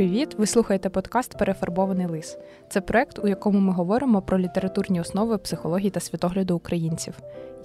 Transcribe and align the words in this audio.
Привіт! 0.00 0.34
Ви 0.38 0.46
слухаєте 0.46 0.88
подкаст 0.88 1.38
Перефарбований 1.38 2.06
лис. 2.06 2.38
Це 2.68 2.80
проект, 2.80 3.18
у 3.18 3.28
якому 3.28 3.60
ми 3.60 3.72
говоримо 3.72 4.22
про 4.22 4.38
літературні 4.38 5.00
основи 5.00 5.38
психології 5.38 5.90
та 5.90 6.00
світогляду 6.00 6.56
українців. 6.56 7.14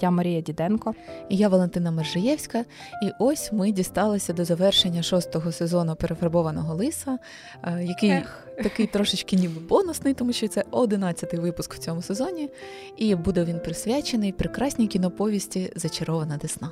Я 0.02 0.12
Марія 0.12 0.42
Діденко. 0.42 0.94
І 1.30 1.38
я 1.38 1.50
Валентина 1.50 1.92
Мержиєвська. 1.92 2.60
І 3.04 3.12
ось 3.20 3.52
ми 3.52 3.72
дісталися 3.72 4.34
до 4.34 4.46
завершення 4.46 5.04
шостого 5.04 5.52
сезону 5.52 5.96
перефарбованого 5.96 6.76
лиса, 6.76 7.18
е, 7.64 7.84
який 7.84 8.10
Ех. 8.10 8.48
такий 8.64 8.88
трошечки 8.88 9.36
ніби 9.36 9.62
бонусний, 9.62 10.14
тому 10.14 10.34
що 10.34 10.48
це 10.48 10.64
одинадцятий 10.72 11.40
випуск 11.40 11.74
в 11.74 11.78
цьому 11.78 12.02
сезоні. 12.02 12.50
І 12.98 13.16
буде 13.16 13.44
він 13.44 13.60
присвячений 13.60 14.32
прекрасній 14.32 14.88
кіноповісті 14.88 15.72
Зачарована 15.76 16.38
Десна. 16.38 16.72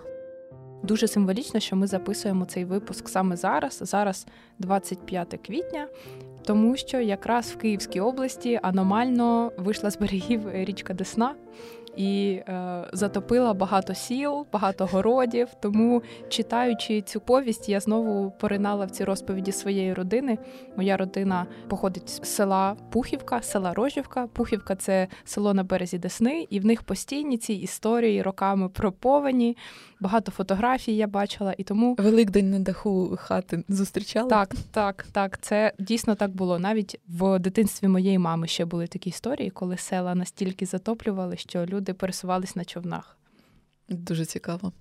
Дуже 0.83 1.07
символічно, 1.07 1.59
що 1.59 1.75
ми 1.75 1.87
записуємо 1.87 2.45
цей 2.45 2.65
випуск 2.65 3.09
саме 3.09 3.35
зараз. 3.35 3.77
Зараз 3.81 4.27
25 4.59 5.39
квітня, 5.45 5.87
тому 6.45 6.77
що 6.77 6.99
якраз 6.99 7.51
в 7.51 7.57
Київській 7.57 7.99
області 7.99 8.59
аномально 8.63 9.51
вийшла 9.57 9.91
з 9.91 9.97
берегів 9.97 10.51
річка 10.53 10.93
Десна 10.93 11.35
і 11.95 12.41
е, 12.47 12.83
затопила 12.93 13.53
багато 13.53 13.93
сіл, 13.93 14.45
багато 14.53 14.85
городів. 14.85 15.47
Тому, 15.61 16.01
читаючи 16.29 17.01
цю 17.01 17.19
повість, 17.19 17.69
я 17.69 17.79
знову 17.79 18.31
поринала 18.31 18.85
в 18.85 18.91
ці 18.91 19.03
розповіді 19.03 19.51
своєї 19.51 19.93
родини. 19.93 20.37
Моя 20.77 20.97
родина 20.97 21.45
походить 21.67 22.09
з 22.09 22.35
села 22.35 22.75
Пухівка, 22.89 23.41
села 23.41 23.73
Рожівка. 23.73 24.27
Пухівка 24.27 24.75
це 24.75 25.07
село 25.25 25.53
на 25.53 25.63
березі 25.63 25.97
Десни, 25.97 26.47
і 26.49 26.59
в 26.59 26.65
них 26.65 26.83
постійні 26.83 27.37
ці 27.37 27.53
історії 27.53 28.21
роками 28.21 28.69
проповані. 28.69 29.57
Багато 30.03 30.31
фотографій 30.31 30.95
я 30.95 31.07
бачила, 31.07 31.55
і 31.57 31.63
тому 31.63 31.95
Великдень 31.99 32.51
на 32.51 32.59
даху 32.59 33.17
хати 33.21 33.63
зустрічали? 33.69 34.29
Так, 34.29 34.55
так, 34.71 35.05
так. 35.11 35.39
Це 35.41 35.73
дійсно 35.79 36.15
так 36.15 36.31
було. 36.31 36.59
Навіть 36.59 36.99
в 37.07 37.39
дитинстві 37.39 37.87
моєї 37.87 38.17
мами 38.17 38.47
ще 38.47 38.65
були 38.65 38.87
такі 38.87 39.09
історії, 39.09 39.49
коли 39.49 39.77
села 39.77 40.15
настільки 40.15 40.65
затоплювали, 40.65 41.37
що 41.37 41.65
люди 41.65 41.83
люди 41.83 41.93
пересувались 41.93 42.55
на 42.55 42.65
човнах. 42.65 43.17
Дуже 43.89 44.25
цікаво. 44.25 44.71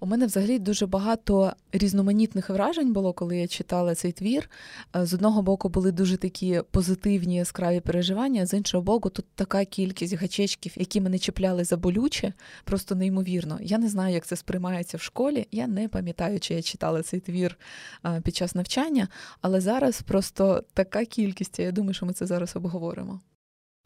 У 0.00 0.06
мене 0.06 0.26
взагалі 0.26 0.58
дуже 0.58 0.86
багато 0.86 1.52
різноманітних 1.72 2.50
вражень 2.50 2.92
було, 2.92 3.12
коли 3.12 3.38
я 3.38 3.46
читала 3.46 3.94
цей 3.94 4.12
твір. 4.12 4.50
Е, 4.96 5.06
з 5.06 5.14
одного 5.14 5.42
боку, 5.42 5.68
були 5.68 5.92
дуже 5.92 6.16
такі 6.16 6.62
позитивні 6.70 7.36
яскраві 7.36 7.80
переживання, 7.80 8.46
з 8.46 8.54
іншого 8.54 8.82
боку, 8.82 9.10
тут 9.10 9.24
така 9.34 9.64
кількість 9.64 10.14
гачечків, 10.14 10.72
які 10.76 11.00
мене 11.00 11.18
чіпляли 11.18 11.64
за 11.64 11.76
болюче, 11.76 12.32
просто 12.64 12.94
неймовірно. 12.94 13.58
Я 13.62 13.78
не 13.78 13.88
знаю, 13.88 14.14
як 14.14 14.26
це 14.26 14.36
сприймається 14.36 14.96
в 14.96 15.00
школі. 15.00 15.46
Я 15.52 15.66
не 15.66 15.88
пам'ятаю, 15.88 16.40
чи 16.40 16.54
я 16.54 16.62
читала 16.62 17.02
цей 17.02 17.20
твір 17.20 17.58
е, 18.04 18.20
під 18.20 18.36
час 18.36 18.54
навчання, 18.54 19.08
але 19.40 19.60
зараз 19.60 20.02
просто 20.02 20.64
така 20.74 21.04
кількість. 21.04 21.58
Я 21.58 21.72
думаю, 21.72 21.94
що 21.94 22.06
ми 22.06 22.12
це 22.12 22.26
зараз 22.26 22.56
обговоримо. 22.56 23.20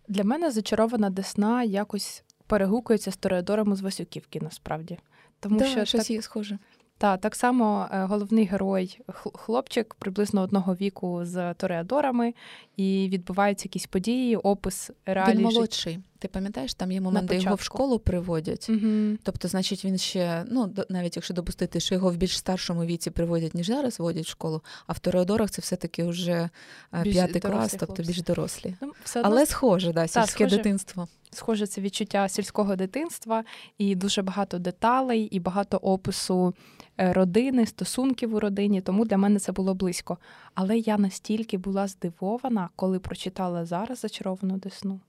Для 0.08 0.24
мене 0.24 0.50
зачарована 0.50 1.10
десна 1.10 1.62
якось 1.62 2.24
перегукується 2.46 3.12
з 3.12 3.16
Тореадором 3.16 3.76
з 3.76 3.80
Васюківки, 3.80 4.40
насправді. 4.40 4.98
Тому 5.42 5.58
да, 5.58 5.64
що 5.64 5.84
щось 5.84 6.00
так, 6.00 6.10
є 6.10 6.22
схоже. 6.22 6.58
Та 6.98 7.16
так 7.16 7.34
само 7.34 7.88
е, 7.92 8.04
головний 8.04 8.44
герой, 8.44 9.00
хлопчик 9.34 9.94
приблизно 9.94 10.42
одного 10.42 10.74
віку 10.74 11.24
з 11.24 11.54
Тореадорами, 11.54 12.34
і 12.76 13.08
відбуваються 13.12 13.66
якісь 13.66 13.86
події, 13.86 14.36
опис 14.36 14.90
реалій. 15.06 15.36
Він 15.36 15.42
молодший. 15.42 15.98
Ти 16.22 16.28
пам'ятаєш, 16.28 16.74
там 16.74 16.92
є 16.92 17.00
момент, 17.00 17.28
де 17.28 17.38
його 17.38 17.54
в 17.54 17.60
школу 17.60 17.98
приводять. 17.98 18.70
Угу. 18.70 19.18
Тобто, 19.22 19.48
значить, 19.48 19.84
він 19.84 19.98
ще, 19.98 20.44
ну 20.50 20.74
навіть 20.88 21.16
якщо 21.16 21.34
допустити, 21.34 21.80
що 21.80 21.94
його 21.94 22.10
в 22.10 22.16
більш 22.16 22.38
старшому 22.38 22.84
віці 22.84 23.10
приводять, 23.10 23.54
ніж 23.54 23.66
зараз 23.66 23.98
водять 23.98 24.24
в 24.24 24.28
школу, 24.28 24.62
а 24.86 24.92
в 24.92 24.98
Тореодорах 24.98 25.50
це 25.50 25.62
все-таки 25.62 26.04
вже 26.04 26.50
е, 26.94 27.02
п'ятий 27.02 27.40
клас, 27.40 27.76
тобто 27.80 28.02
більш 28.02 28.22
дорослі. 28.22 28.76
Ну, 28.80 28.92
все 29.04 29.20
одно... 29.20 29.30
Але 29.30 29.46
схоже, 29.46 29.92
да, 29.92 30.06
сільське 30.08 30.44
схоже. 30.44 30.56
дитинство. 30.56 31.08
Схоже, 31.30 31.66
це 31.66 31.80
відчуття 31.80 32.28
сільського 32.28 32.76
дитинства, 32.76 33.44
і 33.78 33.94
дуже 33.94 34.22
багато 34.22 34.58
деталей, 34.58 35.22
і 35.22 35.40
багато 35.40 35.76
опису 35.76 36.54
е, 37.00 37.12
родини, 37.12 37.66
стосунків 37.66 38.34
у 38.34 38.40
родині. 38.40 38.80
Тому 38.80 39.04
для 39.04 39.16
мене 39.16 39.38
це 39.38 39.52
було 39.52 39.74
близько. 39.74 40.18
Але 40.54 40.78
я 40.78 40.98
настільки 40.98 41.58
була 41.58 41.88
здивована, 41.88 42.68
коли 42.76 42.98
прочитала 42.98 43.64
зараз 43.64 44.00
зачаровану 44.00 44.56
десну. 44.56 45.00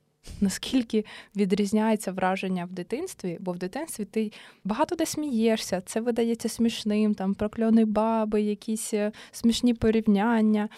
Наскільки 0.42 1.06
відрізняється 1.36 2.12
враження 2.12 2.66
в 2.66 2.72
дитинстві, 2.72 3.38
бо 3.40 3.52
в 3.52 3.58
дитинстві 3.58 4.06
ти 4.06 4.32
багато 4.64 4.96
де 4.96 5.06
смієшся, 5.06 5.82
це 5.86 6.02
видається 6.02 6.50
смішним, 6.50 7.16
там 7.16 7.34
прокльони 7.34 7.86
баби, 7.86 8.42
якісь 8.42 8.94
е, 8.94 9.12
смішні 9.32 9.74
порівняння. 9.74 10.70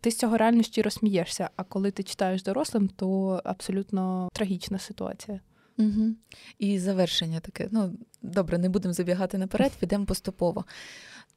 Ти 0.00 0.10
з 0.10 0.16
цього 0.16 0.36
реально 0.36 0.62
щиро 0.62 0.90
смієшся, 0.90 1.50
а 1.56 1.64
коли 1.64 1.90
ти 1.90 2.02
читаєш 2.02 2.42
дорослим, 2.42 2.88
то 2.88 3.40
абсолютно 3.44 4.28
трагічна 4.32 4.78
ситуація. 4.78 5.40
Угу. 5.78 6.14
І 6.58 6.78
завершення 6.78 7.40
таке. 7.40 7.68
Ну 7.70 7.92
добре, 8.22 8.58
не 8.58 8.68
будемо 8.68 8.94
забігати 8.94 9.38
наперед, 9.38 9.72
підемо 9.80 10.04
поступово. 10.04 10.64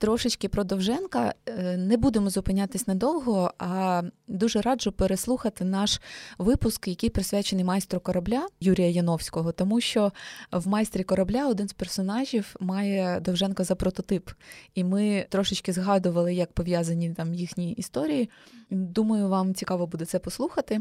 Трошечки 0.04 0.50
про 0.50 0.64
Довженка 0.64 1.34
е, 1.46 1.78
не 1.78 1.98
будемо 1.98 2.30
зупинятись 2.30 2.88
надовго, 2.88 3.52
а 3.60 4.02
дуже 4.28 4.62
раджу 4.62 4.92
переслухати 4.92 5.66
наш 5.66 6.02
випуск, 6.38 6.88
який 6.88 7.10
присвячений 7.10 7.64
майстру 7.64 8.00
корабля 8.00 8.48
Юрія 8.60 8.90
Яновського, 8.90 9.52
тому 9.52 9.82
що 9.82 10.12
в 10.52 10.68
майстрі 10.68 11.04
корабля 11.04 11.48
один 11.48 11.68
з 11.68 11.74
персонажів 11.74 12.56
має 12.60 13.20
Довженка 13.20 13.64
за 13.64 13.76
прототип, 13.76 14.30
і 14.76 14.84
ми 14.84 15.26
трошечки 15.30 15.74
згадували, 15.74 16.34
як 16.34 16.52
пов'язані 16.52 17.14
там 17.14 17.34
їхні 17.34 17.72
історії. 17.72 18.30
Думаю, 18.70 19.28
вам 19.28 19.56
цікаво 19.56 19.88
буде 19.88 20.06
це 20.06 20.20
послухати. 20.20 20.80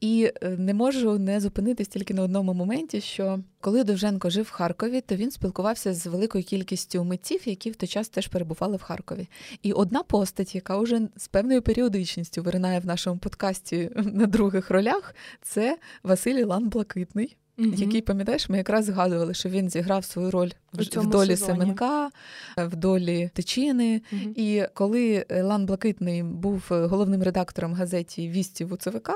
І 0.00 0.32
е, 0.42 0.48
не 0.48 0.74
можу 0.74 1.18
не 1.18 1.40
зупинитись 1.40 1.88
тільки 1.88 2.14
на 2.14 2.22
одному 2.22 2.54
моменті, 2.54 3.00
що 3.00 3.40
коли 3.60 3.84
Довженко 3.84 4.30
жив 4.30 4.44
в 4.44 4.50
Харкові, 4.50 5.00
то 5.00 5.16
він 5.16 5.30
спілкувався 5.30 5.94
з 5.94 6.06
великою 6.06 6.44
кількістю 6.44 7.04
митців, 7.04 7.40
які 7.44 7.70
в 7.70 7.76
той 7.76 7.88
час 7.88 8.08
теж 8.08 8.28
перебували 8.28 8.51
в 8.76 8.82
Харкові. 8.82 9.28
І 9.62 9.72
одна 9.72 10.02
постать, 10.02 10.54
яка 10.54 10.78
вже 10.78 11.00
з 11.16 11.28
певною 11.28 11.62
періодичністю 11.62 12.42
виринає 12.42 12.80
в 12.80 12.86
нашому 12.86 13.18
подкасті 13.18 13.90
на 13.96 14.26
других 14.26 14.70
ролях, 14.70 15.14
це 15.42 15.78
Василь 16.02 16.34
Ілан 16.34 16.68
Блакитний. 16.68 17.36
Угу. 17.58 17.68
Який 17.76 18.00
пам'ятаєш, 18.02 18.48
ми 18.48 18.56
якраз 18.56 18.84
згадували, 18.84 19.34
що 19.34 19.48
він 19.48 19.70
зіграв 19.70 20.04
свою 20.04 20.30
роль 20.30 20.50
в, 20.72 21.00
в 21.00 21.06
долі 21.06 21.36
сезоні. 21.36 21.58
Семенка, 21.60 22.10
в 22.56 22.76
долі 22.76 23.30
Тичини. 23.34 24.02
Угу. 24.12 24.32
І 24.36 24.64
коли 24.74 25.26
Лан 25.30 25.66
Блакитний 25.66 26.22
був 26.22 26.62
головним 26.68 27.22
редактором 27.22 27.74
газеті 27.74 28.28
Вісті 28.28 28.64
УЦВК, 28.64 29.10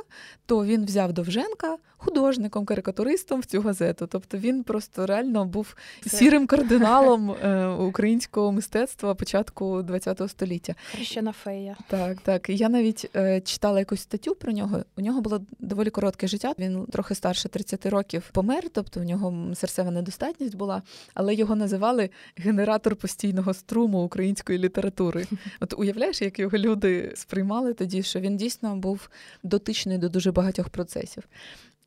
то 0.47 0.65
він 0.65 0.85
взяв 0.85 1.13
Довженка 1.13 1.77
художником, 1.97 2.65
карикатуристом 2.65 3.41
в 3.41 3.45
цю 3.45 3.61
газету. 3.61 4.07
Тобто 4.07 4.39
він 4.39 4.63
просто 4.63 5.07
реально 5.07 5.45
був 5.45 5.77
Це... 6.03 6.11
сірим 6.11 6.47
кардиналом 6.47 7.31
е, 7.31 7.67
українського 7.67 8.53
мистецтва 8.53 9.15
початку 9.15 9.85
ХХ 10.05 10.29
століття. 10.29 10.75
Хрещена 10.93 11.33
фея. 11.33 11.77
Так, 11.89 12.21
так. 12.21 12.49
Я 12.49 12.69
навіть 12.69 13.11
е, 13.17 13.41
читала 13.41 13.79
якусь 13.79 14.01
статтю 14.01 14.35
про 14.35 14.53
нього. 14.53 14.85
У 14.97 15.01
нього 15.01 15.21
було 15.21 15.41
доволі 15.59 15.91
коротке 15.91 16.29
життя. 16.29 16.55
Він 16.59 16.87
трохи 16.87 17.15
старше 17.15 17.49
30 17.49 17.87
років 17.87 18.31
помер, 18.33 18.65
тобто 18.73 19.01
у 19.01 19.05
нього 19.05 19.55
серцева 19.55 19.91
недостатність 19.91 20.55
була, 20.55 20.83
але 21.15 21.35
його 21.35 21.46
називали 21.55 22.11
генератор 22.37 22.97
постійного 22.97 23.55
струму 23.55 24.05
української 24.05 24.59
літератури. 24.59 25.27
От 25.61 25.75
уявляєш, 25.77 26.23
як 26.23 26.39
його 26.39 26.59
люди 26.59 27.13
сприймали 27.17 27.75
тоді, 27.75 28.03
що 28.03 28.21
він 28.21 28.37
дійсно 28.37 28.77
був 28.77 29.11
дотичний 29.43 29.99
до 29.99 30.09
дуже 30.09 30.33
багатьох 30.33 30.69
процесів. 30.69 31.23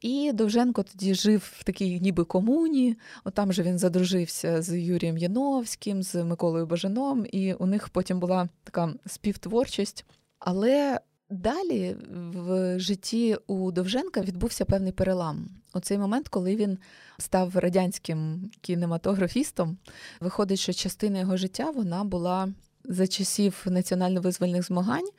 І 0.02 0.31
Довженко 0.34 0.84
тоді 0.84 1.14
жив 1.14 1.52
в 1.59 1.64
такій 1.64 2.00
ніби 2.00 2.24
комуні. 2.24 2.95
От 3.24 3.34
там 3.34 3.54
же 3.54 3.63
він 3.63 3.78
задружився 3.78 4.62
з 4.62 4.80
Юрієм 4.80 5.18
Яновським, 5.18 6.04
з 6.04 6.24
Миколою 6.24 6.66
Бажаном, 6.66 7.25
і 7.31 7.54
у 7.54 7.66
них 7.66 7.89
потім 7.89 8.19
була 8.19 8.50
така 8.63 8.94
співтворчість. 9.06 10.06
Але 10.39 11.00
далі 11.30 11.96
в 12.34 12.80
житті 12.80 13.38
у 13.48 13.72
Довженка 13.72 14.22
відбувся 14.22 14.66
певний 14.66 14.92
перелам. 14.92 15.50
Оцей 15.74 15.98
момент, 15.98 16.28
коли 16.28 16.56
він 16.56 16.78
став 17.18 17.58
радянським 17.58 18.52
кінематографістом, 18.62 19.78
виходить, 20.20 20.60
що 20.60 20.74
частина 20.74 21.20
його 21.20 21.38
життя 21.38 21.70
вона 21.70 22.04
була 22.04 22.54
за 22.84 23.08
часів 23.08 23.66
національно-визвольних 23.66 24.64
змагань, 24.64 25.10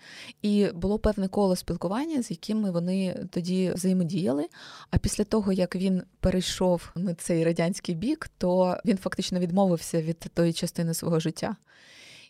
і 0.42 0.66
було 0.74 0.98
певне 0.98 1.28
коло 1.28 1.56
спілкування, 1.56 2.22
з 2.22 2.30
якими 2.30 2.70
вони 2.70 3.26
тоді 3.30 3.72
взаємодіяли. 3.74 4.46
А 4.90 4.98
після 4.98 5.24
того, 5.24 5.52
як 5.52 5.76
він 5.76 6.02
перейшов 6.20 6.90
на 6.94 7.14
цей 7.14 7.44
радянський 7.44 7.94
бік, 7.94 8.30
то 8.38 8.76
він 8.84 8.96
фактично 8.96 9.38
відмовився 9.38 10.02
від 10.02 10.18
тої 10.18 10.52
частини 10.52 10.94
свого 10.94 11.20
життя. 11.20 11.56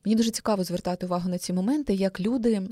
Мені 0.05 0.17
дуже 0.17 0.31
цікаво 0.31 0.65
звертати 0.65 1.07
увагу 1.07 1.29
на 1.29 1.39
ці 1.39 1.53
моменти, 1.53 1.95
як 1.95 2.21
люди 2.21 2.63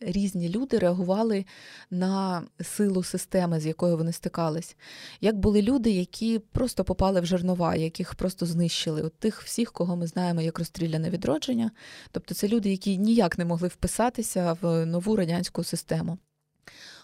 різні 0.00 0.48
люди 0.48 0.78
реагували 0.78 1.44
на 1.90 2.42
силу 2.60 3.02
системи, 3.02 3.60
з 3.60 3.66
якою 3.66 3.96
вони 3.96 4.12
стикались. 4.12 4.76
Як 5.20 5.38
були 5.38 5.62
люди, 5.62 5.90
які 5.90 6.38
просто 6.38 6.84
попали 6.84 7.20
в 7.20 7.26
жернова, 7.26 7.74
яких 7.74 8.14
просто 8.14 8.46
знищили. 8.46 9.02
От 9.02 9.14
тих 9.14 9.42
всіх, 9.42 9.72
кого 9.72 9.96
ми 9.96 10.06
знаємо 10.06 10.40
як 10.40 10.58
розстріляне 10.58 11.10
відродження. 11.10 11.70
Тобто 12.10 12.34
це 12.34 12.48
люди, 12.48 12.70
які 12.70 12.98
ніяк 12.98 13.38
не 13.38 13.44
могли 13.44 13.68
вписатися 13.68 14.56
в 14.60 14.86
нову 14.86 15.16
радянську 15.16 15.64
систему. 15.64 16.18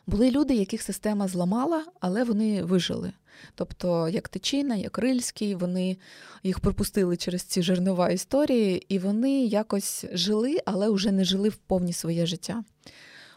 Були 0.07 0.31
люди, 0.31 0.55
яких 0.55 0.83
система 0.83 1.29
зламала, 1.29 1.85
але 2.01 2.25
вони 2.25 2.63
вижили. 2.63 3.13
Тобто, 3.55 4.09
як 4.09 4.29
Тичина, 4.29 4.77
як 4.77 4.99
Рильський, 4.99 5.55
вони 5.55 5.97
їх 6.43 6.61
пропустили 6.61 7.17
через 7.17 7.43
ці 7.43 7.63
жернова 7.63 8.11
історії, 8.11 8.87
і 8.89 8.99
вони 8.99 9.45
якось 9.45 10.05
жили, 10.13 10.59
але 10.65 10.91
вже 10.91 11.13
не 11.13 11.25
жили 11.25 11.49
в 11.49 11.57
повні 11.57 11.93
своє 11.93 12.27
життя. 12.27 12.65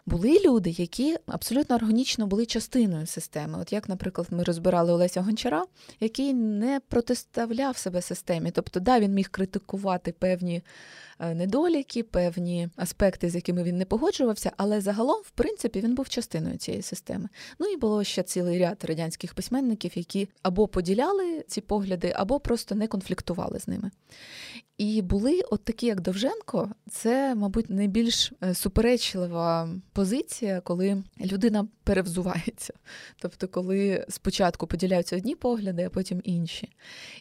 Були 0.05 0.39
люди, 0.45 0.69
які 0.69 1.17
абсолютно 1.25 1.75
органічно 1.75 2.27
були 2.27 2.45
частиною 2.45 3.05
системи. 3.05 3.59
От 3.61 3.73
як, 3.73 3.89
наприклад, 3.89 4.27
ми 4.31 4.43
розбирали 4.43 4.93
Олеся 4.93 5.21
Гончара, 5.21 5.65
який 5.99 6.33
не 6.33 6.81
протиставляв 6.87 7.77
себе 7.77 8.01
системі. 8.01 8.51
Тобто, 8.51 8.79
да, 8.79 8.99
він 8.99 9.13
міг 9.13 9.29
критикувати 9.29 10.11
певні 10.11 10.63
недоліки, 11.19 12.03
певні 12.03 12.69
аспекти, 12.75 13.29
з 13.29 13.35
якими 13.35 13.63
він 13.63 13.77
не 13.77 13.85
погоджувався, 13.85 14.51
але 14.57 14.81
загалом, 14.81 15.21
в 15.25 15.29
принципі, 15.29 15.79
він 15.79 15.95
був 15.95 16.09
частиною 16.09 16.57
цієї 16.57 16.83
системи. 16.83 17.29
Ну 17.59 17.67
і 17.67 17.77
було 17.77 18.03
ще 18.03 18.23
цілий 18.23 18.59
ряд 18.59 18.83
радянських 18.87 19.33
письменників, 19.33 19.91
які 19.95 20.29
або 20.41 20.67
поділяли 20.67 21.43
ці 21.47 21.61
погляди, 21.61 22.13
або 22.15 22.39
просто 22.39 22.75
не 22.75 22.87
конфліктували 22.87 23.59
з 23.59 23.67
ними. 23.67 23.91
І 24.77 25.01
були 25.01 25.41
от 25.41 25.63
такі, 25.63 25.85
як 25.85 26.01
Довженко, 26.01 26.71
це, 26.89 27.35
мабуть, 27.35 27.69
найбільш 27.69 28.33
е, 28.43 28.53
суперечлива 28.53 29.69
позиція, 29.93 30.61
коли 30.61 31.03
людина 31.25 31.67
перевзувається. 31.83 32.73
Тобто, 33.19 33.47
коли 33.47 34.05
спочатку 34.09 34.67
поділяються 34.67 35.17
одні 35.17 35.35
погляди, 35.35 35.83
а 35.83 35.89
потім 35.89 36.21
інші. 36.23 36.69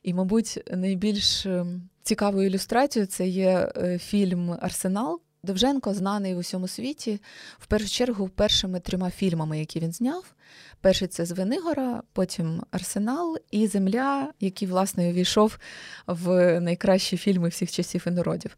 І, 0.02 0.14
мабуть, 0.14 0.62
найбільш 0.70 1.46
ем, 1.46 1.88
цікавою 2.06 2.46
ілюстрацією 2.46 3.06
це 3.06 3.26
є 3.26 3.72
е, 3.76 3.98
фільм 3.98 4.56
Арсенал. 4.60 5.20
Довженко 5.42 5.94
знаний 5.94 6.34
в 6.34 6.38
усьому 6.38 6.68
світі 6.68 7.20
в 7.58 7.66
першу 7.66 7.88
чергу 7.88 8.28
першими 8.28 8.80
трьома 8.80 9.10
фільмами, 9.10 9.58
які 9.58 9.80
він 9.80 9.92
зняв. 9.92 10.34
Перший 10.80 11.08
це 11.08 11.26
Звенигора, 11.26 12.02
потім 12.12 12.62
Арсенал 12.70 13.36
і 13.50 13.66
Земля, 13.66 14.32
який, 14.40 14.68
власне, 14.68 15.08
увійшов 15.08 15.58
в 16.06 16.60
найкращі 16.60 17.16
фільми 17.16 17.48
всіх 17.48 17.70
часів 17.70 18.04
і 18.06 18.10
народів. 18.10 18.56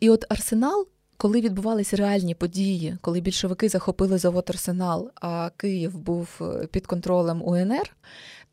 І 0.00 0.10
от 0.10 0.24
Арсенал, 0.28 0.88
коли 1.16 1.40
відбувалися 1.40 1.96
реальні 1.96 2.34
події, 2.34 2.96
коли 3.00 3.20
більшовики 3.20 3.68
захопили 3.68 4.18
завод 4.18 4.46
Арсенал, 4.48 5.10
а 5.14 5.50
Київ 5.56 5.98
був 5.98 6.28
е, 6.40 6.66
під 6.66 6.86
контролем 6.86 7.42
УНР, 7.42 7.96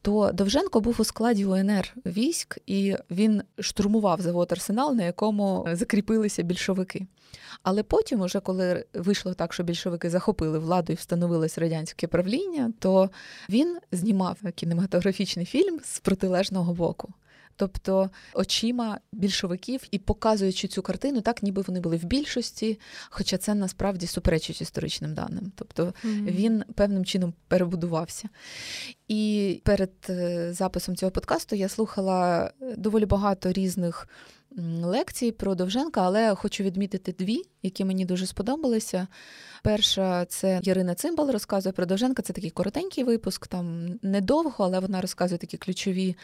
то 0.06 0.32
Довженко 0.34 0.82
був 0.82 0.96
у 1.00 1.04
складі 1.04 1.46
УНР 1.46 1.94
військ, 2.06 2.58
і 2.66 2.96
він 3.12 3.42
штурмував 3.60 4.22
завод 4.22 4.52
Арсенал, 4.52 4.96
на 4.96 5.04
якому 5.04 5.68
закріпилися 5.72 6.44
більшовики. 6.44 7.08
Але 7.64 7.84
потім, 7.84 8.22
уже 8.22 8.40
коли 8.40 8.86
вийшло 8.94 9.34
так, 9.34 9.54
що 9.54 9.64
більшовики 9.64 10.10
захопили 10.10 10.60
владу 10.60 10.94
і 10.94 10.96
встановилось 10.96 11.58
радянське 11.58 12.08
правління, 12.08 12.74
то 12.80 13.10
він 13.50 13.78
знімав 13.92 14.38
кінематографічний 14.56 15.46
фільм 15.46 15.80
з 15.84 16.00
протилежного 16.00 16.74
боку 16.74 17.14
тобто 17.56 18.10
очима 18.34 19.00
більшовиків 19.12 19.82
і 19.92 20.00
показуючи 20.00 20.68
цю 20.68 20.82
картину, 20.82 21.22
так 21.22 21.44
ніби 21.44 21.62
вони 21.62 21.80
були 21.80 21.98
в 21.98 22.04
більшості, 22.04 22.80
хоча 23.10 23.38
це 23.38 23.56
насправді 23.56 24.08
суперечить 24.08 24.62
історичним 24.62 25.14
даним. 25.14 25.52
Тобто 25.56 25.84
mm-hmm. 25.84 26.26
він 26.26 26.64
певним 26.76 27.06
чином 27.06 27.34
перебудувався. 27.48 28.30
І 29.08 29.62
перед 29.64 29.92
е, 30.10 30.54
записом 30.54 30.96
цього 30.96 31.12
подкасту 31.12 31.56
я 31.56 31.70
слухала 31.70 32.52
доволі 32.78 33.06
багато 33.06 33.52
різних 33.52 34.08
лекцій 34.84 35.32
про 35.32 35.56
Довженка, 35.56 36.02
але 36.02 36.36
хочу 36.36 36.64
відмітити 36.64 37.12
дві, 37.20 37.42
які 37.64 37.86
мені 37.86 38.06
дуже 38.06 38.26
сподобалися. 38.26 39.08
Перша 39.64 40.26
це 40.26 40.60
Ярина 40.64 40.96
Цимбал 40.96 41.32
розказує 41.32 41.74
про 41.74 41.86
Довженка. 41.86 42.22
Це 42.22 42.34
такий 42.34 42.50
коротенький 42.50 43.04
випуск, 43.04 43.48
там 43.48 43.88
недовго, 44.02 44.66
але 44.66 44.80
вона 44.80 45.02
розказує 45.02 45.38
такі 45.38 45.58
ключові 45.58 46.16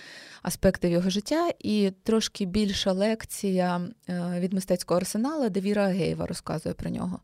аспекти 0.42 0.90
його 0.90 1.10
життя. 1.10 1.50
І 1.60 1.92
трошки 2.04 2.46
більша 2.46 2.92
лекція 2.92 3.82
е, 4.10 4.40
від 4.40 4.54
мистецького 4.54 5.00
арсенала, 5.00 5.50
де 5.50 5.60
Віра 5.60 5.86
Геєва 5.88 6.26
розказує 6.26 6.76
про 6.76 6.90
нього. 6.90 7.20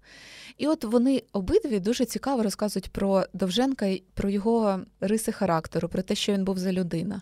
І 0.57 0.67
от 0.67 0.83
вони 0.83 1.23
обидві 1.33 1.79
дуже 1.79 2.05
цікаво 2.05 2.43
розказують 2.43 2.89
про 2.89 3.23
Довженка 3.33 3.95
про 4.13 4.29
його 4.29 4.79
риси 5.01 5.31
характеру, 5.31 5.89
про 5.89 6.01
те, 6.01 6.15
що 6.15 6.33
він 6.33 6.43
був 6.43 6.57
за 6.57 6.71
людина, 6.71 7.21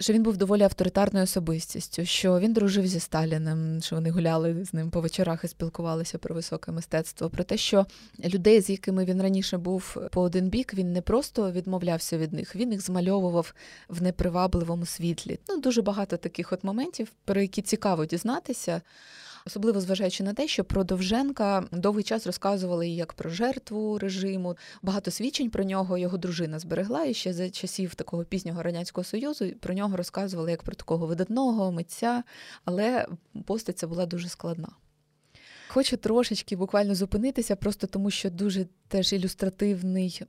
що 0.00 0.12
він 0.12 0.22
був 0.22 0.36
доволі 0.36 0.62
авторитарною 0.62 1.24
особистістю, 1.24 2.04
що 2.04 2.38
він 2.38 2.52
дружив 2.52 2.86
зі 2.86 3.00
Сталіним, 3.00 3.80
що 3.82 3.96
вони 3.96 4.10
гуляли 4.10 4.64
з 4.64 4.74
ним 4.74 4.90
по 4.90 5.00
вечорах 5.00 5.44
і 5.44 5.48
спілкувалися 5.48 6.18
про 6.18 6.34
високе 6.34 6.72
мистецтво, 6.72 7.30
про 7.30 7.44
те, 7.44 7.56
що 7.56 7.86
людей, 8.24 8.60
з 8.60 8.70
якими 8.70 9.04
він 9.04 9.22
раніше 9.22 9.58
був 9.58 9.96
по 10.10 10.20
один 10.20 10.48
бік, 10.48 10.74
він 10.74 10.92
не 10.92 11.02
просто 11.02 11.52
відмовлявся 11.52 12.18
від 12.18 12.32
них, 12.32 12.56
він 12.56 12.72
їх 12.72 12.80
змальовував 12.80 13.54
в 13.88 14.02
непривабливому 14.02 14.86
світлі. 14.86 15.38
Ну 15.48 15.60
дуже 15.60 15.82
багато 15.82 16.16
таких 16.16 16.52
от 16.52 16.64
моментів, 16.64 17.12
про 17.24 17.40
які 17.40 17.62
цікаво 17.62 18.06
дізнатися 18.06 18.80
особливо 19.46 19.80
зважаючи 19.80 20.24
на 20.24 20.34
те, 20.34 20.48
що 20.48 20.64
про 20.64 20.84
Довженка 20.84 21.64
довгий 21.72 22.04
час 22.04 22.26
розказували 22.26 22.88
як 22.88 23.12
про 23.12 23.30
жертву 23.30 23.98
режиму. 23.98 24.56
Багато 24.82 25.10
свідчень 25.10 25.50
про 25.50 25.64
нього 25.64 25.98
його 25.98 26.18
дружина 26.18 26.58
зберегла 26.58 27.04
і 27.04 27.14
ще 27.14 27.32
за 27.32 27.50
часів 27.50 27.94
такого 27.94 28.24
пізнього 28.24 28.62
радянського 28.62 29.04
союзу 29.04 29.50
про 29.60 29.74
нього 29.74 29.96
розказували 29.96 30.50
як 30.50 30.62
про 30.62 30.74
такого 30.74 31.06
видатного 31.06 31.72
митця, 31.72 32.22
але 32.64 33.06
постать 33.44 33.78
ця 33.78 33.86
була 33.86 34.06
дуже 34.06 34.28
складна. 34.28 34.68
Хочу 35.68 35.96
трошечки 35.96 36.56
буквально 36.56 36.94
зупинитися, 36.94 37.56
просто 37.56 37.86
тому 37.86 38.10
що 38.10 38.30
дуже 38.30 38.66
теж 38.88 39.12
ілюстративний 39.12 40.22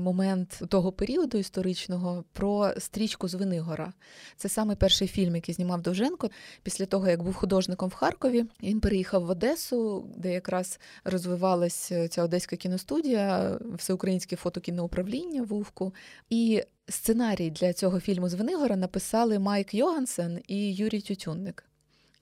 момент 0.00 0.62
того 0.68 0.92
періоду 0.92 1.38
історичного 1.38 2.24
про 2.32 2.72
стрічку 2.78 3.28
з 3.28 3.34
Винигора. 3.34 3.92
Це 4.36 4.48
саме 4.48 4.76
перший 4.76 5.08
фільм, 5.08 5.34
який 5.34 5.54
знімав 5.54 5.82
Довженко. 5.82 6.30
Після 6.62 6.86
того, 6.86 7.08
як 7.08 7.22
був 7.22 7.34
художником 7.34 7.88
в 7.88 7.94
Харкові, 7.94 8.44
він 8.62 8.80
переїхав 8.80 9.26
в 9.26 9.30
Одесу, 9.30 10.04
де 10.16 10.32
якраз 10.32 10.80
розвивалася 11.04 11.94
е, 11.94 12.08
ця 12.08 12.22
одеська 12.22 12.56
кіностудія, 12.56 13.58
всеукраїнське 13.74 14.36
фотокіноуправління 14.36 15.42
Вувку. 15.42 15.94
І 16.30 16.62
сценарій 16.88 17.50
для 17.50 17.72
цього 17.72 18.00
фільму 18.00 18.28
з 18.28 18.34
Винигора 18.34 18.76
написали 18.76 19.38
Майк 19.38 19.74
Йогансен 19.74 20.40
і 20.46 20.74
Юрій 20.74 21.00
Тютюнник. 21.00 21.69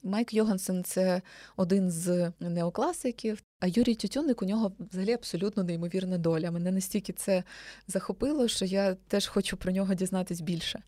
Майк 0.03 0.35
Йогансен 0.35 0.85
це 0.85 1.23
один 1.57 1.91
з 1.91 2.33
неокласиків, 2.41 3.43
а 3.61 3.67
Юрій 3.67 3.95
Тютюник 3.95 4.43
у 4.43 4.47
нього 4.47 4.73
взагалі 4.79 5.13
абсолютно 5.13 5.63
неймовірна 5.63 6.19
доля. 6.19 6.51
Мене 6.51 6.73
настільки 6.73 7.13
це 7.13 7.43
захопило, 7.87 8.49
що 8.49 8.65
я 8.65 8.95
теж 8.95 9.27
хочу 9.27 9.57
про 9.57 9.73
нього 9.73 9.95
дізнатись 9.95 10.41
більше. 10.41 10.83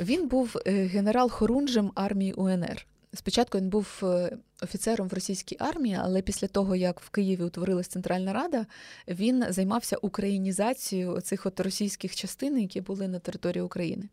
Він 0.00 0.28
був 0.28 0.56
е, 0.66 0.86
генерал-хорунжем 0.86 1.92
армії 1.94 2.32
УНР. 2.32 2.86
Спочатку 3.14 3.58
він 3.58 3.68
був 3.68 4.00
е, 4.02 4.36
офіцером 4.62 5.08
в 5.08 5.12
російській 5.12 5.56
армії, 5.58 5.98
але 6.00 6.22
після 6.22 6.48
того, 6.48 6.76
як 6.76 7.00
в 7.00 7.10
Києві 7.10 7.42
утворилась 7.42 7.88
Центральна 7.88 8.32
Рада, 8.32 8.66
він 9.08 9.44
займався 9.48 9.96
українізацією 9.96 11.20
цих 11.20 11.46
от 11.46 11.60
російських 11.60 12.16
частин, 12.16 12.60
які 12.60 12.80
були 12.80 13.08
на 13.08 13.18
території 13.18 13.62
України. 13.62 14.08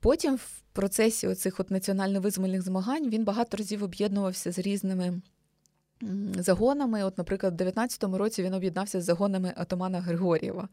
Потім 0.00 0.36
в 0.36 0.60
процесі 0.72 1.26
оцих 1.26 1.60
от 1.60 1.70
національно-визвольних 1.70 2.62
змагань 2.62 3.10
він 3.10 3.24
багато 3.24 3.56
разів 3.56 3.82
об'єднувався 3.82 4.52
з 4.52 4.58
різними. 4.58 5.20
Загонами, 6.38 7.04
от, 7.04 7.18
наприклад, 7.18 7.60
в 7.60 7.64
19-му 7.64 8.18
році 8.18 8.42
він 8.42 8.54
об'єднався 8.54 9.00
з 9.00 9.04
загонами 9.04 9.52
Атомана 9.56 10.00
Григорєва. 10.00 10.68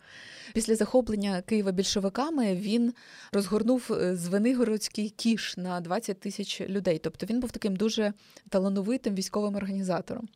Після 0.54 0.76
захоплення 0.76 1.42
Києва 1.42 1.72
більшовиками 1.72 2.56
він 2.56 2.94
розгорнув 3.32 3.92
е, 3.92 4.16
Звенигородський 4.16 5.10
кіш 5.10 5.58
на 5.58 5.82
20 5.82 6.20
тисяч 6.20 6.62
людей. 6.62 7.00
Тобто 7.00 7.26
він 7.26 7.40
був 7.40 7.52
таким 7.52 7.76
дуже 7.76 8.14
талановитим 8.50 9.16
військовим 9.16 9.56
організатором 9.56 10.28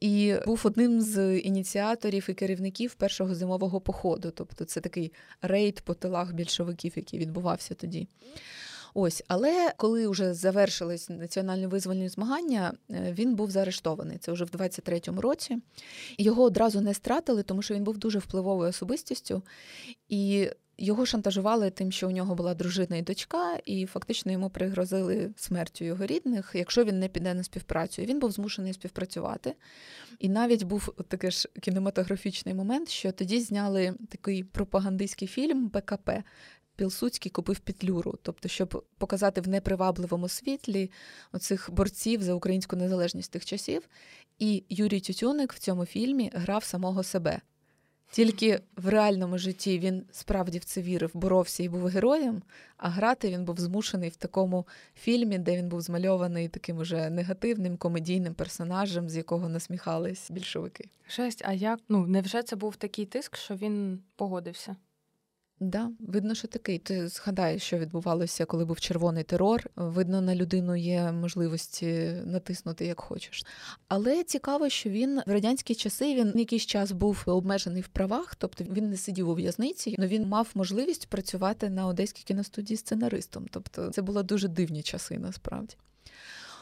і 0.00 0.34
був 0.46 0.60
одним 0.64 1.00
з 1.00 1.38
ініціаторів 1.38 2.26
і 2.28 2.34
керівників 2.34 2.94
першого 2.94 3.34
зимового 3.34 3.80
походу. 3.80 4.30
Тобто, 4.30 4.64
це 4.64 4.80
такий 4.80 5.12
рейд 5.42 5.80
по 5.80 5.94
тилах 5.94 6.32
більшовиків, 6.32 6.92
який 6.96 7.20
відбувався 7.20 7.74
тоді. 7.74 8.08
Ось, 8.94 9.24
але 9.28 9.72
коли 9.76 10.08
вже 10.08 10.34
завершились 10.34 11.08
національні 11.08 11.66
визвольні 11.66 12.08
змагання, 12.08 12.74
е, 12.90 13.14
він 13.18 13.34
був 13.34 13.50
заарештований. 13.50 14.18
Це 14.18 14.32
вже 14.32 14.44
в 14.44 14.48
23-му 14.48 15.20
році. 15.20 15.58
Його 16.18 16.42
одразу 16.42 16.80
не 16.80 16.94
стратили, 16.94 17.42
тому 17.42 17.62
що 17.62 17.74
він 17.74 17.84
був 17.84 17.98
дуже 17.98 18.18
впливовою 18.18 18.70
особистістю. 18.70 19.42
І 20.08 20.50
його 20.78 21.06
шантажували 21.06 21.70
тим, 21.70 21.92
що 21.92 22.08
у 22.08 22.10
нього 22.10 22.34
була 22.34 22.54
дружина 22.54 22.96
і 22.96 23.02
дочка, 23.02 23.58
і 23.64 23.86
фактично 23.86 24.32
йому 24.32 24.50
пригрозили 24.50 25.30
смертю 25.36 25.84
його 25.84 26.06
рідних, 26.06 26.50
якщо 26.54 26.84
він 26.84 26.98
не 26.98 27.08
піде 27.08 27.34
на 27.34 27.42
співпрацю. 27.42 28.02
І 28.02 28.06
Він 28.06 28.18
був 28.18 28.30
змушений 28.30 28.72
співпрацювати. 28.72 29.54
І 30.18 30.28
навіть 30.28 30.62
був 30.62 30.94
такий 31.08 31.30
ж 31.30 31.48
кінематографічний 31.60 32.54
момент, 32.54 32.88
що 32.88 33.12
тоді 33.12 33.40
зняли 33.40 33.94
такий 34.08 34.44
пропагандистський 34.44 35.28
фільм 35.28 35.68
БКП. 35.68 36.10
Пілсуцький 36.76 37.30
купив 37.30 37.58
петлюру, 37.58 38.18
тобто, 38.22 38.48
щоб 38.48 38.84
показати 38.98 39.40
в 39.40 39.48
непривабливому 39.48 40.28
світлі 40.28 40.90
оцих 41.32 41.70
борців 41.72 42.22
за 42.22 42.34
українську 42.34 42.76
незалежність 42.76 43.30
тих 43.30 43.44
часів. 43.44 43.88
І 44.38 44.64
Юрій 44.68 45.00
Тютюник 45.00 45.52
в 45.52 45.58
цьому 45.58 45.84
фільмі 45.84 46.30
грав 46.34 46.64
самого 46.64 47.02
себе. 47.02 47.40
Тільки 48.10 48.60
в 48.76 48.88
реальному 48.88 49.38
житті 49.38 49.78
він 49.78 50.04
справді 50.10 50.58
в 50.58 50.64
це 50.64 50.82
вірив, 50.82 51.10
боровся 51.14 51.62
і 51.62 51.68
був 51.68 51.86
героєм, 51.86 52.42
а 52.76 52.88
грати 52.88 53.30
він 53.30 53.44
був 53.44 53.60
змушений 53.60 54.08
в 54.08 54.16
такому 54.16 54.66
фільмі, 54.94 55.38
де 55.38 55.56
він 55.56 55.68
був 55.68 55.80
змальований 55.80 56.48
таким 56.48 56.78
уже 56.78 57.10
негативним 57.10 57.76
комедійним 57.76 58.34
персонажем, 58.34 59.08
з 59.08 59.16
якого 59.16 59.48
насміхались 59.48 60.30
більшовики. 60.30 60.88
Жесть, 61.08 61.42
а 61.44 61.52
як 61.52 61.80
ну 61.88 62.06
невже 62.06 62.42
це 62.42 62.56
був 62.56 62.76
такий 62.76 63.06
тиск, 63.06 63.36
що 63.36 63.54
він 63.54 64.02
погодився? 64.16 64.76
Да, 65.70 65.90
видно, 66.00 66.34
що 66.34 66.48
такий. 66.48 66.78
Ти 66.78 67.08
згадаєш, 67.08 67.62
що 67.62 67.78
відбувалося, 67.78 68.44
коли 68.44 68.64
був 68.64 68.80
червоний 68.80 69.24
терор. 69.24 69.70
Видно, 69.76 70.20
на 70.20 70.34
людину 70.34 70.76
є 70.76 71.12
можливості 71.12 72.12
натиснути 72.24 72.86
як 72.86 73.00
хочеш. 73.00 73.44
Але 73.88 74.24
цікаво, 74.24 74.68
що 74.68 74.90
він 74.90 75.20
в 75.26 75.30
радянські 75.30 75.74
часи 75.74 76.14
він 76.14 76.32
якийсь 76.36 76.66
час 76.66 76.92
був 76.92 77.22
обмежений 77.26 77.82
в 77.82 77.88
правах, 77.88 78.34
тобто 78.34 78.64
він 78.64 78.90
не 78.90 78.96
сидів 78.96 79.28
у 79.28 79.34
в'язниці, 79.34 79.94
але 79.98 80.06
він 80.06 80.28
мав 80.28 80.50
можливість 80.54 81.06
працювати 81.06 81.70
на 81.70 81.86
одеській 81.86 82.22
кіностудії 82.22 82.76
сценаристом. 82.76 83.46
Тобто 83.50 83.90
це 83.90 84.02
були 84.02 84.22
дуже 84.22 84.48
дивні 84.48 84.82
часи 84.82 85.18
насправді. 85.18 85.76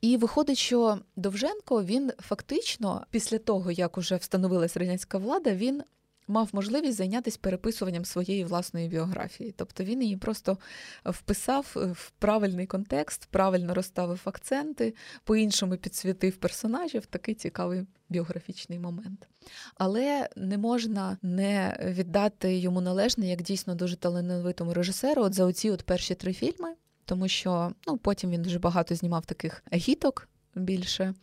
І 0.03 0.17
виходить, 0.17 0.59
що 0.59 0.99
Довженко 1.17 1.85
він 1.85 2.13
фактично 2.19 3.07
після 3.11 3.39
того, 3.39 3.71
як 3.71 3.99
уже 3.99 4.17
встановилась 4.17 4.77
радянська 4.77 5.19
влада, 5.19 5.55
він 5.55 5.83
мав 6.29 6.49
можливість 6.53 6.97
зайнятися 6.97 7.39
переписуванням 7.41 8.05
своєї 8.05 8.45
власної 8.45 8.89
біографії. 8.89 9.55
Тобто 9.57 9.85
він 9.85 10.03
її 10.03 10.17
просто 10.17 10.59
вписав 11.05 11.73
в 11.75 12.11
правильний 12.11 12.67
контекст, 12.67 13.27
правильно 13.27 13.75
розставив 13.75 14.21
акценти, 14.25 14.95
по-іншому 15.25 15.77
підсвітив 15.77 16.37
персонажів. 16.37 17.07
Такий 17.07 17.35
цікавий 17.35 17.87
біографічний 18.09 18.79
момент. 18.79 19.29
Але 19.75 20.29
не 20.37 20.59
можна 20.59 21.19
не 21.23 21.79
віддати 21.85 22.57
йому 22.57 22.81
належне 22.81 23.27
як 23.27 23.43
дійсно 23.43 23.75
дуже 23.75 23.97
талановитому 23.97 24.75
режисеру 24.75 25.23
от 25.23 25.35
за 25.35 25.45
оці 25.45 25.71
от 25.71 25.83
перші 25.83 26.15
три 26.15 26.33
фільми. 26.33 26.75
Тому 27.05 27.29
що 27.29 27.73
ну, 27.87 27.97
потім 27.97 28.31
він 28.31 28.43
дуже 28.43 28.59
багато 28.59 28.95
знімав 28.95 29.27
таких 29.27 29.65
гіток 29.73 30.29
більше. 30.55 31.15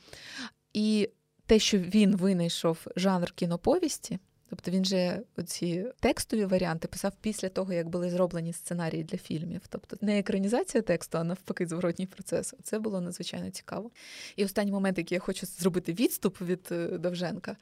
І 0.74 1.10
те, 1.46 1.60
що 1.60 1.78
він 1.78 2.16
винайшов 2.16 2.86
жанр 2.96 3.32
кіноповісті, 3.32 4.20
Тобто 4.50 4.72
він 4.72 4.86
же 4.86 5.22
ці 5.46 5.86
текстові 6.00 6.46
варіанти 6.46 6.88
писав 6.88 7.14
після 7.22 7.50
того, 7.50 7.74
як 7.74 7.90
були 7.90 8.10
зроблені 8.10 8.54
сценарії 8.54 9.04
для 9.04 9.18
фільмів. 9.18 9.62
Тобто 9.70 9.98
не 10.02 10.20
екранізація 10.20 10.82
тексту, 10.82 11.18
а 11.18 11.24
навпаки, 11.24 11.68
зворотній 11.68 12.06
процес. 12.06 12.56
Це 12.64 12.80
було 12.80 13.02
надзвичайно 13.02 13.50
цікаво. 13.50 13.92
І 14.36 14.46
останній 14.46 14.72
момент, 14.72 14.98
який 14.98 15.16
я 15.16 15.20
хочу 15.20 15.46
зробити 15.46 15.94
відступ 15.94 16.42
від 16.42 16.68
е, 16.72 16.88
Довженка. 16.88 17.56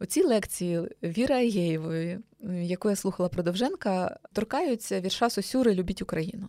Оці 0.00 0.22
лекції 0.22 0.80
Віри 1.02 1.34
Агєєвої, 1.34 2.18
яку 2.62 2.90
я 2.90 2.96
слухала 2.96 3.28
про 3.28 3.42
Довженка, 3.42 4.18
торкаються 4.32 5.00
вірша 5.00 5.30
Сосюри 5.30 5.74
Любіть 5.74 6.02
Україну. 6.02 6.48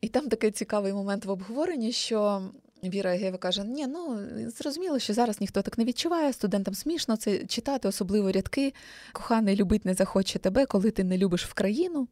І 0.00 0.08
там 0.08 0.28
такий 0.28 0.50
цікавий 0.50 0.92
момент 0.92 1.24
в 1.24 1.30
обговоренні, 1.30 1.92
що 1.92 2.50
Віра 2.84 3.10
Геєва 3.10 3.38
каже: 3.38 3.64
Ні, 3.64 3.86
ну 3.86 4.20
зрозуміло, 4.50 4.98
що 4.98 5.14
зараз 5.14 5.40
ніхто 5.40 5.62
так 5.62 5.78
не 5.78 5.84
відчуває. 5.84 6.32
Студентам 6.32 6.74
смішно 6.74 7.16
це 7.16 7.46
читати, 7.46 7.88
особливо 7.88 8.32
рядки. 8.32 8.74
Коханий 9.12 9.56
любить 9.56 9.84
не 9.84 9.94
захоче 9.94 10.38
тебе, 10.38 10.66
коли 10.66 10.90
ти 10.90 11.04
не 11.04 11.18
любиш 11.18 11.44
в 11.44 11.52
країну. 11.54 12.08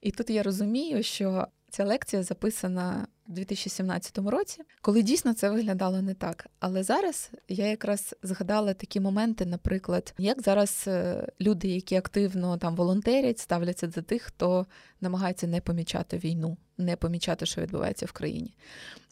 І 0.00 0.10
тут 0.10 0.30
я 0.30 0.42
розумію, 0.42 1.02
що 1.02 1.46
ця 1.70 1.84
лекція 1.84 2.22
записана 2.22 3.06
у 3.28 3.32
2017 3.32 4.18
році, 4.18 4.62
коли 4.82 5.02
дійсно 5.02 5.34
це 5.34 5.50
виглядало 5.50 6.02
не 6.02 6.14
так. 6.14 6.46
Але 6.58 6.82
зараз 6.82 7.30
я 7.48 7.66
якраз 7.66 8.14
згадала 8.22 8.74
такі 8.74 9.00
моменти, 9.00 9.46
наприклад, 9.46 10.14
як 10.18 10.42
зараз 10.42 10.84
е, 10.86 11.26
люди, 11.40 11.68
які 11.68 11.96
активно 11.96 12.58
там 12.58 12.76
волонтерять, 12.76 13.38
ставляться 13.38 13.86
до 13.86 14.02
тих, 14.02 14.22
хто 14.22 14.66
намагається 15.00 15.46
не 15.46 15.60
помічати 15.60 16.18
війну, 16.18 16.56
не 16.78 16.96
помічати, 16.96 17.46
що 17.46 17.60
відбувається 17.60 18.06
в 18.06 18.12
країні. 18.12 18.54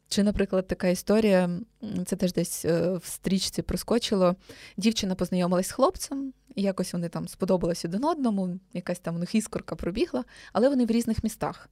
Чи, 0.08 0.22
наприклад, 0.22 0.66
така 0.66 0.88
історія, 0.88 1.50
це 2.06 2.16
теж 2.16 2.32
десь 2.32 2.64
е, 2.64 2.96
в 2.96 3.04
стрічці 3.04 3.62
проскочило. 3.62 4.36
Дівчина 4.76 5.14
познайомилась 5.14 5.66
з 5.66 5.72
хлопцем, 5.72 6.32
і 6.54 6.62
якось 6.62 6.92
вони 6.92 7.08
там 7.08 7.28
сподобались 7.28 7.84
один 7.84 8.04
одному, 8.04 8.58
якась 8.72 8.98
там 8.98 9.16
у 9.16 9.18
них 9.18 9.34
іскорка 9.34 9.76
пробігла, 9.76 10.24
але 10.52 10.68
вони 10.68 10.86
в 10.86 10.90
різних 10.90 11.24
містах. 11.24 11.68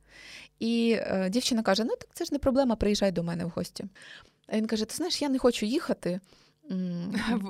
І 0.58 0.96
е, 0.98 1.28
дівчина 1.30 1.62
каже: 1.62 1.84
Ну 1.84 1.96
так 2.00 2.08
це 2.12 2.24
ж 2.24 2.32
не 2.32 2.38
проблема, 2.38 2.76
приїжджай 2.76 3.12
до 3.12 3.22
мене 3.22 3.44
в 3.44 3.48
гості. 3.48 3.84
А 4.46 4.56
він 4.56 4.66
каже: 4.66 4.84
Ти 4.84 4.94
знаєш, 4.94 5.22
я 5.22 5.28
не 5.28 5.38
хочу 5.38 5.66
їхати. 5.66 6.20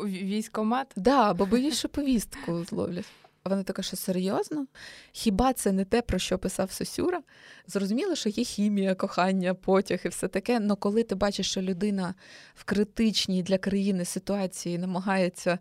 Військомат? 0.05 0.93
Да, 0.97 1.35
бо 1.35 1.47
боюсь, 1.47 1.79
що 1.79 1.89
повістку 1.89 2.65
зловлять. 2.65 3.07
Вона 3.49 3.63
така, 3.63 3.83
що 3.83 3.97
серйозно? 3.97 4.67
Хіба 5.13 5.53
це 5.53 5.73
не 5.73 5.85
те, 5.85 6.03
про 6.03 6.19
що 6.19 6.39
писав 6.39 6.73
Сосюра? 6.73 7.23
Зрозуміло, 7.67 8.15
що 8.15 8.29
є 8.29 8.45
хімія, 8.45 8.95
кохання, 8.95 9.55
потяг 9.55 10.01
і 10.05 10.09
все 10.09 10.29
таке. 10.29 10.61
але 10.65 10.75
коли 10.77 11.03
ти 11.03 11.15
бачиш, 11.15 11.51
що 11.51 11.63
людина 11.63 12.15
в 12.55 12.65
критичній 12.65 13.43
для 13.43 13.59
країни 13.59 14.05
ситуації 14.05 14.79
намагається 14.79 15.59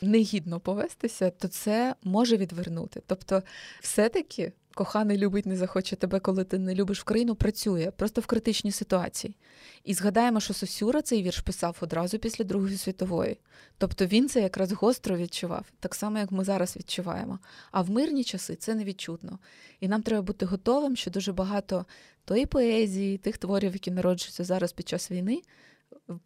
негідно 0.00 0.60
повестися, 0.60 1.30
то 1.30 1.48
це 1.48 1.94
може 2.02 2.36
відвернути. 2.36 3.02
Тобто, 3.06 3.42
все-таки 3.80 4.52
коханий 4.76 5.18
любить, 5.18 5.46
не 5.46 5.56
захоче 5.56 5.96
тебе, 5.96 6.20
коли 6.20 6.44
ти 6.44 6.58
не 6.58 6.74
любиш 6.74 7.00
в 7.00 7.04
країну, 7.04 7.34
працює 7.34 7.92
просто 7.96 8.20
в 8.20 8.26
критичній 8.26 8.72
ситуації. 8.72 9.36
І 9.84 9.94
згадаємо, 9.94 10.40
що 10.40 10.54
Сосюра 10.54 11.02
цей 11.02 11.22
вірш 11.22 11.40
писав 11.40 11.76
одразу 11.80 12.18
після 12.18 12.44
Другої 12.44 12.76
світової. 12.76 13.38
Тобто 13.78 14.06
він 14.06 14.28
це 14.28 14.42
якраз 14.42 14.72
гостро 14.72 15.16
відчував, 15.16 15.66
так 15.80 15.94
само, 15.94 16.18
як 16.18 16.32
ми 16.32 16.44
зараз 16.44 16.76
відчуваємо. 16.76 17.38
А 17.70 17.82
в 17.82 17.90
мирні 17.90 18.24
часи 18.24 18.56
це 18.56 18.74
невідчутно. 18.74 19.38
І 19.80 19.88
нам 19.88 20.02
треба 20.02 20.22
бути 20.22 20.46
готовим, 20.46 20.96
що 20.96 21.10
дуже 21.10 21.32
багато 21.32 21.86
тої 22.24 22.46
поезії, 22.46 23.18
тих 23.18 23.38
творів, 23.38 23.72
які 23.72 23.90
народжуються 23.90 24.44
зараз 24.44 24.72
під 24.72 24.88
час 24.88 25.10
війни, 25.10 25.42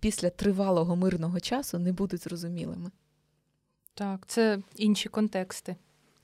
після 0.01 0.31
тривалого 0.31 0.97
мирного 0.97 1.41
часу 1.41 1.79
не 1.79 1.93
будуть 1.93 2.23
зрозумілими. 2.23 2.91
Так, 3.95 4.27
це 4.27 4.59
інші 4.77 5.09
контексти. 5.09 5.77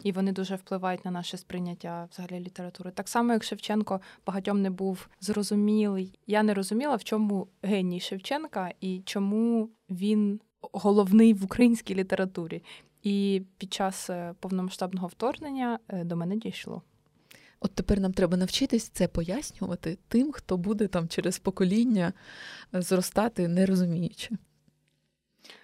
І 0.02 0.12
вони 0.12 0.32
дуже 0.32 0.54
впливають 0.56 1.04
на 1.04 1.10
наше 1.10 1.36
сприйняття 1.36 2.08
взагалі 2.12 2.40
літератури. 2.40 2.90
Так 2.90 3.08
само, 3.08 3.32
як 3.32 3.44
Шевченко 3.44 4.00
багатьом 4.26 4.62
не 4.62 4.70
був 4.70 5.08
зрозумілий. 5.20 6.18
Я 6.26 6.42
не 6.42 6.54
розуміла, 6.54 6.96
в 6.96 7.04
чому 7.04 7.48
геній 7.62 8.00
Шевченка 8.00 8.72
і 8.80 9.02
чому 9.04 9.70
він 9.90 10.40
головний 10.72 11.34
в 11.34 11.44
українській 11.44 11.94
літературі. 11.94 12.62
І 13.02 13.42
під 13.58 13.72
час 13.72 14.10
е, 14.10 14.34
повномасштабного 14.40 15.06
вторгнення 15.06 15.78
е, 15.88 16.04
до 16.04 16.16
мене 16.16 16.36
дійшло. 16.36 16.82
От 17.60 17.74
тепер 17.74 18.00
нам 18.00 18.12
треба 18.12 18.36
навчитись 18.36 18.88
це 18.88 19.08
пояснювати 19.08 19.98
тим, 20.08 20.32
хто 20.32 20.56
буде 20.56 20.86
там 20.88 21.08
через 21.08 21.38
покоління 21.38 22.12
е, 22.74 22.82
зростати, 22.82 23.48
не 23.48 23.66
розуміючи. 23.66 24.30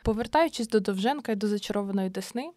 Повертаючись 0.02 0.68
до 0.68 0.80
Довженка 0.80 1.32
і 1.32 1.36
до 1.36 1.48
зачарованої 1.48 2.10
Десни, 2.10 2.50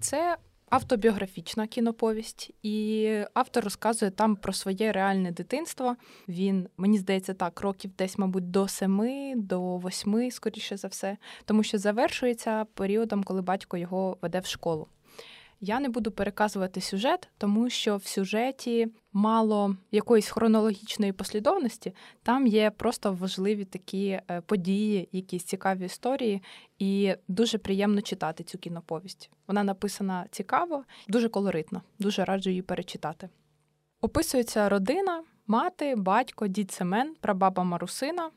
це 0.00 0.36
автобіографічна 0.70 1.66
кіноповість, 1.66 2.50
і 2.62 3.08
автор 3.34 3.64
розказує 3.64 4.10
там 4.10 4.36
про 4.36 4.52
своє 4.52 4.92
реальне 4.92 5.32
дитинство. 5.32 5.96
Він, 6.28 6.68
мені 6.76 6.98
здається, 6.98 7.34
так, 7.34 7.60
років 7.60 7.90
десь, 7.98 8.18
мабуть, 8.18 8.50
до 8.50 8.68
семи, 8.68 9.34
до 9.36 9.60
восьми, 9.60 10.30
скоріше 10.30 10.76
за 10.76 10.88
все, 10.88 11.16
тому 11.44 11.62
що 11.62 11.78
завершується 11.78 12.64
періодом, 12.74 13.24
коли 13.24 13.42
батько 13.42 13.76
його 13.76 14.18
веде 14.22 14.40
в 14.40 14.46
школу. 14.46 14.86
Я 15.60 15.80
не 15.80 15.88
буду 15.88 16.10
переказувати 16.10 16.80
сюжет, 16.80 17.28
тому 17.38 17.70
що 17.70 17.96
в 17.96 18.06
сюжеті 18.06 18.88
мало 19.12 19.76
якоїсь 19.90 20.28
хронологічної 20.28 21.12
послідовності. 21.12 21.94
Там 22.22 22.46
є 22.46 22.70
просто 22.70 23.12
важливі 23.12 23.64
такі 23.64 24.08
е, 24.08 24.42
події, 24.46 25.08
якісь 25.12 25.44
цікаві 25.44 25.84
історії, 25.84 26.42
і 26.78 27.14
дуже 27.28 27.58
приємно 27.58 28.02
читати 28.02 28.44
цю 28.44 28.58
кіноповість. 28.58 29.30
Вона 29.46 29.64
написана 29.64 30.26
цікаво, 30.30 30.84
дуже 31.08 31.28
колоритно, 31.28 31.82
дуже 31.98 32.24
раджу 32.24 32.50
її 32.50 32.62
перечитати. 32.62 33.28
Описується 34.00 34.68
родина. 34.68 35.24
Мати, 35.46 35.96
батько, 35.96 36.46
дід 36.46 36.72
Семен, 36.72 37.14
прабаба 37.20 37.64
Марусина 37.64 38.30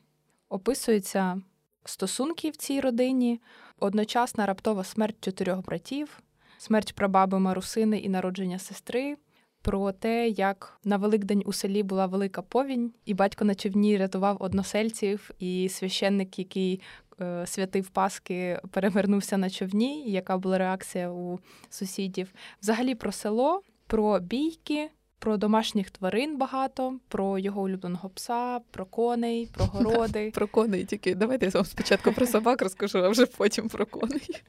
описуються 0.48 1.42
стосунки 1.84 2.50
в 2.50 2.56
цій 2.56 2.80
родині, 2.80 3.40
одночасна 3.78 4.46
раптова 4.46 4.84
смерть 4.84 5.16
чотирьох 5.20 5.64
братів, 5.64 6.20
смерть 6.62 6.94
прабаби 6.94 7.38
Марусини 7.38 7.98
і 7.98 8.08
народження 8.08 8.58
сестри. 8.58 9.16
Про 9.62 9.92
те, 9.92 10.28
як 10.28 10.78
на 10.84 10.96
Великдень 10.96 11.42
у 11.46 11.52
селі 11.52 11.82
була 11.82 12.06
велика 12.06 12.42
повінь, 12.42 12.92
і 13.04 13.14
батько 13.14 13.44
на 13.44 13.54
човні 13.54 13.98
рятував 13.98 14.36
односельців, 14.40 15.30
і 15.38 15.68
священник, 15.68 16.38
який 16.38 16.80
е, 17.20 17.46
святив 17.46 17.88
Паски, 17.88 18.60
перевернувся 18.70 19.36
на 19.36 19.50
човні, 19.50 20.06
і 20.06 20.12
яка 20.12 20.38
була 20.38 20.58
реакція 20.58 21.10
у 21.10 21.38
сусідів. 21.70 22.32
Взагалі 22.62 22.94
про 22.94 23.12
село, 23.12 23.62
про 23.86 24.20
бійки, 24.20 24.90
про 25.18 25.36
домашніх 25.36 25.90
тварин 25.90 26.38
багато, 26.38 26.98
про 27.08 27.38
його 27.38 27.62
улюбленого 27.62 28.08
пса, 28.08 28.60
про 28.70 28.86
коней, 28.86 29.48
про 29.54 29.64
городи. 29.72 30.30
Про 30.34 30.46
коней 30.46 30.84
тільки. 30.84 31.14
Давайте 31.14 31.46
я 31.46 31.50
вам 31.54 31.64
спочатку 31.64 32.12
про 32.12 32.26
собак 32.26 32.62
розкажу, 32.62 32.98
а 32.98 33.08
вже 33.08 33.26
потім 33.26 33.68
про 33.68 33.86
коней. 33.86 34.42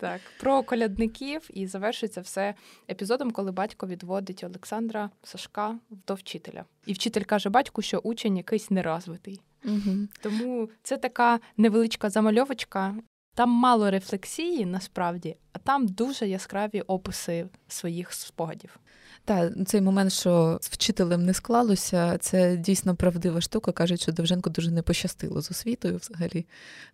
Так, 0.00 0.20
про 0.40 0.62
колядників 0.62 1.50
і 1.54 1.66
завершується 1.66 2.20
все 2.20 2.54
епізодом, 2.90 3.30
коли 3.30 3.52
батько 3.52 3.86
відводить 3.86 4.44
Олександра 4.44 5.10
Сашка 5.22 5.78
до 6.06 6.14
вчителя. 6.14 6.64
І 6.86 6.92
вчитель 6.92 7.22
каже 7.22 7.48
батьку, 7.48 7.82
що 7.82 7.98
учень 7.98 8.36
якийсь 8.36 8.70
неразвитий. 8.70 9.40
Угу. 9.64 10.08
Тому 10.20 10.68
це 10.82 10.96
така 10.96 11.40
невеличка 11.56 12.10
замальовочка. 12.10 12.94
Там 13.34 13.50
мало 13.50 13.90
рефлексії 13.90 14.66
насправді, 14.66 15.36
а 15.52 15.58
там 15.58 15.86
дуже 15.86 16.28
яскраві 16.28 16.80
описи 16.80 17.46
своїх 17.68 18.12
спогадів. 18.12 18.78
Так, 19.24 19.52
цей 19.66 19.80
момент, 19.80 20.12
що 20.12 20.58
з 20.60 20.68
вчителем 20.68 21.24
не 21.24 21.34
склалося, 21.34 22.18
це 22.18 22.56
дійсно 22.56 22.96
правдива 22.96 23.40
штука. 23.40 23.72
Кажуть, 23.72 24.02
що 24.02 24.12
Довженко 24.12 24.50
дуже 24.50 24.70
не 24.70 24.82
пощастило 24.82 25.42
з 25.42 25.50
освітою, 25.50 25.96
взагалі 25.96 26.46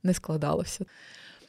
не 0.02 0.14
складалося. 0.14 0.84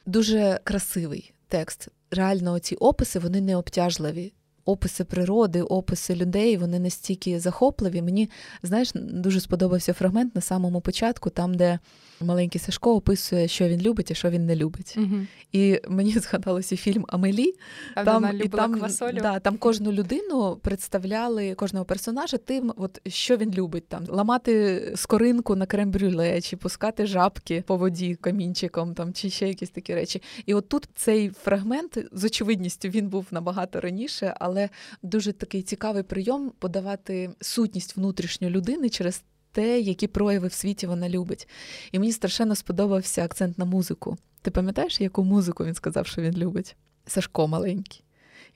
Дуже 0.06 0.60
красивий 0.64 1.34
текст. 1.48 1.88
Реально, 2.12 2.60
ці 2.60 2.75
описи 2.75 3.20
вони 3.20 3.42
не 3.42 3.56
обтяжливі. 3.56 4.34
Описи 4.66 5.04
природи, 5.04 5.62
описи 5.62 6.16
людей, 6.16 6.58
вони 6.58 6.80
настільки 6.80 7.39
захопливі. 7.39 8.01
Мені, 8.01 8.30
знаєш, 8.63 8.92
дуже 8.96 9.39
сподобався 9.39 9.94
фрагмент 9.94 10.36
на 10.36 10.42
самому 10.42 10.82
початку, 10.82 11.30
там, 11.30 11.54
де 11.54 11.80
маленький 12.22 12.62
Сашко 12.62 12.96
описує, 12.96 13.48
що 13.48 13.68
він 13.68 13.82
любить, 13.82 14.12
а 14.12 14.14
що 14.14 14.30
він 14.30 14.46
не 14.46 14.56
любить. 14.56 14.96
Угу. 14.98 15.16
І 15.52 15.82
мені 15.88 16.12
згадалося 16.20 16.78
фільм 16.78 17.06
Амелі. 17.08 17.54
Там, 17.96 18.06
там, 18.06 18.42
і 18.42 18.48
там, 18.48 18.74
квасолю. 18.74 19.18
Да, 19.22 19.40
там 19.40 19.58
кожну 19.58 19.92
людину 19.92 20.60
представляли 20.62 21.54
кожного 21.54 21.86
персонажа 21.86 22.38
тим, 22.38 22.74
от 22.78 23.02
що 23.08 23.38
він 23.38 23.54
любить 23.54 23.88
там 23.88 24.06
ламати 24.08 24.84
скоринку 24.96 25.56
на 25.56 25.66
крем-брюле, 25.66 26.42
чи 26.42 26.58
пускати 26.58 27.06
жабки 27.06 27.64
по 27.68 27.78
воді 27.78 28.16
камінчиком, 28.16 28.94
там 28.94 29.14
чи 29.14 29.30
ще 29.30 29.48
якісь 29.48 29.70
такі 29.70 29.96
речі. 29.96 30.22
І 30.46 30.54
от 30.54 30.70
тут 30.70 30.90
цей 30.96 31.30
фрагмент 31.30 31.98
з 32.12 32.24
очевидністю 32.24 32.90
він 32.90 33.10
був 33.10 33.26
набагато 33.32 33.82
раніше, 33.82 34.34
але 34.40 34.70
дуже 35.04 35.34
такий 35.34 35.62
цікавий 35.62 36.04
прийом 36.04 36.52
подавати 36.60 37.30
сутність 37.42 37.98
внутрішньої 37.98 38.54
людини 38.54 38.90
через 38.90 39.24
те, 39.51 39.80
які 39.80 40.08
прояви 40.08 40.48
в 40.48 40.54
світі 40.54 40.88
вона 40.88 41.10
любить. 41.10 41.48
І 41.92 42.00
мені 42.00 42.12
страшенно 42.12 42.56
сподобався 42.56 43.24
акцент 43.24 43.58
на 43.58 43.66
музику. 43.66 44.18
Ти 44.42 44.51
пам'ятаєш, 44.51 45.01
яку 45.01 45.24
музику 45.24 45.66
він 45.66 45.74
сказав, 45.74 46.08
що 46.08 46.22
він 46.22 46.38
любить? 46.38 46.75
Сашко 47.06 47.48
маленький. 47.48 48.04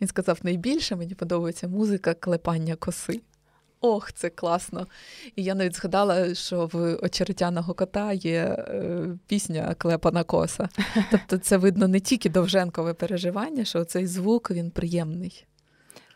Він 0.02 0.08
сказав: 0.08 0.40
найбільше 0.44 0.96
мені 0.96 1.16
подобається 1.16 1.68
музика 1.68 2.14
клепання 2.14 2.76
коси. 2.76 3.22
Ох, 3.82 4.14
це 4.14 4.30
класно. 4.30 4.88
І 5.36 5.44
я 5.44 5.56
навіть 5.56 5.76
згадала, 5.76 6.36
що 6.36 6.70
в 6.74 6.96
очеретяного 6.96 7.74
кота 7.74 8.14
є 8.14 8.40
е, 8.40 9.08
пісня 9.28 9.76
Клепана 9.78 10.24
коса. 10.24 10.70
Тобто 11.12 11.38
це 11.38 11.58
видно 11.58 11.88
не 11.88 12.00
тільки 12.00 12.30
довженкове 12.30 12.94
переживання, 12.94 13.66
що 13.66 13.86
цей 13.86 14.08
звук 14.08 14.52
він 14.52 14.72
приємний. 14.72 15.46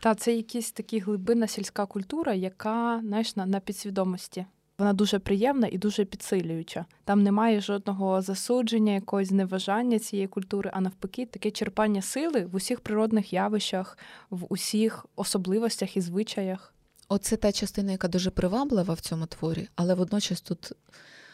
Та 0.02 0.14
це 0.14 0.34
якась 0.34 0.72
така 0.72 0.98
глибинна 0.98 1.46
сільська 1.46 1.86
культура, 1.86 2.34
яка 2.34 3.00
знаєш, 3.04 3.36
на, 3.36 3.46
на 3.46 3.60
підсвідомості. 3.60 4.46
Вона 4.78 4.92
дуже 4.92 5.18
приємна 5.18 5.68
і 5.72 5.78
дуже 5.78 6.04
підсилююча. 6.04 6.84
Там 7.04 7.22
немає 7.22 7.60
жодного 7.60 8.22
засудження, 8.22 8.92
якогось 8.92 9.28
зневажання 9.28 9.98
цієї 9.98 10.28
культури, 10.28 10.70
а 10.74 10.80
навпаки, 10.80 11.26
таке 11.26 11.50
черпання 11.50 12.02
сили 12.02 12.44
в 12.44 12.56
усіх 12.56 12.80
природних 12.80 13.32
явищах, 13.32 13.98
в 14.30 14.46
усіх 14.48 15.06
особливостях 15.16 15.96
і 15.96 16.00
звичаях. 16.00 16.74
Оце 17.08 17.36
та 17.36 17.52
частина, 17.52 17.92
яка 17.92 18.08
дуже 18.08 18.30
приваблива 18.30 18.94
в 18.94 19.00
цьому 19.00 19.26
творі, 19.26 19.68
але 19.74 19.94
водночас 19.94 20.40
тут. 20.40 20.72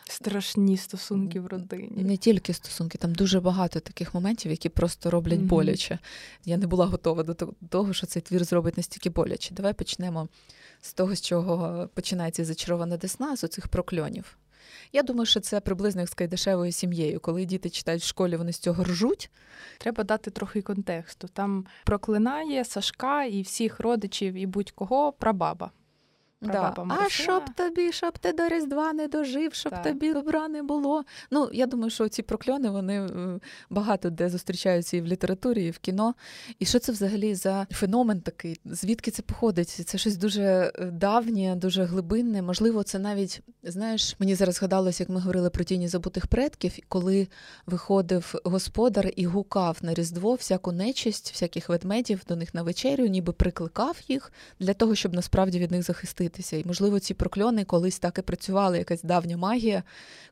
Страшні 0.09 0.77
стосунки 0.77 1.41
в 1.41 1.47
родині. 1.47 2.03
Не 2.05 2.17
тільки 2.17 2.55
стосунки, 2.55 2.99
там 2.99 3.15
дуже 3.15 3.41
багато 3.41 3.81
таких 3.81 4.15
моментів, 4.15 4.51
які 4.51 4.69
просто 4.69 5.11
роблять 5.11 5.41
mm-hmm. 5.41 5.47
боляче. 5.47 5.99
Я 6.45 6.57
не 6.57 6.67
була 6.67 6.87
готова 6.87 7.23
до 7.23 7.35
того, 7.69 7.93
що 7.93 8.07
цей 8.07 8.23
твір 8.23 8.45
зробить 8.45 8.77
настільки 8.77 9.11
боляче. 9.11 9.55
Давай 9.55 9.73
почнемо 9.73 10.29
з 10.81 10.93
того, 10.93 11.15
з 11.15 11.21
чого 11.21 11.89
починається 11.95 12.45
зачарована 12.45 12.97
десна, 12.97 13.37
з 13.37 13.45
оцих 13.45 13.69
прокльонів. 13.69 14.39
Я 14.93 15.03
думаю, 15.03 15.27
що 15.27 15.41
це 15.41 15.61
приблизно 15.61 16.01
як 16.01 16.11
з 16.11 16.15
кайдашевою 16.15 16.73
сім'єю. 16.73 17.21
Коли 17.21 17.45
діти 17.45 17.71
читають 17.71 18.03
в 18.03 18.07
школі, 18.07 18.37
вони 18.37 18.53
з 18.53 18.59
цього 18.59 18.85
ржуть. 18.85 19.31
Треба 19.79 20.05
дати 20.05 20.31
трохи 20.31 20.63
контексту. 20.63 21.29
Там 21.29 21.67
проклинає 21.85 22.65
Сашка 22.65 23.25
і 23.25 23.43
всіх 23.43 23.81
родичів, 23.81 24.35
і 24.35 24.47
будь-кого 24.47 25.13
прабаба. 25.13 25.71
Да. 26.43 26.75
А 26.89 27.09
щоб 27.09 27.43
тобі, 27.55 27.93
щоб 27.93 28.19
ти 28.19 28.33
до 28.33 28.49
Різдва 28.49 28.93
не 28.93 29.09
дожив, 29.09 29.55
щоб 29.55 29.73
так. 29.73 29.83
тобі 29.83 30.13
добра 30.13 30.49
не 30.49 30.63
було. 30.63 31.05
Ну, 31.31 31.51
я 31.53 31.67
думаю, 31.67 31.91
що 31.91 32.09
ці 32.09 32.23
прокльони 32.23 32.71
вони 32.71 33.07
е, 33.07 33.41
багато 33.71 34.11
де 34.11 34.29
зустрічаються 34.29 34.97
і 34.97 35.01
в 35.01 35.07
літературі, 35.07 35.67
і 35.67 35.71
в 35.71 35.79
кіно. 35.79 36.15
І 36.59 36.65
що 36.65 36.79
це 36.79 36.93
взагалі 36.93 37.35
за 37.35 37.67
феномен 37.71 38.21
такий? 38.21 38.61
Звідки 38.65 39.11
це 39.11 39.23
походить? 39.23 39.69
Це 39.69 39.99
щось 39.99 40.17
дуже 40.17 40.43
е, 40.43 40.85
давнє, 40.85 41.57
дуже 41.57 41.85
глибинне. 41.85 42.43
Можливо, 42.43 42.83
це 42.83 42.99
навіть, 42.99 43.41
знаєш, 43.63 44.17
мені 44.19 44.35
зараз 44.35 44.55
згадалося, 44.55 45.03
як 45.03 45.11
ми 45.11 45.21
говорили 45.21 45.51
про 45.51 45.65
тіні 45.65 45.89
забутих 45.89 46.27
предків, 46.27 46.73
коли 46.89 47.29
виходив 47.67 48.35
господар 48.45 49.11
і 49.17 49.27
гукав 49.27 49.79
на 49.83 49.95
Різдво 49.95 50.35
всяку 50.35 50.73
нечисть, 50.73 51.33
всяких 51.33 51.69
ведмедів 51.69 52.21
до 52.29 52.37
них 52.37 52.55
на 52.55 52.63
вечерю, 52.63 53.07
ніби 53.07 53.33
прикликав 53.33 54.01
їх 54.09 54.33
для 54.61 54.75
того, 54.75 54.95
щоб 54.95 55.15
насправді 55.15 55.59
від 55.59 55.71
них 55.71 55.83
захистити 55.83 56.32
змінитися. 56.33 56.57
І, 56.57 56.65
можливо, 56.65 57.01
ці 57.01 57.15
прокльони 57.15 57.65
колись 57.65 57.99
так 57.99 58.19
і 58.19 58.23
працювали, 58.23 58.79
якась 58.79 59.03
давня 59.03 59.37
магія, 59.37 59.83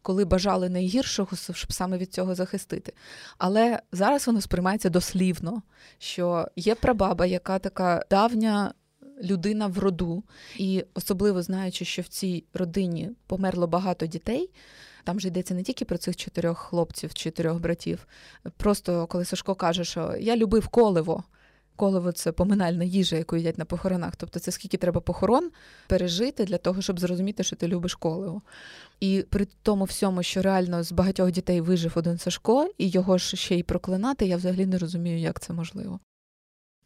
коли 0.03 0.25
бажали 0.25 0.69
найгіршого, 0.69 1.37
щоб 1.37 1.73
саме 1.73 1.99
від 1.99 2.13
цього 2.13 2.35
захистити. 2.35 2.93
Але 3.39 3.81
зараз 3.93 4.27
воно 4.27 4.41
сприймається 4.41 4.91
дослівно, 4.91 5.63
що 5.99 6.49
є 6.57 6.75
прабаба, 6.75 7.27
яка 7.27 7.59
така 7.59 8.05
давня. 8.11 8.75
Людина 9.23 9.67
в 9.67 9.79
роду, 9.79 10.25
і 10.57 10.85
особливо 10.95 11.43
знаючи, 11.43 11.85
що 11.85 12.03
в 12.03 12.09
цій 12.09 12.45
родині 12.55 13.11
померло 13.27 13.67
багато 13.67 14.07
дітей. 14.07 14.51
Там 15.05 15.21
же 15.21 15.29
йдеться 15.29 15.55
не 15.55 15.63
тільки 15.63 15.85
про 15.85 15.99
цих 15.99 16.17
чотирьох 16.17 16.59
хлопців, 16.59 17.15
чотирьох 17.15 17.59
братів. 17.61 18.07
Просто 18.57 19.07
коли 19.07 19.25
Сашко 19.25 19.55
каже, 19.55 19.85
що 19.85 20.15
я 20.21 20.37
любив 20.37 20.69
коливо, 20.69 21.25
колево 21.81 22.13
це 22.13 22.33
поминальна 22.33 22.85
їжа, 22.85 23.17
яку 23.17 23.37
їдять 23.37 23.59
на 23.59 23.65
похоронах. 23.65 24.17
Тобто 24.17 24.41
це 24.41 24.51
скільки 24.51 24.77
треба 24.77 25.01
похорон 25.01 25.51
пережити 25.87 26.45
для 26.45 26.59
того, 26.59 26.83
щоб 26.83 27.01
зрозуміти, 27.01 27.45
що 27.45 27.57
ти 27.57 27.69
любиш 27.69 27.95
колево. 27.95 28.43
І 29.01 29.25
при 29.31 29.47
тому 29.63 29.85
всьому, 29.85 30.23
що 30.23 30.43
реально 30.43 30.83
з 30.83 30.93
багатьох 30.93 31.31
дітей 31.31 31.61
вижив 31.61 31.93
один 31.97 32.19
Сашко, 32.19 32.71
і 32.79 32.89
його 32.89 33.19
ж 33.19 33.37
ще 33.37 33.57
й 33.57 33.63
проклинати, 33.63 34.27
я 34.27 34.37
взагалі 34.37 34.67
не 34.67 34.79
розумію, 34.79 35.19
як 35.19 35.41
це 35.41 35.53
можливо. 35.53 36.01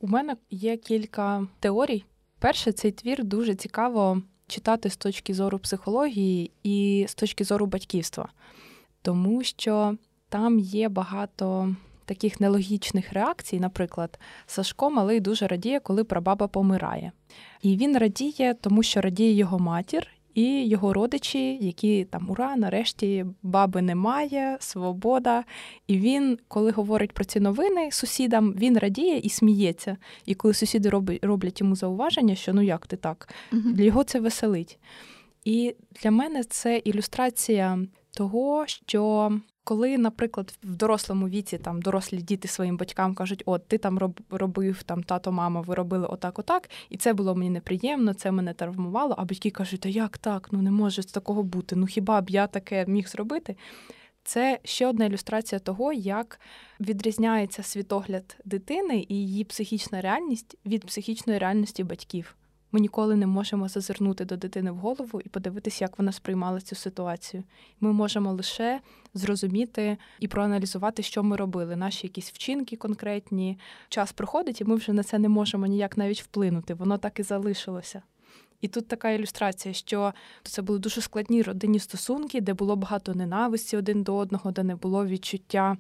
У 0.01 0.07
мене 0.07 0.37
є 0.51 0.77
кілька 0.77 1.47
теорій. 1.61 2.05
Перше, 2.39 2.73
цей 2.73 2.93
твір 2.93 3.25
дуже 3.25 3.55
цікаво 3.55 4.23
читати 4.47 4.91
з 4.91 4.97
точки 4.97 5.35
зору 5.35 5.59
психології 5.59 6.51
і 6.63 7.07
з 7.09 7.15
точки 7.15 7.45
зору 7.45 7.67
батьківства, 7.67 8.29
тому 9.03 9.43
що 9.43 9.97
там 10.29 10.59
є 10.59 10.89
багато 10.89 11.77
таких 12.05 12.41
нелогічних 12.41 13.13
реакцій, 13.13 13.61
наприклад, 13.61 14.19
Сашко 14.47 14.91
малий 14.91 15.21
дуже 15.21 15.47
радіє, 15.47 15.81
коли 15.81 16.05
прабаба 16.05 16.47
помирає. 16.47 17.13
І 17.63 17.77
він 17.77 17.99
радіє, 17.99 18.55
тому 18.61 18.83
що 18.83 19.01
радіє 19.01 19.33
його 19.33 19.59
матір. 19.59 20.09
І 20.35 20.69
його 20.69 20.93
родичі, 20.93 21.59
які 21.61 22.05
там 22.05 22.31
ура, 22.31 22.57
нарешті 22.57 23.27
баби 23.43 23.83
немає, 23.83 24.57
свобода. 24.61 25.45
І 25.87 25.99
він, 25.99 26.39
коли 26.49 26.71
говорить 26.71 27.13
про 27.13 27.25
ці 27.25 27.41
новини 27.41 27.89
сусідам, 27.93 28.53
він 28.53 28.79
радіє 28.79 29.19
і 29.19 29.29
сміється. 29.29 29.97
І 30.27 30.35
коли 30.35 30.55
сусіди 30.55 30.89
роблять 31.23 31.61
йому 31.61 31.77
зауваження, 31.77 32.35
що 32.35 32.53
ну 32.53 32.63
як 32.63 32.87
ти 32.87 32.97
так, 32.97 33.35
угу. 33.53 33.63
для 33.73 33.85
його 33.85 34.05
це 34.05 34.21
веселить. 34.21 34.79
І 35.45 35.75
для 36.03 36.11
мене 36.11 36.45
це 36.45 36.79
ілюстрація 36.79 37.79
того, 38.11 38.65
що 38.67 39.33
Коли, 39.65 39.99
наприклад, 39.99 40.59
в 40.63 40.77
дорослому 40.77 41.29
віці 41.29 41.59
там 41.59 41.83
дорослі 41.83 42.17
діти 42.17 42.49
своїм 42.49 42.77
батькам 42.77 43.15
кажуть, 43.15 43.43
от 43.47 43.69
ти 43.69 43.79
там 43.79 44.15
робив 44.31 44.83
там 44.83 45.03
тато, 45.03 45.33
мама, 45.33 45.61
ви 45.61 45.75
робили 45.75 46.07
отак, 46.07 46.39
отак, 46.39 46.71
і 46.91 46.97
це 46.97 47.13
було 47.13 47.35
мені 47.35 47.51
неприємно, 47.51 48.15
це 48.15 48.31
мене 48.31 48.53
травмувало. 48.55 49.15
А 49.19 49.25
батьки 49.25 49.51
кажуть, 49.51 49.81
та 49.81 49.89
як 49.89 50.19
так? 50.19 50.49
Ну 50.53 50.63
не 50.63 50.71
може 50.71 51.05
такого 51.05 51.43
бути. 51.43 51.77
Ну 51.77 51.87
хіба 51.87 52.21
б 52.21 52.31
я 52.31 52.47
таке 52.47 52.85
міг 52.89 53.09
зробити? 53.09 53.57
Це 54.25 54.59
ще 54.65 54.87
одна 54.87 55.05
ілюстрація 55.05 55.59
того, 55.59 55.93
як 55.93 56.41
відрізняється 56.81 57.63
світогляд 57.63 58.37
дитини 58.45 59.07
і 59.09 59.15
її 59.15 59.45
психічна 59.45 60.01
реальність 60.01 60.59
від 60.67 60.87
психічної 60.87 61.39
реальності 61.39 61.85
батьків. 61.85 62.37
Ми 62.75 62.81
ніколи 62.81 63.17
не 63.17 63.27
можемо 63.27 63.69
зазирнути 63.69 64.25
до 64.25 64.37
дитини 64.37 64.71
в 64.71 64.77
голову 64.77 65.21
і 65.21 65.29
подивитися, 65.29 65.85
як 65.85 65.99
вона 65.99 66.13
сприймала 66.13 66.61
цю 66.61 66.77
ситуацію. 66.77 67.43
Ми 67.81 67.93
можемо 67.93 68.33
лише 68.33 68.81
зрозуміти 69.15 69.97
і 70.21 70.29
проаналізувати, 70.29 71.03
що 71.03 71.23
ми 71.23 71.37
робили, 71.37 71.77
наші 71.77 72.07
якісь 72.07 72.31
вчинки 72.31 72.77
конкретні. 72.77 73.59
Час 73.89 74.13
проходить, 74.13 74.61
і 74.61 74.65
ми 74.65 74.75
вже 74.75 74.93
на 74.93 75.03
це 75.03 75.19
не 75.19 75.29
можемо 75.29 75.67
ніяк 75.67 75.97
навіть 75.97 76.23
вплинути. 76.23 76.75
Воно 76.75 76.99
так 76.99 77.21
і 77.21 77.23
залишилося. 77.23 78.03
І 78.61 78.69
тут 78.69 78.89
така 78.89 79.11
ілюстрація, 79.11 79.75
що 79.75 80.15
це 80.43 80.63
були 80.63 80.79
дуже 80.79 81.01
складні 81.01 81.43
родинні 81.43 81.79
стосунки, 81.79 82.41
де 82.41 82.55
було 82.55 82.77
багато 82.77 83.15
ненависті 83.15 83.77
один 83.77 84.03
до 84.03 84.17
одного, 84.17 84.51
де 84.51 84.63
не 84.63 84.77
було 84.77 85.07
відчуття 85.07 85.77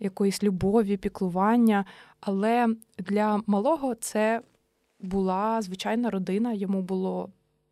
якоїсь 0.00 0.42
любові, 0.42 0.96
піклування. 0.96 1.84
Але 2.20 2.68
для 2.98 3.40
малого 3.46 3.94
це 3.94 4.42
була 5.02 5.62
звичайна 5.62 6.10
родина, 6.10 6.52
йому 6.52 6.82
було 6.82 7.30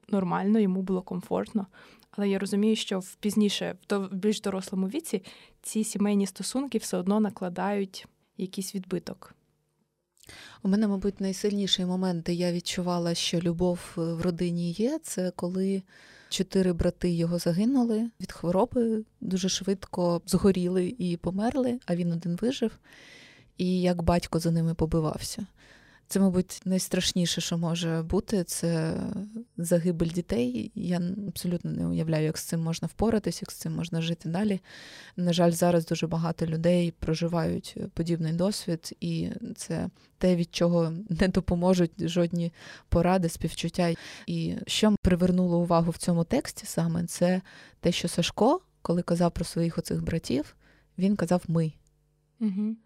нормально, 0.09 0.59
йому 0.59 0.83
було 0.83 1.03
комфортно. 1.03 1.67
Але 2.11 2.29
я 2.29 2.39
розумію, 2.39 2.77
що 2.77 2.99
в 2.99 3.15
пізніше, 3.15 3.77
в 3.91 4.15
більш 4.15 4.41
дорослому 4.41 4.87
віці, 4.87 5.23
ці 5.63 5.85
сімейні 5.85 6.27
стосунки 6.27 6.79
все 6.79 6.97
одно 6.97 7.21
накладають 7.21 8.07
якийсь 8.37 8.75
відбиток. 8.75 9.35
У 10.63 10.69
мене, 10.69 10.89
мабуть, 10.89 11.21
найсильніший 11.21 11.87
момент, 11.87 12.23
де 12.23 12.33
я 12.33 12.53
відчувала, 12.53 13.15
що 13.15 13.41
любов 13.41 13.81
е, 13.99 14.01
в 14.01 14.23
родині 14.23 14.73
є, 14.73 14.99
це 15.03 15.33
коли 15.37 15.83
чотири 16.29 16.73
брати 16.73 17.11
його 17.11 17.39
загинули 17.39 18.11
від 18.21 18.33
хвороби, 18.33 19.05
дуже 19.21 19.49
швидко 19.49 20.23
згоріли 20.27 20.95
і 20.99 21.17
померли, 21.17 21.81
а 21.87 21.97
він 21.97 22.13
один 22.13 22.37
вижив, 22.37 22.79
і 23.59 23.81
як 23.81 24.03
батько 24.03 24.39
за 24.39 24.51
ними 24.51 24.75
побивався. 24.75 25.47
Це, 26.11 26.21
мабуть, 26.21 26.61
найстрашніше, 26.65 27.41
що 27.41 27.59
може 27.59 28.03
бути, 28.03 28.45
це 28.45 29.01
загибель 29.57 30.07
дітей. 30.07 30.73
Я 30.75 31.01
абсолютно 31.29 31.71
не 31.71 31.87
уявляю, 31.87 32.25
як 32.25 32.39
з 32.39 32.45
цим 32.45 32.61
можна 32.61 32.89
впоратися, 32.89 33.39
як 33.43 33.53
з 33.53 33.55
цим 33.55 33.75
можна 33.75 34.03
жити 34.03 34.29
далі. 34.29 34.61
На 35.17 35.33
жаль, 35.33 35.51
зараз 35.51 35.87
дуже 35.87 36.07
багато 36.07 36.47
людей 36.47 36.91
проживають 36.91 37.77
подібний 37.95 38.33
досвід, 38.33 38.97
і 39.01 39.29
це 39.57 39.89
те, 40.19 40.37
від 40.37 40.55
чого 40.55 40.93
не 41.09 41.29
допоможуть 41.29 42.09
жодні 42.09 42.53
поради, 42.89 43.29
співчуття. 43.29 43.95
І 44.27 44.55
що 44.67 44.97
привернуло 45.03 45.59
увагу 45.59 45.91
в 45.91 45.97
цьому 45.97 46.25
тексті 46.25 46.67
саме, 46.67 47.07
це 47.07 47.43
те, 47.81 47.93
що 47.93 48.09
Сашко, 48.09 48.61
коли 48.83 49.03
казав 49.03 49.33
про 49.33 49.45
своїх 49.45 49.79
оцих 49.79 50.03
братів, 50.05 50.57
він 50.99 51.17
казав 51.17 51.43
ми. 51.49 51.73
Угу 52.41 52.77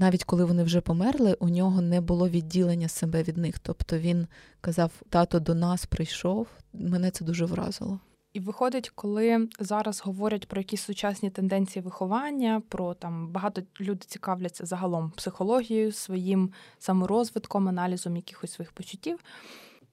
навіть 0.00 0.24
коли 0.24 0.44
вони 0.44 0.62
вже 0.62 0.80
померли, 0.80 1.36
у 1.40 1.48
нього 1.48 1.80
не 1.80 2.00
було 2.00 2.28
відділення 2.28 2.88
себе 2.88 3.22
від 3.22 3.36
них. 3.36 3.58
Тобто 3.58 3.98
він 3.98 4.26
казав: 4.60 4.92
тато 5.08 5.40
до 5.40 5.54
нас 5.54 5.86
прийшов. 5.86 6.46
Мене 6.72 7.10
це 7.10 7.24
дуже 7.24 7.44
вразило. 7.44 8.00
І 8.32 8.40
виходить, 8.40 8.90
коли 8.94 9.48
зараз 9.58 10.00
говорять 10.00 10.48
про 10.48 10.60
якісь 10.60 10.82
сучасні 10.82 11.30
тенденції 11.30 11.82
виховання, 11.82 12.62
про 12.68 12.94
там 12.94 13.28
багато 13.28 13.62
люди 13.80 14.04
цікавляться 14.06 14.66
загалом 14.66 15.10
психологією, 15.10 15.92
своїм 15.92 16.52
саморозвитком, 16.78 17.68
аналізом 17.68 18.16
якихось 18.16 18.52
своїх 18.52 18.72
почуттів. 18.72 19.18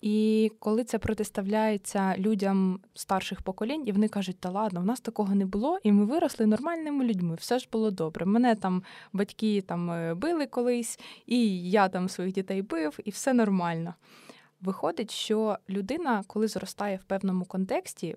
І 0.03 0.51
коли 0.59 0.83
це 0.83 0.99
протиставляється 0.99 2.17
людям 2.17 2.79
старших 2.93 3.41
поколінь, 3.41 3.83
і 3.85 3.91
вони 3.91 4.07
кажуть, 4.07 4.39
та 4.39 4.49
ладно, 4.49 4.81
в 4.81 4.85
нас 4.85 5.01
такого 5.01 5.35
не 5.35 5.45
було, 5.45 5.79
і 5.83 5.91
ми 5.91 6.05
виросли 6.05 6.45
нормальними 6.45 7.05
людьми, 7.05 7.35
все 7.35 7.59
ж 7.59 7.67
було 7.71 7.91
добре. 7.91 8.25
Мене 8.25 8.55
там 8.55 8.83
батьки 9.13 9.61
там 9.61 9.91
е, 9.91 10.13
били 10.13 10.45
колись, 10.45 10.99
і 11.25 11.69
я 11.71 11.89
там 11.89 12.09
своїх 12.09 12.33
дітей 12.33 12.61
бив, 12.61 12.99
і 13.05 13.09
все 13.09 13.33
нормально. 13.33 13.93
Виходить, 14.61 15.11
що 15.11 15.57
людина, 15.69 16.23
коли 16.27 16.47
зростає 16.47 16.97
в 16.97 17.03
певному 17.03 17.45
контексті, 17.45 18.15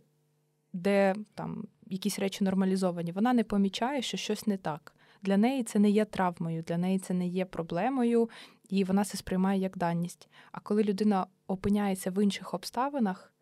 де 0.72 1.14
там 1.34 1.64
якісь 1.86 2.18
речі 2.18 2.44
нормалізовані, 2.44 3.12
вона 3.12 3.32
не 3.32 3.44
помічає, 3.44 4.02
що 4.02 4.16
щось 4.16 4.46
не 4.46 4.56
так. 4.56 4.94
Для 5.22 5.36
неї 5.36 5.62
це 5.62 5.78
не 5.78 5.90
є 5.90 6.04
травмою, 6.04 6.62
для 6.62 6.78
неї 6.78 6.98
це 6.98 7.14
не 7.14 7.26
є 7.26 7.44
проблемою, 7.44 8.30
і 8.68 8.84
вона 8.84 9.04
це 9.04 9.18
сприймає 9.18 9.60
як 9.60 9.78
даність. 9.78 10.28
А 10.52 10.60
коли 10.60 10.82
людина 10.82 11.26
опиняється 11.46 12.10
в 12.10 12.24
інших 12.24 12.54
обставинах, 12.54 13.32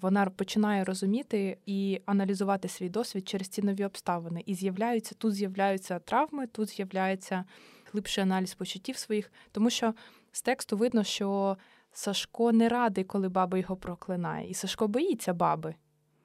вона 0.00 0.26
починає 0.26 0.84
розуміти 0.84 1.58
і 1.66 2.00
аналізувати 2.06 2.68
свій 2.68 2.88
досвід 2.88 3.28
через 3.28 3.48
ці 3.48 3.62
нові 3.62 3.84
обставини. 3.84 4.42
І 4.46 4.54
з'являються 4.54 5.14
тут 5.18 5.34
з'являються 5.34 5.98
травми, 5.98 6.46
тут 6.46 6.68
з'являється 6.68 7.44
глибший 7.92 8.22
аналіз 8.22 8.54
почуттів 8.54 8.96
своїх, 8.96 9.32
тому 9.52 9.70
що 9.70 9.94
з 10.32 10.42
тексту 10.42 10.76
видно, 10.76 11.04
що 11.04 11.56
Сашко 11.92 12.52
не 12.52 12.68
радий, 12.68 13.04
коли 13.04 13.28
баба 13.28 13.58
його 13.58 13.76
проклинає, 13.76 14.50
і 14.50 14.54
Сашко 14.54 14.88
боїться 14.88 15.34
баби. 15.34 15.74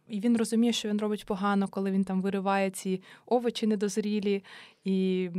І 0.09 0.19
він 0.19 0.37
розуміє, 0.37 0.73
що 0.73 0.89
він 0.89 0.99
робить 0.99 1.25
погано, 1.25 1.67
коли 1.67 1.91
він 1.91 2.03
там 2.03 2.21
вириває 2.21 2.69
ці 2.69 3.01
овочі 3.25 3.67
недозрілі, 3.67 4.43
і 4.83 5.29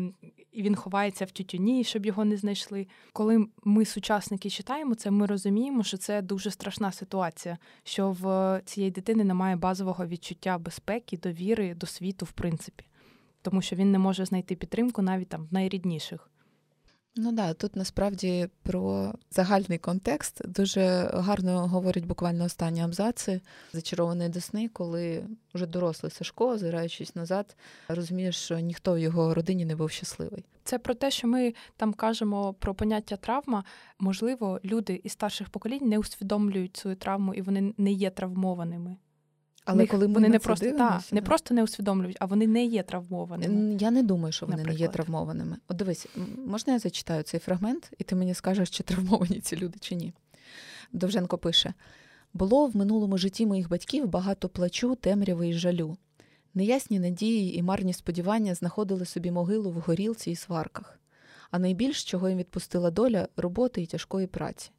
і 0.52 0.62
він 0.62 0.74
ховається 0.74 1.24
в 1.24 1.30
тютюні, 1.30 1.84
щоб 1.84 2.06
його 2.06 2.24
не 2.24 2.36
знайшли. 2.36 2.86
Коли 3.12 3.46
ми, 3.64 3.84
сучасники, 3.84 4.50
читаємо 4.50 4.94
це, 4.94 5.10
ми 5.10 5.26
розуміємо, 5.26 5.82
що 5.82 5.96
це 5.96 6.22
дуже 6.22 6.50
страшна 6.50 6.92
ситуація, 6.92 7.58
що 7.84 8.16
в 8.20 8.60
цієї 8.64 8.90
дитини 8.90 9.24
немає 9.24 9.56
базового 9.56 10.06
відчуття 10.06 10.58
безпеки, 10.58 11.16
довіри 11.16 11.74
до 11.74 11.86
світу, 11.86 12.26
в 12.26 12.32
принципі, 12.32 12.84
тому 13.42 13.62
що 13.62 13.76
він 13.76 13.92
не 13.92 13.98
може 13.98 14.24
знайти 14.24 14.54
підтримку 14.54 15.02
навіть 15.02 15.28
там 15.28 15.46
в 15.46 15.52
найрідніших. 15.54 16.30
Ну 17.16 17.32
да, 17.32 17.54
тут 17.54 17.76
насправді 17.76 18.48
про 18.62 19.14
загальний 19.30 19.78
контекст 19.78 20.48
дуже 20.48 21.10
гарно 21.14 21.68
говорять 21.68 22.04
буквально 22.04 22.44
останні 22.44 22.80
абзаци 22.80 23.40
зачарованої 23.72 24.28
десни, 24.28 24.68
коли 24.68 25.24
вже 25.54 25.66
дорослий 25.66 26.12
Сашко, 26.12 26.48
озираючись 26.48 27.16
назад, 27.16 27.56
розуміє, 27.88 28.32
що 28.32 28.58
ніхто 28.58 28.94
в 28.94 28.98
його 28.98 29.34
родині 29.34 29.64
не 29.64 29.76
був 29.76 29.90
щасливий. 29.90 30.44
Це 30.64 30.78
про 30.78 30.94
те, 30.94 31.10
що 31.10 31.28
ми 31.28 31.54
там 31.76 31.92
кажемо 31.92 32.52
про 32.52 32.74
поняття 32.74 33.16
травма. 33.16 33.64
Можливо, 33.98 34.60
люди 34.64 35.00
із 35.04 35.12
старших 35.12 35.48
поколінь 35.48 35.88
не 35.88 35.98
усвідомлюють 35.98 36.76
свою 36.76 36.96
травму 36.96 37.34
і 37.34 37.42
вони 37.42 37.74
не 37.78 37.92
є 37.92 38.10
травмованими. 38.10 38.96
Але 39.64 39.78
них, 39.78 39.90
коли 39.90 40.08
ми 40.08 40.14
вони 40.14 40.28
не 40.28 40.38
просто 40.38 40.66
дивимося, 40.66 41.10
та, 41.10 41.14
не 41.14 41.22
просто 41.22 41.54
не 41.54 41.62
усвідомлюють, 41.62 42.16
а 42.20 42.26
вони 42.26 42.46
не 42.46 42.64
є 42.64 42.82
травмованими. 42.82 43.76
Я 43.80 43.90
не 43.90 44.02
думаю, 44.02 44.32
що 44.32 44.46
вони 44.46 44.56
Наприклад. 44.56 44.80
не 44.80 44.86
є 44.86 44.88
травмованими. 44.88 45.56
От 45.68 45.76
дивись, 45.76 46.06
можна 46.46 46.72
я 46.72 46.78
зачитаю 46.78 47.22
цей 47.22 47.40
фрагмент, 47.40 47.92
і 47.98 48.04
ти 48.04 48.16
мені 48.16 48.34
скажеш, 48.34 48.70
чи 48.70 48.82
травмовані 48.82 49.40
ці 49.40 49.56
люди, 49.56 49.78
чи 49.80 49.94
ні. 49.94 50.14
Довженко 50.92 51.38
пише: 51.38 51.74
було 52.32 52.66
в 52.66 52.76
минулому 52.76 53.18
житті 53.18 53.46
моїх 53.46 53.68
батьків 53.68 54.08
багато 54.08 54.48
плачу, 54.48 54.94
темряви 54.94 55.48
і 55.48 55.52
жалю. 55.52 55.96
Неясні 56.54 57.00
надії 57.00 57.58
і 57.58 57.62
марні 57.62 57.92
сподівання 57.92 58.54
знаходили 58.54 59.04
собі 59.04 59.30
могилу 59.30 59.70
в 59.70 59.74
горілці 59.74 60.30
і 60.30 60.36
сварках, 60.36 61.00
а 61.50 61.58
найбільш, 61.58 62.04
чого 62.04 62.28
їм 62.28 62.38
відпустила 62.38 62.90
доля, 62.90 63.28
роботи 63.36 63.82
і 63.82 63.86
тяжкої 63.86 64.26
праці. 64.26 64.70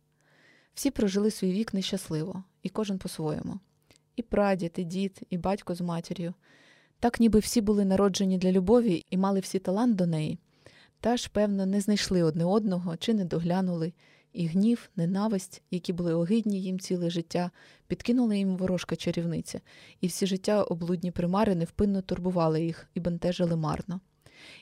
Всі 0.74 0.92
прожили 0.92 1.32
свій 1.32 1.52
вік 1.52 1.74
нещасливо, 1.74 2.44
і 2.64 2.70
кожен 2.70 2.98
по-своєму 2.98 3.60
і 4.16 4.22
прадід, 4.22 4.74
і 4.76 4.84
дід, 4.84 5.22
і 5.30 5.38
батько 5.38 5.76
з 5.76 5.82
матір'ю. 5.82 6.34
Так 7.00 7.20
ніби 7.20 7.40
всі 7.40 7.62
були 7.62 7.86
народжені 7.86 8.38
для 8.38 8.52
любові 8.52 9.06
і 9.10 9.18
мали 9.18 9.40
всі 9.40 9.60
талант 9.60 9.96
до 9.96 10.08
неї, 10.08 10.40
та 11.00 11.18
ж, 11.18 11.30
певно, 11.34 11.66
не 11.66 11.82
знайшли 11.82 12.24
одне 12.24 12.46
одного 12.46 12.98
чи 12.98 13.14
не 13.14 13.26
доглянули, 13.26 13.94
і 14.34 14.48
гнів, 14.48 14.90
ненависть, 14.96 15.62
які 15.72 15.94
були 15.94 16.14
огидні 16.14 16.62
їм 16.62 16.80
ціле 16.80 17.10
життя, 17.10 17.52
підкинули 17.88 18.38
їм 18.38 18.58
ворожка 18.58 18.96
чарівниця, 18.96 19.62
і 20.02 20.08
всі 20.08 20.28
життя 20.28 20.64
облудні 20.64 21.12
примари 21.12 21.56
невпинно 21.56 22.02
турбували 22.02 22.64
їх 22.64 22.88
і 22.94 23.00
бентежили 23.00 23.56
марно. 23.56 24.00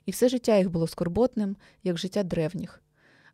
І 0.05 0.11
все 0.11 0.29
життя 0.29 0.57
їх 0.57 0.71
було 0.71 0.87
скорботним, 0.87 1.55
як 1.83 1.97
життя 1.97 2.23
древніх. 2.23 2.81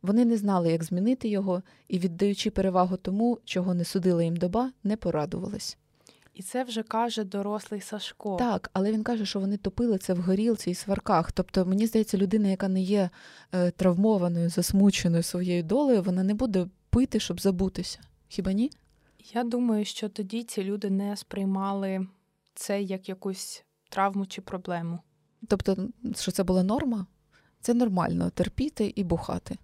Вони 0.02 0.26
не 0.26 0.38
знали, 0.38 0.72
як 0.72 0.84
змінити 0.84 1.28
його, 1.28 1.64
і, 1.88 2.00
віддаючи 2.00 2.52
перевагу 2.52 2.98
тому, 2.98 3.40
чого 3.46 3.74
не 3.74 3.84
судила 3.84 4.24
їм 4.24 4.36
доба, 4.36 4.72
не 4.84 4.98
порадувались. 4.98 5.78
І 6.36 6.44
це 6.44 6.64
вже 6.64 6.84
каже 6.84 7.24
дорослий 7.24 7.82
Сашко. 7.82 8.36
Так, 8.36 8.70
але 8.74 8.92
він 8.92 9.04
каже, 9.04 9.26
що 9.26 9.40
вони 9.40 9.58
топили 9.58 9.98
це 9.98 10.14
в 10.14 10.22
горілці 10.22 10.72
і 10.72 10.76
сварках. 10.76 11.32
Тобто, 11.32 11.66
мені 11.66 11.88
здається, 11.88 12.18
людина, 12.18 12.48
яка 12.48 12.68
не 12.68 12.82
є 12.82 13.10
е, 13.52 13.72
травмованою, 13.72 14.50
засмученою 14.50 15.24
своєю 15.24 15.64
долею, 15.64 16.02
вона 16.02 16.24
не 16.24 16.34
буде 16.34 16.68
пити, 16.90 17.20
щоб 17.20 17.42
забутися. 17.42 18.00
Хіба 18.28 18.54
ні? 18.54 18.72
Я 19.34 19.44
думаю, 19.44 19.86
що 19.86 20.10
тоді 20.10 20.44
ці 20.44 20.64
люди 20.64 20.90
не 20.90 21.18
сприймали 21.18 22.08
це 22.54 22.82
як 22.82 23.10
якусь 23.10 23.64
травму 23.90 24.26
чи 24.26 24.42
проблему. 24.42 25.00
Тобто, 25.48 25.90
що 26.16 26.32
це 26.32 26.44
була 26.44 26.64
норма, 26.64 27.06
це 27.62 27.74
нормально 27.74 28.30
терпіти 28.30 28.94
і 28.96 29.04
бухати. 29.04 29.58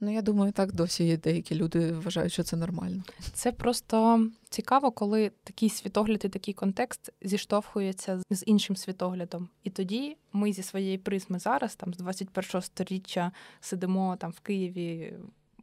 Ну, 0.00 0.12
я 0.12 0.22
думаю, 0.22 0.52
так 0.52 0.72
досі 0.72 1.04
є 1.04 1.16
деякі 1.16 1.54
люди 1.54 1.92
вважають, 1.92 2.32
що 2.32 2.42
це 2.42 2.56
нормально. 2.56 3.02
Це 3.32 3.52
просто 3.52 4.26
цікаво, 4.48 4.90
коли 4.90 5.30
такий 5.44 5.70
світогляд 5.70 6.24
і 6.24 6.28
такий 6.28 6.54
контекст 6.54 7.12
зіштовхується 7.22 8.20
з 8.30 8.42
іншим 8.46 8.76
світоглядом. 8.76 9.48
І 9.62 9.70
тоді 9.70 10.16
ми 10.32 10.52
зі 10.52 10.62
своєї 10.62 10.98
призми 10.98 11.38
зараз, 11.38 11.76
там 11.76 11.94
з 11.94 12.00
21-го 12.00 12.62
сторіччя, 12.62 13.32
сидимо 13.60 14.16
там 14.16 14.30
в 14.30 14.40
Києві. 14.40 15.14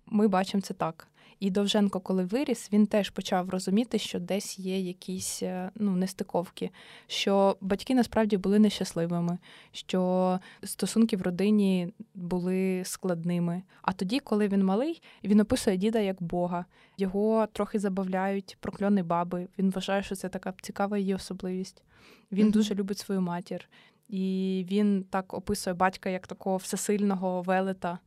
Ми 0.06 0.28
бачимо 0.28 0.62
це 0.62 0.74
так. 0.74 1.08
І 1.41 1.51
Довженко, 1.51 1.99
коли 1.99 2.23
виріс, 2.23 2.69
він 2.73 2.88
теж 2.88 3.10
почав 3.10 3.49
розуміти, 3.49 3.99
що 3.99 4.19
десь 4.19 4.60
є 4.60 4.80
якісь 4.80 5.43
е, 5.43 5.71
ну, 5.75 5.95
нестиковки, 5.95 6.69
що 7.08 7.58
батьки 7.62 7.95
насправді 7.95 8.38
були 8.38 8.60
нещасливими, 8.60 9.38
що 9.71 10.39
стосунки 10.63 11.17
в 11.17 11.21
родині 11.21 11.93
були 12.15 12.82
складними. 12.86 13.63
А 13.82 13.93
тоді, 13.93 14.19
коли 14.19 14.47
він 14.47 14.65
малий, 14.65 15.01
він 15.23 15.39
описує 15.39 15.77
діда 15.77 15.99
як 15.99 16.21
Бога. 16.23 16.65
Його 16.97 17.47
трохи 17.54 17.80
забавляють 17.80 18.58
прокльони 18.60 19.04
баби. 19.04 19.47
Він 19.60 19.69
вважає, 19.71 20.04
що 20.04 20.15
це 20.15 20.30
така 20.30 20.54
цікава 20.62 20.97
її 20.97 21.15
особливість. 21.15 21.84
Він 22.32 22.47
mm-hmm. 22.47 22.51
дуже 22.51 22.75
любить 22.75 22.99
свою 22.99 23.21
матір. 23.21 23.69
І 24.10 24.65
він 24.71 25.06
так 25.10 25.34
описує 25.34 25.73
батька 25.73 26.10
як 26.10 26.27
такого 26.27 26.58
всесильного 26.58 27.41
велета. 27.41 27.99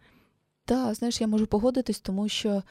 Так, 0.64 0.94
знаєш, 0.94 1.20
я 1.20 1.26
можу 1.26 1.46
погодитись, 1.46 2.00
тому 2.00 2.28
що 2.28 2.62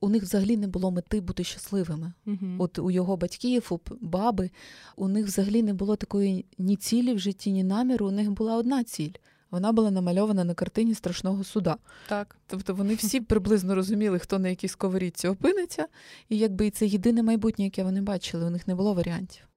у 0.00 0.08
них 0.08 0.22
взагалі 0.22 0.56
не 0.56 0.68
було 0.68 0.90
мети 0.90 1.20
бути 1.20 1.44
щасливими. 1.44 2.12
uh 2.26 2.56
От 2.58 2.78
у 2.78 2.90
його 2.90 3.16
батьків, 3.16 3.66
у 3.70 3.78
баби, 4.00 4.50
у 4.96 5.08
них 5.08 5.26
взагалі 5.26 5.62
не 5.62 5.74
було 5.74 5.96
такої 5.96 6.44
ні 6.58 6.76
цілі 6.76 7.14
в 7.14 7.18
житті, 7.18 7.52
ні 7.52 7.64
наміру. 7.64 8.06
У 8.06 8.10
них 8.10 8.30
була 8.30 8.56
одна 8.56 8.84
ціль. 8.84 9.12
Вона 9.50 9.72
була 9.72 9.90
намальована 9.90 10.44
на 10.44 10.54
картині 10.54 10.94
страшного 10.94 11.44
суда. 11.44 11.76
Так. 12.08 12.36
Тобто 12.46 12.74
вони 12.74 12.94
всі 12.94 13.20
приблизно 13.20 13.74
розуміли, 13.74 14.18
хто 14.18 14.38
на 14.38 14.48
якій 14.48 14.68
сковорідці 14.68 15.28
опиниться, 15.28 15.86
і 16.28 16.38
якби 16.38 16.66
і 16.66 16.70
це 16.70 16.86
єдине 16.86 17.22
майбутнє, 17.22 17.64
яке 17.64 17.84
вони 17.84 18.00
бачили, 18.00 18.44
у 18.44 18.50
них 18.50 18.68
не 18.68 18.74
було 18.74 18.94
варіантів. 18.94 19.50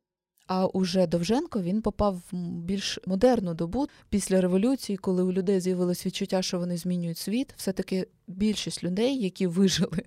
А 0.48 0.66
уже 0.66 1.08
Довженко 1.08 1.62
він 1.62 1.82
попав 1.82 2.22
в 2.32 2.38
більш 2.38 3.00
модерну 3.08 3.54
добу 3.54 3.88
після 4.10 4.42
революції, 4.42 4.98
коли 4.98 5.24
у 5.24 5.32
людей 5.32 5.60
з'явилось 5.60 6.06
відчуття, 6.06 6.42
що 6.42 6.60
вони 6.60 6.78
змінюють 6.78 7.18
світ. 7.18 7.54
Все 7.58 7.72
таки 7.72 8.08
більшість 8.28 8.84
людей, 8.84 9.18
які 9.24 9.48
вижили 9.48 10.04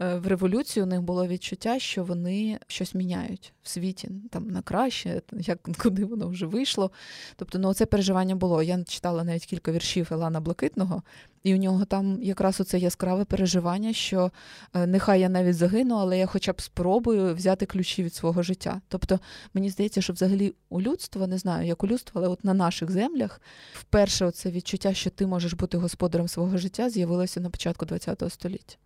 е, 0.00 0.14
в 0.16 0.26
революцію, 0.26 0.84
у 0.84 0.88
них 0.88 1.02
було 1.02 1.26
відчуття, 1.26 1.78
що 1.78 2.04
вони 2.04 2.58
щось 2.66 2.94
міняють 2.94 3.52
в 3.62 3.68
світі 3.68 4.10
там 4.30 4.50
на 4.50 4.62
краще, 4.62 5.22
як 5.32 5.58
куди 5.82 6.04
воно 6.04 6.28
вже 6.28 6.46
вийшло. 6.46 6.90
Тобто, 7.36 7.58
ну 7.58 7.74
це 7.74 7.86
переживання 7.86 8.34
було. 8.34 8.62
Я 8.62 8.84
читала 8.84 9.24
навіть 9.24 9.46
кілька 9.46 9.72
віршів 9.72 10.08
Елана 10.10 10.40
Блакитного, 10.40 11.02
і 11.42 11.54
у 11.54 11.56
нього 11.56 11.84
там 11.84 12.22
якраз 12.22 12.60
оце 12.60 12.78
яскраве 12.78 13.24
переживання, 13.24 13.92
що 13.92 14.32
е, 14.74 14.86
нехай 14.86 15.20
я 15.20 15.28
навіть 15.28 15.56
загину, 15.56 15.94
але 15.94 16.18
я 16.18 16.26
хоча 16.26 16.52
б 16.52 16.60
спробую 16.60 17.34
взяти 17.34 17.66
ключі 17.66 18.02
від 18.02 18.14
свого 18.14 18.42
життя. 18.42 18.80
Тобто, 18.88 19.20
мені 19.54 19.70
здається, 19.70 20.02
що 20.02 20.12
взагалі 20.12 20.54
у 20.68 20.80
людства 20.80 21.26
не 21.26 21.38
знаю, 21.38 21.66
як 21.66 21.84
у 21.84 21.86
людства, 21.86 22.12
але 22.20 22.28
от 22.28 22.44
на 22.44 22.54
наших 22.54 22.90
землях 22.90 23.40
вперше 23.72 24.30
це 24.30 24.50
відчуття, 24.50 24.94
що 24.94 25.10
ти 25.10 25.26
можеш 25.26 25.52
бути 25.52 25.78
господарем 25.78 26.28
свого 26.28 26.58
життя, 26.58 26.90
з'явилося 26.90 27.40
на 27.40 27.50
початку 27.58 27.86
ХХ 27.86 28.30
століття. 28.30 28.76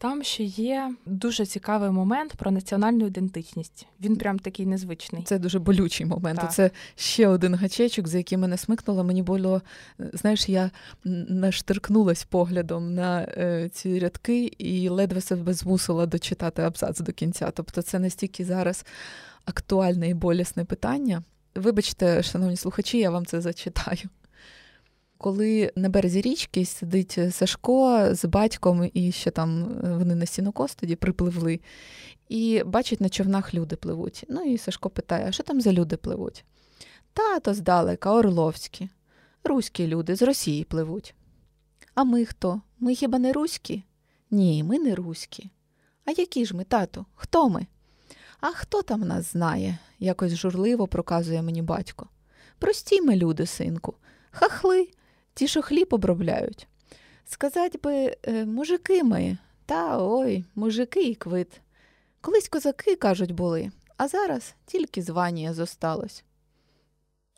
Там 0.00 0.22
ще 0.22 0.44
є 0.44 0.94
дуже 1.06 1.46
цікавий 1.46 1.90
момент 1.90 2.34
про 2.34 2.50
національну 2.50 3.06
ідентичність. 3.06 3.86
Він 4.00 4.16
прям 4.16 4.38
такий 4.38 4.66
незвичний. 4.66 5.22
Це 5.22 5.38
дуже 5.38 5.58
болючий 5.58 6.06
момент. 6.06 6.40
Так. 6.40 6.52
Це 6.52 6.70
ще 6.96 7.28
один 7.28 7.54
гачечок, 7.54 8.08
за 8.08 8.18
який 8.18 8.38
мене 8.38 8.56
смикнуло. 8.56 9.04
Мені 9.04 9.22
було, 9.22 9.62
знаєш, 9.98 10.48
я 10.48 10.70
наштиркнулась 11.04 12.24
поглядом 12.24 12.94
на 12.94 13.20
е, 13.20 13.70
ці 13.72 13.98
рядки 13.98 14.44
і 14.44 14.88
ледве 14.88 15.20
себе 15.20 15.54
змусила 15.54 16.06
дочитати 16.06 16.62
абзац 16.62 17.00
до 17.00 17.12
кінця. 17.12 17.50
Тобто, 17.50 17.82
це 17.82 17.98
настільки 17.98 18.44
зараз 18.44 18.84
актуальне 19.44 20.08
і 20.08 20.14
болісне 20.14 20.64
питання. 20.64 21.22
Вибачте, 21.54 22.22
шановні 22.22 22.56
слухачі, 22.56 22.98
я 22.98 23.10
вам 23.10 23.26
це 23.26 23.40
зачитаю 23.40 24.08
коли 25.18 25.72
на 25.76 25.88
березі 25.88 26.20
річки 26.20 26.64
сидить 26.64 27.18
Сашко 27.30 28.08
з 28.14 28.24
батьком, 28.24 28.90
і 28.94 29.12
ще 29.12 29.30
там 29.30 29.62
е, 29.64 29.96
вони 29.96 30.14
на 30.14 30.26
сінокос 30.26 30.74
тоді 30.74 30.96
припливли, 30.96 31.60
і 32.28 32.62
бачить, 32.66 33.00
на 33.00 33.08
човнах 33.08 33.54
люди 33.54 33.76
пливуть. 33.76 34.24
Ну 34.28 34.42
і 34.42 34.58
Сашко 34.58 34.90
питає: 34.90 35.28
а 35.28 35.32
що 35.32 35.42
там 35.42 35.60
за 35.60 35.72
люди 35.72 35.96
пливуть? 35.96 36.44
Тато 37.12 37.54
здалека, 37.54 38.12
Орловські, 38.12 38.88
руські 39.44 39.86
люди 39.86 40.16
з 40.16 40.22
Росії 40.22 40.64
пливуть. 40.64 41.14
А 41.94 42.04
ми 42.04 42.24
хто? 42.24 42.60
Ми 42.78 42.94
хіба 42.94 43.18
не 43.18 43.32
руські? 43.32 43.82
Ні, 44.30 44.64
ми 44.64 44.78
не 44.78 44.94
руські. 44.94 45.50
А 46.04 46.10
які 46.10 46.46
ж 46.46 46.56
ми, 46.56 46.64
тату? 46.64 47.06
Хто 47.14 47.48
ми? 47.48 47.66
А 48.40 48.46
хто 48.46 48.82
там 48.82 49.00
нас 49.00 49.32
знає? 49.32 49.78
якось 49.98 50.34
журливо 50.34 50.86
проказує 50.86 51.42
мені 51.42 51.62
батько. 51.62 52.08
Прості 52.58 53.02
ми 53.02 53.16
люди, 53.16 53.46
синку, 53.46 53.94
хахли, 54.30 54.88
ті, 55.38 55.48
що 55.48 55.62
хліб 55.62 55.88
обробляють. 55.90 56.68
Сказать 57.24 57.80
би, 57.82 58.16
е, 58.22 58.44
мужики 58.44 59.04
ми, 59.04 59.38
та 59.66 60.02
ой, 60.02 60.44
мужики 60.54 61.02
і 61.02 61.14
квит. 61.14 61.60
Колись 62.20 62.48
козаки, 62.48 62.96
кажуть, 62.96 63.32
були, 63.32 63.70
а 63.96 64.08
зараз 64.08 64.54
тільки 64.66 65.02
звання 65.02 65.54
зосталось. 65.54 66.24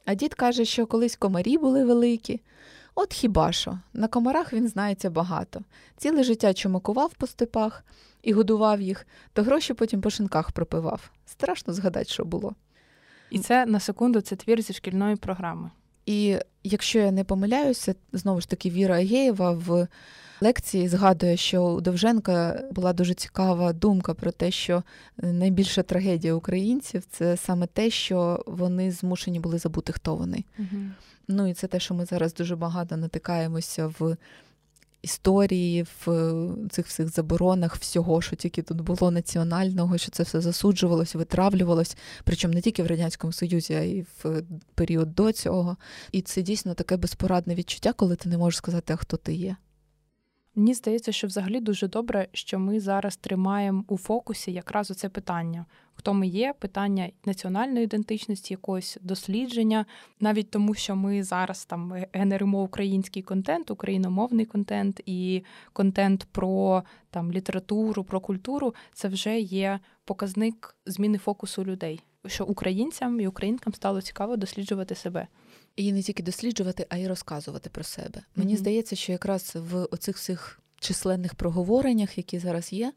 А 0.04 0.14
дід 0.14 0.34
каже, 0.34 0.64
що 0.64 0.86
колись 0.86 1.16
комарі 1.16 1.58
були 1.58 1.84
великі. 1.84 2.40
От 2.94 3.12
хіба 3.12 3.52
що, 3.52 3.78
на 3.92 4.08
комарах 4.08 4.52
він 4.52 4.68
знається 4.68 5.10
багато. 5.10 5.60
Ціле 5.96 6.22
життя 6.22 6.54
чумакував 6.54 7.14
по 7.14 7.26
степах 7.26 7.84
і 8.22 8.32
годував 8.32 8.80
їх, 8.80 9.06
то 9.32 9.42
гроші 9.42 9.74
потім 9.74 10.00
по 10.00 10.10
шинках 10.10 10.52
пропивав. 10.52 11.10
Страшно 11.26 11.74
згадати, 11.74 12.10
що 12.10 12.24
було. 12.24 12.54
І 13.30 13.38
це 13.38 13.66
на 13.66 13.80
секунду 13.80 14.20
це 14.20 14.36
твір 14.36 14.62
зі 14.62 14.72
шкільної 14.72 15.16
програми. 15.16 15.70
І 16.06 16.38
якщо 16.64 16.98
я 16.98 17.10
не 17.10 17.24
помиляюся, 17.24 17.94
знову 18.12 18.40
ж 18.40 18.48
таки 18.48 18.70
Віра 18.70 18.94
Агеєва 18.94 19.50
в 19.50 19.88
лекції 20.40 20.88
згадує, 20.88 21.36
що 21.36 21.62
у 21.62 21.80
Довженка 21.80 22.64
була 22.70 22.92
дуже 22.92 23.14
цікава 23.14 23.72
думка 23.72 24.14
про 24.14 24.30
те, 24.30 24.50
що 24.50 24.82
найбільша 25.16 25.82
трагедія 25.82 26.34
українців 26.34 27.02
це 27.10 27.36
саме 27.36 27.66
те, 27.66 27.90
що 27.90 28.44
вони 28.46 28.92
змушені 28.92 29.40
були 29.40 29.58
забути, 29.58 29.92
хто 29.92 30.16
вони. 30.16 30.44
Угу. 30.58 30.82
Ну 31.28 31.48
і 31.48 31.54
це 31.54 31.66
те, 31.66 31.80
що 31.80 31.94
ми 31.94 32.04
зараз 32.04 32.34
дуже 32.34 32.56
багато 32.56 32.96
натикаємося 32.96 33.86
в 33.98 34.16
історії, 35.02 35.86
в 36.06 36.48
цих 36.70 36.86
всіх 36.86 37.08
заборонах 37.08 37.76
всього, 37.76 38.22
що 38.22 38.36
тільки 38.36 38.62
тут 38.62 38.80
було 38.80 39.10
національного, 39.10 39.98
що 39.98 40.10
це 40.10 40.22
все 40.22 40.40
засуджувалось, 40.40 41.14
витравлювалось, 41.14 41.96
причому 42.24 42.54
не 42.54 42.60
тільки 42.60 42.82
в 42.82 42.86
радянському 42.86 43.32
союзі, 43.32 43.74
а 43.74 43.80
й 43.80 44.04
в 44.24 44.42
період 44.74 45.14
до 45.14 45.32
цього. 45.32 45.76
І 46.12 46.22
це 46.22 46.42
дійсно 46.42 46.74
таке 46.74 46.96
безпорадне 46.96 47.54
відчуття, 47.54 47.92
коли 47.92 48.16
ти 48.16 48.28
не 48.28 48.38
можеш 48.38 48.58
сказати, 48.58 48.92
а 48.92 48.96
хто 48.96 49.16
ти 49.16 49.34
є. 49.34 49.56
Мені 50.54 50.74
здається, 50.74 51.12
що 51.12 51.26
взагалі 51.26 51.60
дуже 51.60 51.88
добре, 51.88 52.28
що 52.32 52.58
ми 52.58 52.80
зараз 52.80 53.16
тримаємо 53.16 53.84
у 53.88 53.98
фокусі 53.98 54.52
якраз 54.52 54.90
оце 54.90 55.08
питання, 55.08 55.66
хто 55.94 56.14
ми 56.14 56.26
є, 56.26 56.54
питання 56.58 57.10
національної 57.24 57.84
ідентичності, 57.84 58.54
якогось 58.54 58.98
дослідження, 59.00 59.86
навіть 60.20 60.50
тому, 60.50 60.74
що 60.74 60.96
ми 60.96 61.22
зараз 61.22 61.64
там 61.64 61.94
генеримо 62.12 62.62
український 62.62 63.22
контент, 63.22 63.70
україномовний 63.70 64.46
контент 64.46 65.00
і 65.06 65.44
контент 65.72 66.26
про 66.32 66.82
там 67.10 67.32
літературу, 67.32 68.04
про 68.04 68.20
культуру, 68.20 68.74
це 68.92 69.08
вже 69.08 69.40
є 69.40 69.80
показник 70.04 70.76
зміни 70.86 71.18
фокусу 71.18 71.64
людей. 71.64 72.00
Що 72.26 72.44
українцям 72.44 73.20
і 73.20 73.26
українкам 73.26 73.74
стало 73.74 74.02
цікаво 74.02 74.36
досліджувати 74.36 74.94
себе. 74.94 75.26
І 75.76 75.92
не 75.92 76.02
тільки 76.02 76.22
досліджувати, 76.22 76.86
а 76.88 76.96
й 76.96 77.06
розказувати 77.06 77.70
про 77.70 77.84
себе. 77.84 78.22
Мені 78.36 78.54
mm-hmm. 78.54 78.58
здається, 78.58 78.96
що 78.96 79.12
якраз 79.12 79.52
в 79.54 79.84
оцих 79.84 80.16
всіх 80.16 80.60
численних 80.80 81.34
проговореннях, 81.34 82.18
які 82.18 82.38
зараз 82.38 82.72
є, 82.72 82.92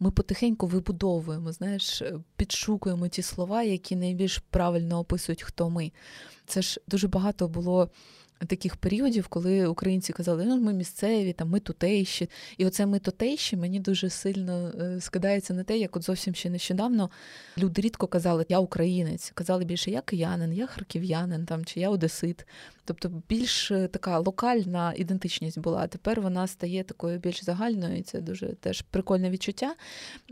ми 0.00 0.10
потихеньку 0.10 0.66
вибудовуємо, 0.66 1.52
знаєш, 1.52 2.02
підшукуємо 2.36 3.08
ті 3.08 3.22
слова, 3.22 3.62
які 3.62 3.96
найбільш 3.96 4.38
правильно 4.38 4.98
описують, 4.98 5.42
хто 5.42 5.70
ми. 5.70 5.92
Це 6.46 6.62
ж 6.62 6.80
дуже 6.88 7.08
багато 7.08 7.48
було 7.48 7.90
таких 8.46 8.76
періодів, 8.76 9.28
коли 9.28 9.66
українці 9.66 10.12
казали, 10.12 10.44
ну 10.44 10.60
ми 10.60 10.72
місцеві, 10.72 11.32
там 11.32 11.48
ми 11.48 11.60
тутейші. 11.60 12.30
І 12.58 12.66
оце 12.66 12.86
ми 12.86 12.98
тутейші 12.98 13.56
мені 13.56 13.80
дуже 13.80 14.10
сильно 14.10 14.72
е, 14.80 15.00
скидається 15.00 15.54
на 15.54 15.64
те, 15.64 15.78
як 15.78 15.96
от 15.96 16.02
зовсім 16.02 16.34
ще 16.34 16.50
нещодавно 16.50 17.10
люди 17.58 17.82
рідко 17.82 18.06
казали, 18.06 18.46
я 18.48 18.58
українець, 18.58 19.30
казали 19.34 19.64
більше 19.64 19.90
я 19.90 20.00
киянин, 20.00 20.52
я 20.52 20.66
харків'янин 20.66 21.46
там, 21.46 21.64
чи 21.64 21.80
я 21.80 21.90
одесит. 21.90 22.46
Тобто 22.84 23.22
більш 23.28 23.70
е, 23.70 23.88
така 23.88 24.18
локальна 24.18 24.92
ідентичність 24.96 25.58
була. 25.58 25.86
Тепер 25.86 26.20
вона 26.20 26.46
стає 26.46 26.84
такою 26.84 27.18
більш 27.18 27.44
загальною, 27.44 27.96
і 27.96 28.02
це 28.02 28.20
дуже 28.20 28.46
теж 28.46 28.82
прикольне 28.82 29.30
відчуття. 29.30 29.74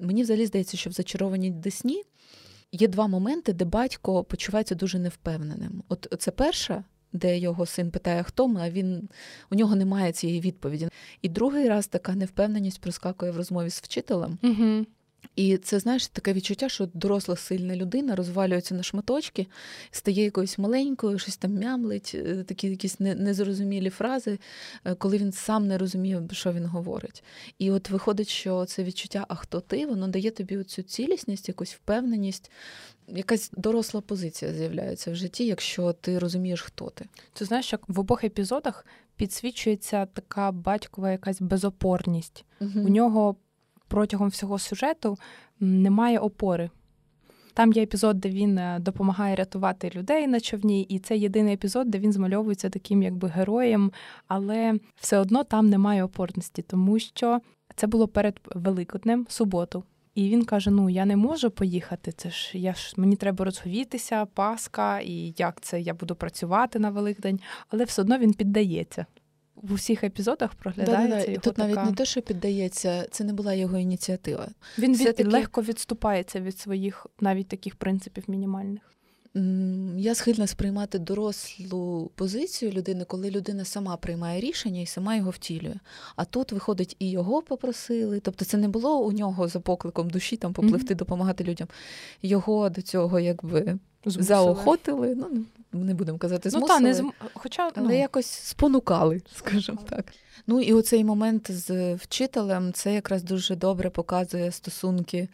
Мені 0.01 0.23
взагалі 0.23 0.47
здається, 0.47 0.77
що 0.77 0.91
в 0.91 0.93
зачарованій 0.93 1.51
Десні 1.51 2.03
є 2.73 2.89
два 2.89 3.07
моменти, 3.07 3.53
де 3.53 3.65
батько 3.65 4.25
почувається 4.25 4.75
дуже 4.75 4.99
невпевненим. 4.99 5.83
От 5.89 6.15
це 6.19 6.31
перше, 6.31 6.85
де 7.17 7.39
його 7.39 7.67
син 7.67 7.91
питає, 7.91 8.23
хто 8.23 8.49
ми, 8.49 8.61
а 8.61 8.71
він 8.71 9.09
у 9.51 9.55
нього 9.55 9.77
немає 9.77 10.13
цієї 10.13 10.41
відповіді. 10.41 10.89
І 11.23 11.29
другий 11.29 11.69
раз 11.69 11.87
така 11.87 12.15
невпевненість 12.15 12.81
проскакує 12.81 13.33
в 13.33 13.37
розмові 13.37 13.71
з 13.71 13.81
вчителем. 13.81 14.39
Угу. 14.43 14.87
І 15.37 15.57
це 15.57 15.79
знаєш 15.79 16.07
таке 16.07 16.33
відчуття, 16.33 16.69
що 16.69 16.89
доросла 16.95 17.37
сильна 17.37 17.77
людина 17.77 18.17
розвалюється 18.17 18.75
на 18.75 18.83
шматочки, 18.83 19.47
стає 19.91 20.25
якоюсь 20.25 20.59
маленькою, 20.59 21.19
щось 21.19 21.37
там 21.37 21.55
мямлить, 21.55 22.13
е, 22.15 22.45
такі 22.45 22.69
якісь 22.69 23.01
незрозумілі 23.01 23.91
фрази, 23.91 24.39
е, 24.85 24.95
коли 24.95 25.19
він 25.19 25.33
сам 25.33 25.67
не 25.67 25.79
розуміє, 25.79 26.23
що 26.33 26.53
він 26.53 26.67
говорить. 26.67 27.25
І 27.59 27.71
от 27.71 27.91
виходить, 27.91 28.29
що 28.29 28.65
це 28.65 28.85
відчуття, 28.85 29.27
а 29.29 29.35
хто 29.35 29.61
ти, 29.61 29.87
воно 29.87 30.09
дає 30.09 30.31
тобі 30.31 30.57
оцю 30.57 30.83
цілісність, 30.83 31.49
якусь 31.49 31.75
впевненість, 31.75 32.51
якась 33.09 33.51
доросла 33.57 34.01
позиція 34.01 34.53
з'являється 34.53 35.11
в 35.11 35.15
житті, 35.15 35.47
якщо 35.47 35.93
ти 35.93 36.19
розумієш, 36.19 36.63
хто 36.63 36.91
ти. 36.91 37.05
Ти 37.33 37.45
знаєш, 37.45 37.73
як 37.73 37.89
в 37.89 38.01
обох 38.01 38.25
епізодах 38.25 38.87
підсвічується 39.17 40.07
така 40.07 40.53
батькова 40.53 41.11
якась 41.11 41.41
безопорність. 41.41 42.45
Угу. 42.61 42.81
У 42.81 42.89
нього 42.89 43.37
протягом 43.89 44.29
всього 44.29 44.59
сюжету 44.59 45.19
немає 45.61 46.19
опори. 46.19 46.71
Там 47.55 47.73
є 47.73 47.83
епізод, 47.83 48.21
де 48.21 48.29
він 48.29 48.59
е, 48.59 48.79
допомагає 48.81 49.37
рятувати 49.37 49.91
людей 49.95 50.27
на 50.27 50.41
човні, 50.41 50.83
і 50.83 50.99
це 50.99 51.17
єдиний 51.17 51.55
епізод, 51.55 51.91
де 51.91 51.99
він 51.99 52.13
змальовується 52.13 52.71
таким 52.71 53.03
якби 53.03 53.29
героєм, 53.29 53.93
але 54.29 54.75
все 55.01 55.19
одно 55.19 55.45
там 55.45 55.69
немає 55.69 56.05
опорності, 56.05 56.63
тому 56.63 56.99
що 56.99 57.41
це 57.77 57.87
було 57.87 58.09
перед 58.09 58.41
Великоднем, 58.55 59.27
суботу. 59.29 59.85
І 60.15 60.29
він 60.29 60.45
каже: 60.45 60.71
Ну 60.71 60.91
я 60.91 61.05
не 61.05 61.17
можу 61.17 61.51
поїхати. 61.51 62.13
Це 62.13 62.31
ж 62.31 62.59
я 62.59 62.75
ж 62.75 62.95
мені 62.97 63.17
треба 63.17 63.45
розговітися, 63.45 64.27
Пасха, 64.27 65.01
і 65.01 65.35
як 65.39 65.61
це 65.61 65.81
я 65.81 65.95
буду 65.95 66.15
працювати 66.15 66.79
на 66.79 66.91
Великдень, 66.91 67.41
але 67.69 67.85
все 67.85 68.03
одно 68.03 68.19
він 68.19 68.35
піддається 68.35 69.07
в 69.63 69.73
усіх 69.73 70.05
епізодах 70.05 70.55
проглядається. 70.55 71.09
Да-да-да. 71.09 71.31
його 71.31 71.43
Тут 71.43 71.55
така... 71.55 71.69
навіть 71.69 71.91
не 71.91 71.97
те, 71.97 72.05
що 72.05 72.23
піддається, 72.23 73.07
це 73.11 73.25
не 73.25 73.33
була 73.33 73.55
його 73.55 73.79
ініціатива. 73.79 74.49
Він 74.79 74.97
від... 74.97 75.05
таки... 75.07 75.25
легко 75.25 75.63
відступається 75.63 76.41
від 76.41 76.59
своїх 76.59 77.07
навіть 77.21 77.49
таких 77.49 77.77
принципів 77.77 78.25
мінімальних. 78.29 78.83
Я 79.97 80.15
схильна 80.15 80.47
сприймати 80.47 80.99
дорослу 80.99 82.11
позицію 82.15 82.73
людини, 82.73 83.05
коли 83.05 83.31
людина 83.31 83.65
сама 83.65 83.97
приймає 83.97 84.41
рішення 84.41 84.81
і 84.81 84.87
сама 84.87 85.17
його 85.17 85.31
втілює. 85.31 85.75
А 86.17 86.25
тут 86.25 86.53
виходить 86.53 86.97
і 86.99 87.11
його 87.11 87.43
попросили. 87.43 88.21
Тобто 88.21 88.45
це 88.45 88.57
не 88.57 88.69
було 88.69 89.07
у 89.07 89.13
нього 89.13 89.49
за 89.49 89.61
покликом 89.61 90.11
душі 90.11 90.37
там 90.37 90.53
попливти, 90.53 90.95
mm-hmm. 90.95 90.99
допомагати 90.99 91.45
людям. 91.45 91.69
Його 92.23 92.71
до 92.71 92.83
цього 92.83 93.21
якби 93.21 93.79
Змусили. 94.07 94.25
заохотили. 94.25 95.15
Ну 95.15 95.45
не 95.85 95.95
будемо 95.95 96.19
казати, 96.19 96.51
змусили, 96.51 96.69
ну, 96.71 96.75
та, 96.75 96.81
не 96.81 96.95
зм... 96.95 97.09
Хоча, 97.35 97.71
але 97.75 97.89
ну... 97.89 97.99
якось 97.99 98.27
спонукали, 98.27 99.23
скажімо 99.37 99.79
так. 99.89 100.13
Ну 100.47 100.61
і 100.61 100.73
оцей 100.73 101.05
момент 101.05 101.51
з 101.51 101.95
вчителем 101.95 102.73
це 102.73 102.95
якраз 102.95 103.23
дуже 103.23 103.57
добре 103.57 103.91
показує 103.91 104.53
стосунки 104.53 105.29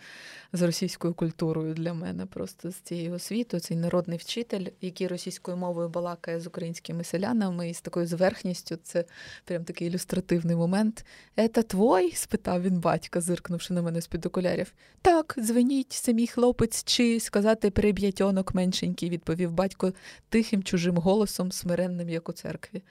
з 0.53 0.63
російською 0.63 1.15
культурою 1.15 1.75
для 1.75 1.95
мене, 1.95 2.27
просто 2.27 2.71
з 2.71 2.75
цієї 2.75 3.11
освіти. 3.11 3.61
Цей 3.61 3.77
народний 3.77 4.19
вчитель, 4.19 4.67
який 4.81 5.07
російською 5.07 5.57
мовою 5.57 5.89
балакає 5.89 6.41
з 6.41 6.47
українськими 6.47 7.05
селянами, 7.05 7.71
і 7.71 7.75
з 7.75 7.81
такою 7.81 8.07
зверхністю. 8.07 8.79
Це 8.83 9.05
прям 9.45 9.65
такий 9.65 9.89
ілюстративний 9.89 10.57
момент. 10.57 11.05
«Ета 11.37 11.63
твой? 11.63 12.13
спитав 12.13 12.63
він 12.63 12.81
батька, 12.81 13.21
зиркнувши 13.21 13.75
на 13.75 13.83
мене 13.83 14.01
з 14.01 14.07
під 14.07 14.27
окулярів. 14.27 14.73
Так, 15.03 15.35
звеніть, 15.37 15.93
самій 15.93 16.27
хлопець, 16.27 16.85
чи 16.85 17.21
сказати 17.21 17.71
приб'ятьонок 17.71 18.55
меншенький, 18.55 19.11
відповів 19.11 19.53
батько 19.53 19.93
тихим 20.29 20.63
чужим 20.63 20.97
голосом, 20.97 21.53
смиренним, 21.53 22.09
як 22.09 22.29
у 22.29 22.33
церкві. 22.33 22.83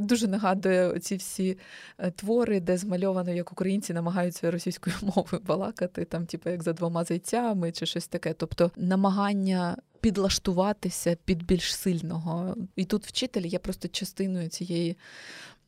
Дуже 0.00 0.28
нагадує 0.28 0.98
ці 0.98 1.16
всі 1.16 1.58
е, 1.98 2.10
твори, 2.10 2.60
де 2.60 2.76
змальовано, 2.76 3.30
як 3.30 3.52
українці 3.52 3.92
намагаються 3.92 4.50
російською 4.50 4.96
мовою 5.02 5.42
балакати, 5.46 6.04
там, 6.04 6.26
типу, 6.26 6.50
як 6.50 6.62
за 6.62 6.72
двома 6.72 7.04
зайцями 7.04 7.72
чи 7.72 7.86
щось 7.86 8.08
таке. 8.08 8.32
Тобто 8.32 8.70
намагання 8.76 9.76
підлаштуватися 10.00 11.16
під 11.24 11.46
більш 11.46 11.76
сильного. 11.76 12.56
І 12.76 12.84
тут 12.84 13.06
вчитель 13.06 13.46
є 13.46 13.58
просто 13.58 13.88
частиною 13.88 14.48
цієї. 14.48 14.96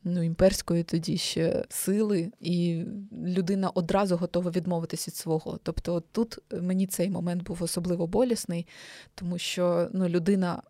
Ну, 0.05 0.23
імперської 0.23 0.83
тоді 0.83 1.17
ще 1.17 1.65
сили, 1.69 2.31
і 2.39 2.83
людина 3.25 3.69
одразу 3.69 4.17
готова 4.17 4.51
відмовитися 4.51 5.11
від 5.11 5.15
свого. 5.15 5.59
Тобто, 5.63 6.03
тут 6.11 6.39
мені 6.61 6.87
цей 6.87 7.09
момент 7.09 7.43
був 7.43 7.63
особливо 7.63 8.07
болісний, 8.07 8.67
тому 9.15 9.37
що 9.37 9.89
ну, 9.93 10.09
людина 10.09 10.61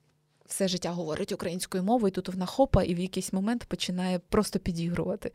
все 0.45 0.67
життя 0.67 0.91
говорить 0.91 1.31
українською 1.31 1.83
мовою, 1.83 2.11
тут 2.11 2.29
вона 2.29 2.45
хопа, 2.45 2.83
і 2.83 2.95
в 2.95 2.99
якийсь 2.99 3.33
момент 3.33 3.63
починає 3.63 4.19
просто 4.19 4.59
підігрувати. 4.59 5.31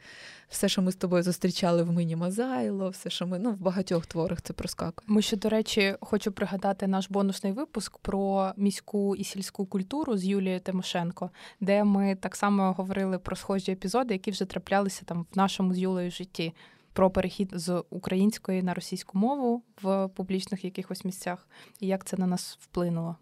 Все, 0.48 0.68
що 0.68 0.82
ми 0.82 0.92
з 0.92 0.96
тобою 0.96 1.22
зустрічали 1.22 1.82
в 1.82 1.92
Мині 1.92 2.16
Мазайло, 2.16 2.90
все, 2.90 3.10
що 3.10 3.26
ми 3.26 3.38
ну, 3.38 3.52
в 3.52 3.60
багатьох 3.60 4.06
творах 4.06 4.42
це 4.42 4.52
проскакує. 4.52 5.06
Ми 5.06 5.22
ще, 5.22 5.36
до 5.36 5.48
речі, 5.48 5.94
хочу 6.00 6.32
пригадати 6.32 6.86
наш 6.86 7.10
бонусний 7.10 7.52
випуск 7.52 7.98
про 7.98 8.52
міську 8.56 9.16
і 9.16 9.24
сільську 9.24 9.66
культуру 9.66 10.16
з 10.16 10.24
Юлією 10.24 10.60
Тимошенко, 10.60 11.30
де 11.60 11.84
ми 11.84 12.16
так 12.16 12.36
само 12.36 12.72
говорили 12.72 13.18
про 13.18 13.36
схожі 13.36 13.72
епізоди, 13.72 14.14
які 14.14 14.30
вже 14.30 14.44
траплялися 14.44 15.04
там 15.04 15.26
в 15.32 15.36
нашому 15.36 15.74
з 15.74 15.78
Юлею 15.78 16.10
житті. 16.10 16.54
Про 16.92 17.10
перехід 17.10 17.50
з 17.52 17.84
української 17.90 18.62
на 18.62 18.74
російську 18.74 19.18
мову 19.18 19.62
в 19.82 20.08
публічних 20.08 20.64
якихось 20.64 21.04
місцях, 21.04 21.48
і 21.80 21.86
як 21.86 22.04
це 22.04 22.16
на 22.16 22.26
нас 22.26 22.58
вплинуло. 22.60 23.16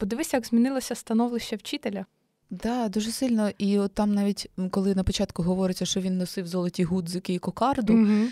Подивися, 0.00 0.36
як 0.36 0.46
змінилося 0.46 0.94
становище 0.94 1.56
вчителя. 1.56 2.06
Так, 2.50 2.58
да, 2.62 2.88
дуже 2.88 3.10
сильно. 3.10 3.50
І 3.58 3.78
от 3.78 3.94
там 3.94 4.14
навіть 4.14 4.50
коли 4.70 4.94
на 4.94 5.04
початку 5.04 5.42
говориться, 5.42 5.86
що 5.86 6.00
він 6.00 6.18
носив 6.18 6.46
золоті 6.46 6.84
гудзики 6.84 7.34
і 7.34 7.38
кокарду, 7.38 7.92
mm 7.92 8.28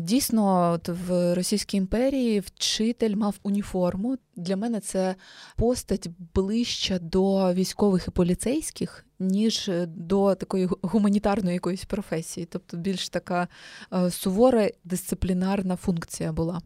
дійсно, 0.00 0.72
от 0.72 0.88
в 0.88 1.34
Російській 1.34 1.76
імперії 1.76 2.40
вчитель 2.40 3.16
мав 3.16 3.34
уніформу. 3.42 4.16
Для 4.36 4.56
мене 4.56 4.80
це 4.80 5.14
постать 5.56 6.08
ближча 6.34 6.98
до 6.98 7.54
військових 7.54 8.04
і 8.08 8.10
поліцейських, 8.10 9.06
ніж 9.18 9.70
до 9.86 10.34
такої 10.34 10.68
гуманітарної 10.82 11.54
якоїсь 11.54 11.84
професії, 11.84 12.48
тобто 12.50 12.76
більш 12.76 13.08
така 13.08 13.48
е, 13.92 14.10
сувора 14.10 14.70
дисциплінарна 14.84 15.76
функція 15.76 16.32
була. 16.32 16.60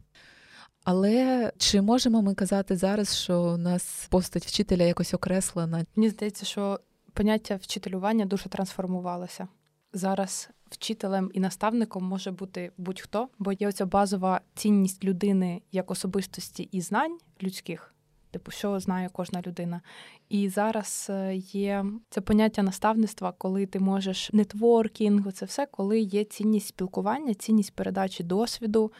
Але 0.91 1.53
чи 1.59 1.83
можемо 1.83 2.23
ми 2.23 2.35
казати 2.35 2.77
зараз, 2.77 3.17
що 3.17 3.43
у 3.43 3.57
нас 3.57 4.07
постать 4.11 4.47
вчителя 4.47 4.83
якось 4.83 5.15
окреслена? 5.15 5.85
Мені 5.97 6.09
здається, 6.09 6.47
що 6.47 6.81
поняття 7.13 7.57
вчителювання 7.57 8.25
дуже 8.25 8.49
трансформувалося. 8.49 9.49
Зараз 9.93 10.51
вчителем 10.71 11.31
і 11.35 11.41
наставником 11.41 12.05
може 12.05 12.31
бути 12.31 12.73
будь-хто, 12.79 13.29
бо 13.39 13.53
є 13.53 13.69
оця 13.69 13.87
базова 13.87 14.41
цінність 14.55 15.05
людини 15.05 15.63
як 15.73 15.91
особистості 15.91 16.63
і 16.73 16.81
знань 16.81 17.19
людських. 17.43 17.95
Типу, 18.31 18.51
що 18.51 18.81
знає 18.81 19.09
кожна 19.13 19.43
людина. 19.47 19.81
І 20.29 20.49
зараз 20.49 21.07
е, 21.11 21.37
є 21.37 21.85
це 22.11 22.21
поняття 22.21 22.63
наставництва, 22.63 23.33
коли 23.39 23.67
ти 23.67 23.81
можеш 23.81 24.33
нетворкінг, 24.33 25.33
це 25.33 25.47
все, 25.47 25.67
коли 25.67 26.01
є 26.01 26.25
цінність 26.25 26.69
спілкування, 26.69 27.35
цінність 27.35 27.73
передачі 27.75 28.23
досвіду, 28.23 28.93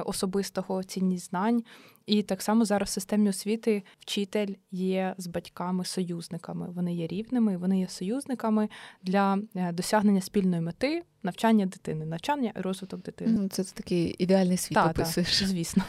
особистого 0.00 0.82
цінність 0.84 1.30
знань. 1.30 1.64
І 2.06 2.22
так 2.22 2.42
само 2.42 2.64
зараз 2.64 2.88
в 2.88 2.92
системі 2.92 3.30
освіти 3.30 3.82
вчитель 3.98 4.54
є 4.70 5.14
з 5.18 5.26
батьками-союзниками. 5.26 6.68
Вони 6.70 6.94
є 6.94 7.06
рівними, 7.06 7.56
вони 7.56 7.80
є 7.80 7.88
союзниками 7.88 8.68
для 9.02 9.38
е, 9.56 9.72
досягнення 9.72 10.20
спільної 10.20 10.62
мети, 10.62 11.02
навчання 11.24 11.66
дитини, 11.66 12.06
навчання 12.06 12.52
і 12.56 12.60
розвиток 12.60 13.02
дитини. 13.02 13.38
Ну, 13.40 13.48
це 13.48 13.64
такий 13.64 14.16
ідеальний 14.18 14.56
світ 14.56 14.74
та, 14.74 14.86
описуєш. 14.86 15.38
Та, 15.40 15.46
звісно. 15.46 15.82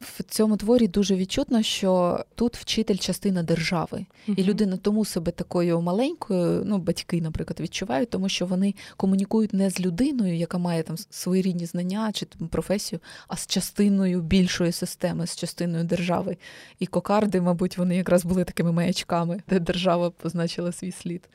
В 0.00 0.22
цьому 0.22 0.56
творі 0.56 0.88
дуже 0.88 1.16
відчутно, 1.16 1.62
що 1.62 2.24
тут 2.34 2.56
вчитель 2.56 2.96
частина 2.96 3.42
держави, 3.42 4.06
uh 4.28 4.34
і 4.36 4.44
людина 4.44 4.76
тому 4.76 5.04
себе 5.04 5.32
такою 5.32 5.80
маленькою, 5.80 6.62
ну 6.64 6.78
батьки, 6.78 7.20
наприклад, 7.20 7.60
відчувають, 7.60 8.10
тому 8.10 8.28
що 8.28 8.46
вони 8.46 8.74
комунікують 8.96 9.52
не 9.52 9.70
з 9.70 9.80
людиною, 9.80 10.36
яка 10.36 10.58
має 10.58 10.82
там 10.82 10.96
свої 11.10 11.42
рідні 11.42 11.66
знання 11.66 12.12
чи 12.12 12.26
там, 12.26 12.48
професію, 12.48 13.00
а 13.28 13.36
з 13.36 13.46
частиною 13.46 14.20
більшої 14.20 14.72
системи, 14.72 15.26
з 15.26 15.36
частиною 15.36 15.57
держави. 15.66 16.36
І 16.78 16.86
кокарди, 16.86 17.40
мабуть, 17.40 17.78
вони 17.78 17.96
якраз 17.96 18.24
були 18.24 18.44
такими 18.44 18.72
маячками, 18.72 19.40
де 19.48 19.60
держава 19.60 20.10
позначила 20.10 20.72
свій 20.72 20.92
слід. 20.92 21.28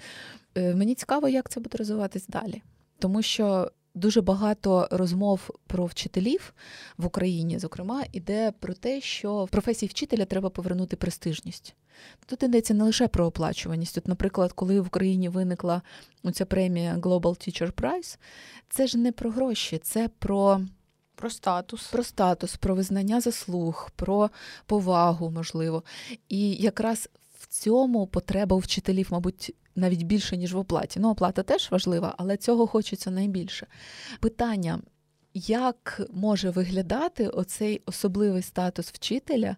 Е, 0.55 0.75
мені 0.75 0.95
цікаво, 0.95 1.27
як 1.27 1.49
це 1.49 1.59
буде 1.59 1.77
розвиватись 1.77 2.27
далі 2.27 2.61
тому 3.03 3.21
що 3.21 3.71
дуже 3.95 4.21
багато 4.21 4.87
розмов 4.91 5.49
про 5.67 5.85
вчителів 5.85 6.53
в 6.97 7.05
Україні, 7.05 7.59
зокрема, 7.59 8.03
іде 8.11 8.51
про 8.59 8.73
те, 8.73 9.01
що 9.01 9.43
в 9.43 9.49
професії 9.49 9.89
вчителя 9.89 10.25
треба 10.25 10.49
повернути 10.49 10.95
престижність. 10.95 11.75
Тут 12.25 12.43
йдеться 12.43 12.73
не 12.73 12.83
лише 12.83 13.07
про 13.07 13.25
оплачуваність. 13.25 13.97
От, 13.97 14.07
наприклад, 14.07 14.53
коли 14.53 14.81
в 14.81 14.87
Україні 14.87 15.29
виникла 15.29 15.81
ця 16.33 16.45
премія 16.45 16.95
Global 16.95 17.21
Teacher 17.21 17.71
Prize, 17.71 18.17
це 18.69 18.87
ж 18.87 18.97
не 18.97 19.11
про 19.11 19.29
гроші, 19.29 19.77
це 19.83 20.09
про 20.19 20.61
Про 21.15 21.29
статус. 21.29 21.87
Про 21.87 22.03
статус, 22.03 22.55
про 22.55 22.75
визнання 22.75 23.21
заслуг, 23.21 23.91
про 23.95 24.29
повагу, 24.65 25.31
можливо. 25.31 25.83
І 26.29 26.53
якраз 26.53 27.09
в 27.39 27.47
цьому 27.47 28.07
потреба 28.07 28.55
у 28.55 28.59
вчителів, 28.59 29.07
мабуть, 29.11 29.55
навіть 29.75 30.03
більше, 30.03 30.37
ніж 30.37 30.53
в 30.53 30.57
оплаті. 30.57 30.99
Ну, 30.99 31.09
оплата 31.09 31.43
теж 31.43 31.71
важлива, 31.71 32.15
але 32.17 32.37
цього 32.37 32.67
хочеться 32.67 33.11
найбільше. 33.11 33.67
Питання. 34.19 34.79
Як 35.35 36.01
може 36.13 36.49
виглядати 36.49 37.27
оцей 37.27 37.81
особливий 37.85 38.41
статус 38.41 38.89
вчителя, 38.89 39.55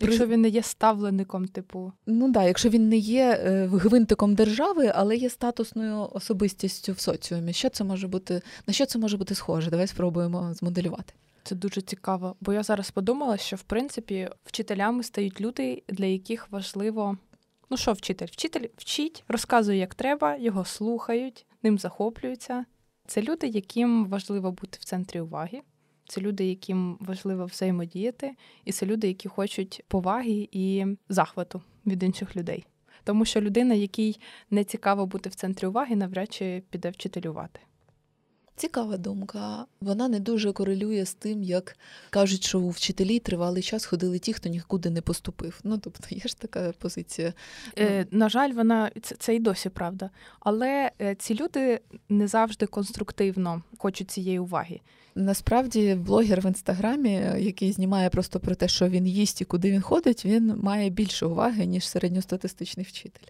Якщо 0.00 0.26
він 0.26 0.40
не 0.40 0.48
є 0.48 0.62
ставленником, 0.62 1.48
типу. 1.48 1.92
Ну 2.06 2.32
так, 2.32 2.44
якщо 2.44 2.68
він 2.68 2.88
не 2.88 2.96
є 2.96 3.40
е, 3.44 3.66
гвинтиком 3.66 4.34
держави, 4.34 4.92
але 4.94 5.16
є 5.16 5.30
статусною 5.30 6.08
особистістю 6.12 6.92
в 6.92 7.00
соціумі. 7.00 7.52
Що 7.52 7.68
це 7.68 7.84
може 7.84 8.08
бути? 8.08 8.42
На 8.66 8.72
що 8.72 8.86
це 8.86 8.98
може 8.98 9.16
бути 9.16 9.34
схоже? 9.34 9.70
Давай 9.70 9.86
спробуємо 9.86 10.54
змоделювати. 10.54 11.14
Це 11.42 11.54
дуже 11.54 11.80
цікаво, 11.80 12.36
бо 12.40 12.52
я 12.52 12.62
зараз 12.62 12.90
подумала, 12.90 13.36
що 13.36 13.56
в 13.56 13.62
принципі 13.62 14.28
вчителями 14.44 15.02
стають 15.02 15.40
люди, 15.40 15.82
для 15.88 16.06
яких 16.06 16.50
важливо. 16.50 17.16
Ну 17.70 17.76
що, 17.76 17.92
вчитель? 17.92 18.26
Вчитель 18.26 18.68
вчить, 18.76 19.24
розказує, 19.28 19.78
як 19.78 19.94
треба, 19.94 20.36
його 20.36 20.64
слухають, 20.64 21.46
ним 21.62 21.78
захоплюються. 21.78 22.64
Це 23.06 23.22
люди, 23.22 23.46
яким 23.46 24.06
важливо 24.06 24.52
бути 24.52 24.78
в 24.80 24.84
центрі 24.84 25.20
уваги. 25.20 25.62
Це 26.08 26.20
люди, 26.20 26.44
яким 26.44 26.96
важливо 27.00 27.46
взаємодіяти, 27.46 28.34
і 28.64 28.72
це 28.72 28.86
люди, 28.86 29.06
які 29.06 29.28
хочуть 29.28 29.84
поваги 29.88 30.48
і 30.52 30.86
захвату 31.08 31.62
від 31.86 32.02
інших 32.02 32.36
людей. 32.36 32.64
Тому 33.04 33.24
що 33.24 33.40
людина, 33.40 33.74
якій 33.74 34.20
не 34.50 34.64
цікаво 34.64 35.06
бути 35.06 35.28
в 35.28 35.34
центрі 35.34 35.66
уваги, 35.66 35.96
навряд 35.96 36.32
чи 36.32 36.62
піде 36.70 36.90
вчителювати. 36.90 37.60
Цікава 38.58 38.96
думка. 38.96 39.66
Вона 39.80 40.08
не 40.08 40.20
дуже 40.20 40.52
корелює 40.52 41.04
з 41.04 41.14
тим, 41.14 41.42
як 41.42 41.76
кажуть, 42.10 42.44
що 42.44 42.60
у 42.60 42.70
вчителі 42.70 43.18
тривалий 43.18 43.62
час 43.62 43.84
ходили 43.84 44.18
ті, 44.18 44.32
хто 44.32 44.48
нікуди 44.48 44.90
не 44.90 45.00
поступив. 45.00 45.60
Ну 45.64 45.78
тобто 45.78 46.06
є 46.10 46.20
ж 46.24 46.38
така 46.38 46.72
позиція. 46.78 47.32
Е, 47.78 48.06
На 48.10 48.28
жаль, 48.28 48.52
вона 48.52 48.90
це, 49.02 49.14
це 49.14 49.34
і 49.34 49.40
досі 49.40 49.68
правда. 49.68 50.10
Але 50.40 50.90
е, 51.00 51.14
ці 51.14 51.34
люди 51.34 51.80
не 52.08 52.26
завжди 52.26 52.66
конструктивно 52.66 53.62
хочуть 53.78 54.10
цієї 54.10 54.38
уваги. 54.38 54.80
Насправді, 55.18 55.94
блогер 55.94 56.40
в 56.40 56.46
інстаграмі, 56.46 57.10
який 57.38 57.72
знімає 57.72 58.10
просто 58.10 58.40
про 58.40 58.54
те, 58.54 58.68
що 58.68 58.88
він 58.88 59.06
їсть 59.06 59.40
і 59.40 59.44
куди 59.44 59.70
він 59.70 59.80
ходить, 59.80 60.24
він 60.24 60.56
має 60.62 60.90
більше 60.90 61.26
уваги 61.26 61.66
ніж 61.66 61.88
середньостатистичний 61.88 62.86
вчитель. 62.86 63.26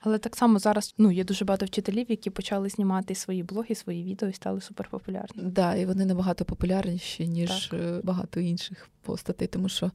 Але 0.00 0.18
так 0.18 0.36
само 0.36 0.58
зараз 0.58 0.94
ну 0.98 1.10
є 1.10 1.24
дуже 1.24 1.44
багато 1.44 1.66
вчителів, 1.66 2.06
які 2.10 2.30
почали 2.30 2.68
знімати 2.68 3.14
свої 3.14 3.42
блоги, 3.42 3.74
свої 3.74 4.04
відео 4.04 4.28
і 4.28 4.32
стали 4.32 4.60
суперпопулярні. 4.60 5.42
Так, 5.42 5.52
да, 5.52 5.74
і 5.74 5.86
вони 5.86 6.04
набагато 6.04 6.44
популярніші, 6.44 7.28
ніж 7.28 7.66
так. 7.66 7.80
Е, 7.80 8.00
багато 8.02 8.40
інших 8.40 8.88
постатей, 9.02 9.48
тому 9.48 9.68
що 9.68 9.90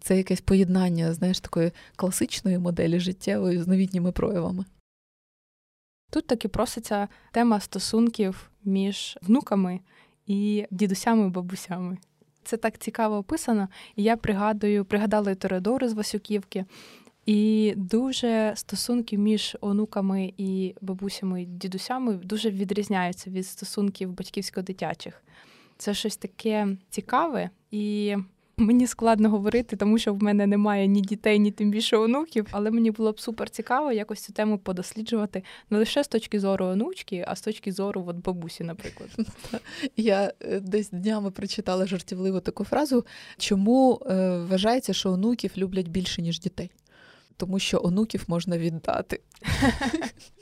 це 0.00 0.16
якесь 0.16 0.40
поєднання, 0.40 1.14
знаєш, 1.14 1.40
такої 1.40 1.72
класичної 1.96 2.58
моделі 2.58 3.00
життєвої 3.00 3.62
з 3.62 3.66
новітніми 3.66 4.12
проявами. 4.12 4.64
Тут 6.10 6.26
таки 6.26 6.48
проситься 6.48 7.08
тема 7.32 7.60
стосунків 7.60 8.50
між 8.64 9.18
внуками 9.22 9.80
і 10.26 10.66
дідусями 10.70 11.28
бабусями. 11.28 11.98
Це 12.44 12.56
так 12.56 12.78
цікаво 12.78 13.16
описано. 13.16 13.68
І 13.96 14.02
я 14.02 14.16
пригадую, 14.16 14.84
пригадала 14.84 15.34
Торедору 15.34 15.88
з 15.88 15.92
Васюківки, 15.92 16.64
і 17.26 17.72
дуже 17.76 18.52
стосунки 18.56 19.18
між 19.18 19.56
онуками 19.60 20.32
і 20.38 20.74
бабусями 20.80 21.42
і 21.42 21.46
дідусями 21.46 22.14
дуже 22.14 22.50
відрізняються 22.50 23.30
від 23.30 23.46
стосунків 23.46 24.12
батьківсько-дитячих. 24.12 25.22
Це 25.76 25.94
щось 25.94 26.16
таке 26.16 26.68
цікаве, 26.90 27.50
і 27.70 28.16
мені 28.56 28.86
складно 28.86 29.30
говорити, 29.30 29.76
тому 29.76 29.98
що 29.98 30.14
в 30.14 30.22
мене 30.22 30.46
немає 30.46 30.86
ні 30.86 31.00
дітей, 31.00 31.38
ні 31.38 31.50
тим 31.50 31.70
більше 31.70 31.96
онуків. 31.96 32.46
Але 32.50 32.70
мені 32.70 32.90
було 32.90 33.12
б 33.12 33.20
супер 33.20 33.50
цікаво 33.50 33.92
якось 33.92 34.20
цю 34.20 34.32
тему 34.32 34.58
подосліджувати 34.58 35.42
не 35.70 35.78
лише 35.78 36.04
з 36.04 36.08
точки 36.08 36.40
зору 36.40 36.66
онучки, 36.66 37.24
а 37.28 37.36
з 37.36 37.40
точки 37.40 37.72
зору 37.72 38.04
от 38.06 38.16
бабусі, 38.16 38.64
наприклад. 38.64 39.10
Я 39.96 40.32
е, 40.40 40.60
десь 40.60 40.90
днями 40.90 41.30
прочитала 41.30 41.86
жартівливу 41.86 42.40
таку 42.40 42.64
фразу, 42.64 43.06
чому 43.38 44.00
е, 44.06 44.38
вважається, 44.38 44.92
що 44.92 45.10
онуків 45.10 45.50
люблять 45.56 45.88
більше 45.88 46.22
ніж 46.22 46.40
дітей 46.40 46.70
тому 47.36 47.58
що 47.58 47.80
онуків 47.84 48.24
можна 48.26 48.58
віддати. 48.58 49.20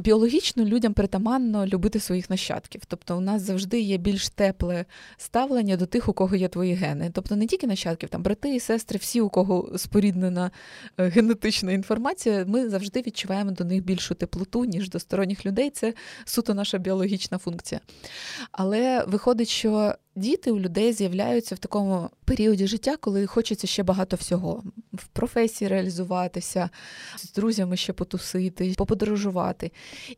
Біологічно 0.00 0.64
людям 0.64 0.92
притаманно 0.92 1.66
любити 1.66 2.00
своїх 2.00 2.30
нащадків. 2.30 2.82
Тобто, 2.88 3.16
у 3.16 3.20
нас 3.20 3.42
завжди 3.42 3.80
є 3.80 3.96
більш 3.96 4.28
тепле 4.28 4.84
ставлення 5.16 5.76
до 5.76 5.86
тих, 5.86 6.08
у 6.08 6.12
кого 6.12 6.36
є 6.36 6.48
твої 6.48 6.74
гени. 6.74 7.10
Тобто 7.12 7.36
не 7.36 7.46
тільки 7.46 7.66
нащадків, 7.66 8.08
там 8.08 8.22
брати 8.22 8.54
і 8.54 8.60
сестри, 8.60 8.98
всі, 8.98 9.20
у 9.20 9.28
кого 9.28 9.78
споріднена 9.78 10.50
е, 10.98 11.08
генетична 11.08 11.72
інформація, 11.72 12.44
ми 12.48 12.68
завжди 12.68 13.02
відчуваємо 13.06 13.50
до 13.50 13.64
них 13.64 13.84
більшу 13.84 14.14
теплоту, 14.14 14.64
ніж 14.64 14.90
до 14.90 14.98
сторонніх 15.00 15.46
людей. 15.46 15.70
Це 15.70 15.94
суто 16.24 16.54
наша 16.54 16.78
біологічна 16.78 17.38
функція. 17.38 17.80
Але 18.52 19.04
виходить, 19.06 19.48
що 19.48 19.94
діти 20.20 20.50
у 20.50 20.58
людей 20.58 20.92
з'являються 20.92 21.54
в 21.54 21.58
такому 21.58 22.10
періоді 22.24 22.66
життя, 22.66 22.96
коли 22.96 23.26
хочеться 23.26 23.66
ще 23.66 23.82
багато 23.82 24.16
всього 24.16 24.64
в 24.92 25.06
професії 25.06 25.68
реалізуватися, 25.68 26.70
з 27.16 27.32
друзями 27.32 27.76
ще 27.76 27.92
потусити, 27.92 28.74
поподорожувати. 28.76 29.72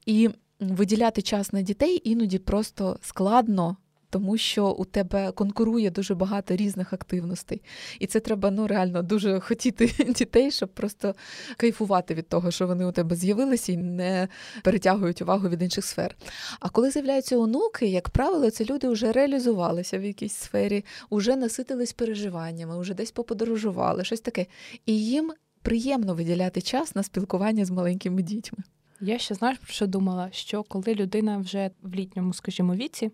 І 0.07 0.31
виділяти 0.61 1.23
час 1.23 1.53
на 1.53 1.63
дітей 1.63 2.03
іноді 2.05 2.39
просто 2.39 2.99
складно 3.03 3.77
тому 4.13 4.37
що 4.37 4.71
у 4.71 4.85
тебе 4.85 5.33
конкурує 5.33 5.91
дуже 5.91 6.15
багато 6.15 6.57
різних 6.57 6.93
активностей. 6.93 7.63
І 7.99 8.07
це 8.07 8.21
треба 8.21 8.51
ну 8.51 8.67
реально 8.67 9.03
дуже 9.03 9.41
хотіти 9.41 9.87
дітей, 10.17 10.51
щоб 10.51 10.69
просто 10.69 11.15
кайфувати 11.57 12.15
від 12.15 12.29
того, 12.29 12.51
що 12.51 12.67
вони 12.67 12.85
у 12.85 12.93
тебе 12.93 13.17
з'явилися 13.17 13.73
і 13.73 13.77
не 13.77 14.29
перетягують 14.63 15.23
увагу 15.23 15.49
від 15.49 15.63
інших 15.63 15.85
сфер. 15.85 16.17
А 16.61 16.69
коли 16.69 16.91
з'являються 16.91 17.37
онуки, 17.37 17.87
як 17.87 18.09
правило, 18.09 18.51
це 18.51 18.65
люди 18.65 18.89
вже 18.89 19.13
реалізувалися 19.13 19.99
в 19.99 20.05
якійсь 20.05 20.35
сфері, 20.35 20.85
вже 21.11 21.37
наситились 21.37 21.93
переживаннями, 21.93 22.81
вже 22.81 22.95
десь 22.95 23.11
поподорожували, 23.11 24.05
щось 24.05 24.21
таке. 24.21 24.47
І 24.87 25.05
їм 25.05 25.33
приємно 25.63 26.15
виділяти 26.15 26.61
час 26.61 26.95
на 26.95 27.03
спілкування 27.03 27.65
з 27.65 27.71
маленькими 27.71 28.23
дітьми. 28.23 28.59
Я 29.01 29.19
ще 29.19 29.35
знаєш 29.35 29.59
про 29.59 29.73
що 29.73 29.87
думала? 29.87 30.29
Що 30.33 30.63
коли 30.63 30.95
людина 30.95 31.39
вже 31.39 31.71
в 31.83 31.95
літньому, 31.95 32.33
скажімо, 32.33 32.75
віці, 32.75 33.11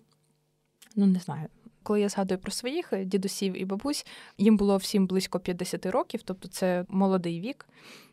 ну 0.97 1.07
не 1.07 1.19
знаю. 1.19 1.49
Коли 1.83 2.01
я 2.01 2.09
згадую 2.09 2.41
про 2.41 2.53
своїх 2.53 2.93
е, 2.93 3.05
дідусів 3.05 3.61
і 3.61 3.65
бабусь, 3.65 4.07
їм 4.39 4.57
було 4.57 4.77
всім 4.77 5.07
близько 5.07 5.41
50 5.41 5.87
років, 5.87 6.23
тобто 6.23 6.49
це 6.49 6.85
молодий 6.89 7.41
вік. 7.41 7.69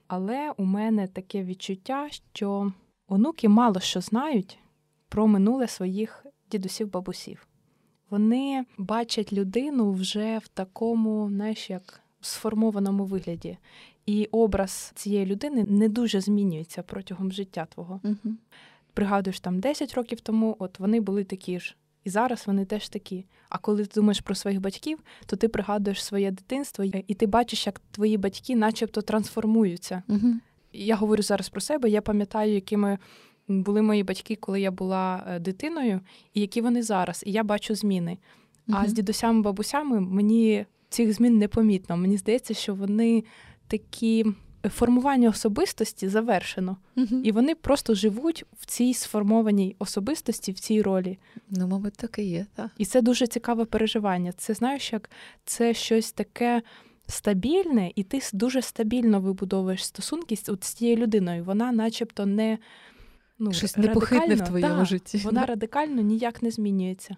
Але 0.07 0.51
у 0.57 0.65
мене 0.65 1.07
таке 1.07 1.43
відчуття, 1.43 2.07
що 2.33 2.73
онуки 3.07 3.49
мало 3.49 3.79
що 3.79 4.01
знають 4.01 4.59
про 5.09 5.27
минуле 5.27 5.67
своїх 5.67 6.25
дідусів-бабусів. 6.51 7.47
Вони 8.09 8.65
бачать 8.77 9.33
людину 9.33 9.91
вже 9.91 10.37
в 10.37 10.47
такому, 10.47 11.29
знаєш, 11.29 11.69
як 11.69 12.01
сформованому 12.21 13.05
вигляді. 13.05 13.57
І 14.05 14.25
образ 14.31 14.91
цієї 14.95 15.25
людини 15.25 15.65
не 15.69 15.89
дуже 15.89 16.21
змінюється 16.21 16.83
протягом 16.83 17.31
життя 17.31 17.65
твого. 17.65 17.99
Угу. 18.03 18.35
Пригадуєш, 18.93 19.39
там 19.39 19.59
10 19.59 19.93
років 19.93 20.21
тому, 20.21 20.55
от 20.59 20.79
вони 20.79 21.01
були 21.01 21.23
такі 21.23 21.59
ж. 21.59 21.75
І 22.05 22.09
зараз 22.09 22.43
вони 22.47 22.65
теж 22.65 22.89
такі. 22.89 23.25
А 23.49 23.57
коли 23.57 23.85
ти 23.85 23.99
думаєш 23.99 24.19
про 24.19 24.35
своїх 24.35 24.61
батьків, 24.61 24.99
то 25.25 25.35
ти 25.35 25.47
пригадуєш 25.47 26.03
своє 26.03 26.31
дитинство, 26.31 26.83
і 26.83 27.13
ти 27.13 27.27
бачиш, 27.27 27.67
як 27.67 27.81
твої 27.91 28.17
батьки, 28.17 28.55
начебто, 28.55 29.01
трансформуються. 29.01 30.03
Угу. 30.07 30.33
Я 30.73 30.95
говорю 30.95 31.23
зараз 31.23 31.49
про 31.49 31.61
себе. 31.61 31.89
Я 31.89 32.01
пам'ятаю, 32.01 32.53
якими 32.53 32.97
були 33.47 33.81
мої 33.81 34.03
батьки, 34.03 34.35
коли 34.35 34.61
я 34.61 34.71
була 34.71 35.23
е, 35.27 35.39
дитиною, 35.39 36.01
і 36.33 36.41
які 36.41 36.61
вони 36.61 36.83
зараз. 36.83 37.23
І 37.25 37.31
я 37.31 37.43
бачу 37.43 37.75
зміни. 37.75 38.17
Угу. 38.67 38.77
А 38.81 38.87
з 38.87 38.93
дідусями, 38.93 39.41
бабусями 39.41 39.99
мені 39.99 40.65
цих 40.89 41.13
змін 41.13 41.37
не 41.37 41.47
помітно. 41.47 41.97
Мені 41.97 42.17
здається, 42.17 42.53
що 42.53 42.75
вони 42.75 43.23
такі 43.67 44.25
формування 44.69 45.29
особистості 45.29 46.09
завершено, 46.09 46.77
угу. 46.97 47.21
і 47.23 47.31
вони 47.31 47.55
просто 47.55 47.95
живуть 47.95 48.45
в 48.59 48.65
цій 48.65 48.93
сформованій 48.93 49.75
особистості, 49.79 50.51
в 50.51 50.59
цій 50.59 50.81
ролі. 50.81 51.17
Ну, 51.49 51.67
мабуть, 51.67 51.93
так 51.93 52.19
і 52.19 52.23
є. 52.23 52.45
так. 52.55 52.71
І 52.77 52.85
це 52.85 53.01
дуже 53.01 53.27
цікаве 53.27 53.65
переживання. 53.65 54.31
Це 54.31 54.53
знаєш, 54.53 54.93
як 54.93 55.09
це 55.45 55.73
щось 55.73 56.11
таке. 56.11 56.61
Стабільне, 57.07 57.91
і 57.95 58.03
ти 58.03 58.21
дуже 58.33 58.61
стабільно 58.61 59.19
вибудовуєш 59.19 59.85
стосунки 59.85 60.35
з 60.35 60.57
цією 60.59 60.97
людиною. 60.97 61.43
Вона, 61.43 61.71
начебто, 61.71 62.25
не 62.25 62.57
ну, 63.39 63.53
щось 63.53 63.77
непохитне 63.77 64.35
в 64.35 64.41
твоєму 64.41 64.79
та, 64.79 64.85
житті. 64.85 65.17
Вона 65.17 65.45
радикально 65.45 66.01
ніяк 66.01 66.43
не 66.43 66.51
змінюється. 66.51 67.15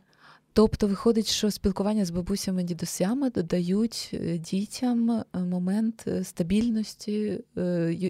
Тобто 0.57 0.87
виходить, 0.87 1.27
що 1.27 1.51
спілкування 1.51 2.05
з 2.05 2.09
бабусями 2.09 2.63
дідусями 2.63 3.29
додають 3.29 4.09
е, 4.13 4.37
дітям 4.37 5.11
е, 5.11 5.25
момент 5.33 6.03
е, 6.07 6.23
стабільності, 6.23 7.43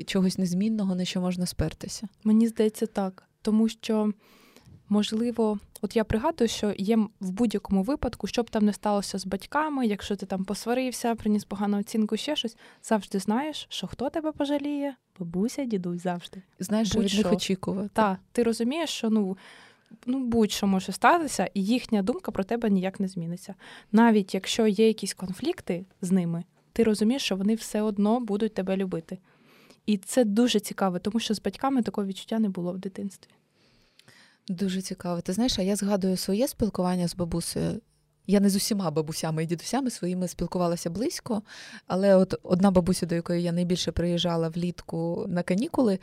чогось 0.06 0.38
незмінного, 0.38 0.96
на 0.96 1.06
що 1.06 1.22
можна 1.22 1.46
спертися. 1.46 2.08
Мені 2.24 2.48
здається, 2.48 2.86
так, 2.86 3.24
тому 3.42 3.70
що 3.70 4.14
можливо 4.90 5.60
От 5.82 5.96
я 5.96 6.04
пригадую, 6.04 6.48
що 6.48 6.74
є 6.78 6.98
в 6.98 7.32
будь-якому 7.32 7.84
випадку, 7.84 8.28
що 8.28 8.44
б 8.44 8.50
там 8.50 8.66
не 8.66 8.74
сталося 8.74 9.20
з 9.20 9.26
батьками, 9.26 9.88
якщо 9.88 10.16
ти 10.16 10.26
там 10.26 10.46
посварився, 10.46 11.16
приніс 11.16 11.44
погану 11.44 11.80
оцінку, 11.80 12.18
ще 12.18 12.36
щось, 12.36 12.58
завжди 12.84 13.20
знаєш, 13.20 13.68
що 13.70 13.88
хто 13.88 14.10
тебе 14.10 14.32
пожаліє, 14.32 14.96
бабуся, 15.20 15.64
дідусь 15.66 16.04
завжди. 16.04 16.42
Знаєш, 16.60 16.90
що 16.90 17.00
від 17.00 17.14
них 17.14 17.34
очікувати. 17.34 17.90
Так, 17.94 18.18
ти 18.32 18.44
розумієш, 18.44 18.90
що 18.90 19.10
ну. 19.10 19.38
Ну, 20.06 20.20
будь-що 20.20 20.68
може 20.68 20.92
статися, 20.92 21.50
і 21.54 21.64
їхня 21.64 22.02
думка 22.02 22.32
про 22.32 22.44
тебе 22.44 22.70
ніяк 22.70 23.00
не 23.00 23.08
зміниться. 23.08 23.56
Навіть 23.92 24.34
якщо 24.34 24.68
є 24.68 24.88
якісь 24.88 25.14
конфлікти 25.14 25.86
з 26.02 26.12
ними, 26.12 26.44
ти 26.74 26.84
розумієш, 26.84 27.24
що 27.24 27.36
вони 27.36 27.56
все 27.56 27.82
одно 27.82 28.20
будуть 28.20 28.54
тебе 28.54 28.78
любити. 28.78 29.18
І 29.86 29.98
це 29.98 30.24
дуже 30.24 30.60
цікаво, 30.60 31.00
тому 31.00 31.20
що 31.20 31.34
з 31.34 31.42
батьками 31.42 31.82
такого 31.82 32.08
відчуття 32.08 32.40
не 32.40 32.50
було 32.50 32.74
в 32.74 32.78
дитинстві. 32.78 33.32
Дуже 34.48 34.82
цікаво. 34.82 35.22
Ти 35.22 35.34
знаєш, 35.34 35.60
а 35.60 35.62
я 35.62 35.76
згадую 35.76 36.18
своє 36.18 36.48
спілкування 36.48 37.08
з 37.08 37.16
бабусею. 37.16 37.82
Я 38.28 38.40
не 38.40 38.50
з 38.50 38.56
усіма 38.56 38.92
бабусями 38.92 39.44
і 39.44 39.46
дідусями 39.46 39.90
своїми 39.90 40.28
спілкувалася 40.28 40.90
близько, 40.90 41.42
але 41.88 42.16
от 42.16 42.36
одна 42.44 42.72
бабуся, 42.72 43.06
до 43.06 43.16
якої 43.16 43.44
я 43.44 43.52
найбільше 43.52 43.92
приїжджала 43.92 44.50
влітку 44.50 45.26
на 45.28 45.44
канікули, 45.44 46.00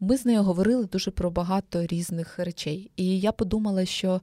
ми 0.00 0.16
з 0.16 0.24
нею 0.24 0.42
говорили 0.42 0.84
дуже 0.84 1.10
про 1.10 1.30
багато 1.30 1.86
різних 1.86 2.38
речей. 2.38 2.90
І 2.96 3.20
я 3.20 3.32
подумала, 3.32 3.84
що 3.84 4.20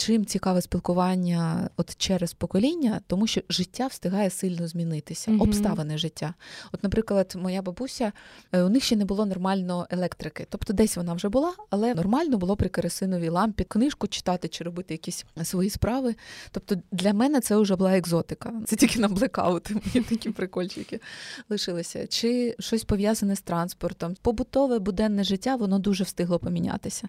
чим 0.00 0.26
цікаве 0.26 0.62
спілкування 0.62 1.70
от 1.76 1.96
через 1.96 2.32
покоління, 2.32 3.00
тому 3.06 3.26
що 3.26 3.40
життя 3.48 3.86
встигає 3.86 4.30
сильно 4.30 4.68
змінитися, 4.68 5.30
mm-hmm. 5.30 5.42
обставини 5.42 5.98
життя. 5.98 6.34
От, 6.72 6.82
наприклад, 6.82 7.36
моя 7.36 7.62
бабуся, 7.62 8.12
е, 8.52 8.62
у 8.62 8.68
них 8.68 8.84
ще 8.84 8.96
не 8.96 9.04
було 9.04 9.26
нормально 9.26 9.86
електрики. 9.90 10.46
Тобто, 10.50 10.72
десь 10.72 10.96
вона 10.96 11.14
вже 11.14 11.28
була, 11.28 11.52
але 11.70 11.94
нормально 11.94 12.38
було 12.38 12.56
при 12.56 12.68
керосиновій 12.68 13.28
лампі 13.28 13.64
книжку 13.64 14.06
читати 14.06 14.48
чи 14.48 14.64
робити 14.64 14.94
якісь 14.94 15.24
свої 15.44 15.70
справи. 15.70 16.14
Тобто, 16.50 16.76
для 16.92 17.12
мене 17.12 17.40
це 17.40 17.56
вже 17.56 17.76
була 17.76 17.96
екзотика. 17.96 18.52
Це 18.66 18.76
тільки 18.76 18.98
на 18.98 19.08
блекаути 19.08 19.74
мені 19.74 20.06
такі 20.06 20.30
прикольчики 20.30 21.00
лишилися. 21.48 22.06
Чи 22.06 22.56
щось 22.58 22.84
пов'язане 22.84 23.36
з 23.36 23.40
транспортом. 23.40 24.16
Побутове 24.22 24.78
буденне 24.78 25.24
життя, 25.24 25.56
воно 25.56 25.78
дуже 25.78 26.04
встигло 26.04 26.38
помінятися. 26.38 27.08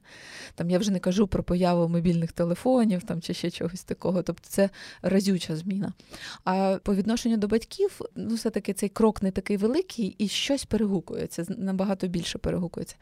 Там 0.55 0.69
я 0.69 0.79
вже 0.79 0.91
не 0.91 0.99
кажу 0.99 1.27
про 1.27 1.43
появу 1.43 1.87
мобільних 1.87 2.31
телефонів 2.31 2.80
телефонів 2.81 3.03
там 3.03 3.21
чи 3.21 3.33
ще 3.33 3.51
чогось 3.51 3.83
такого. 3.83 4.23
Тобто 4.23 4.47
це 4.49 4.69
разюча 5.01 5.55
зміна. 5.55 5.93
А 6.43 6.77
по 6.83 6.95
відношенню 6.95 7.37
до 7.37 7.47
батьків, 7.47 8.01
ну, 8.15 8.35
все-таки 8.35 8.73
цей 8.73 8.89
крок 8.89 9.23
не 9.23 9.31
такий 9.31 9.57
великий 9.57 10.15
і 10.17 10.27
щось 10.27 10.65
перегукується, 10.65 11.45
набагато 11.49 12.07
більше 12.07 12.37
перегукується. 12.37 12.95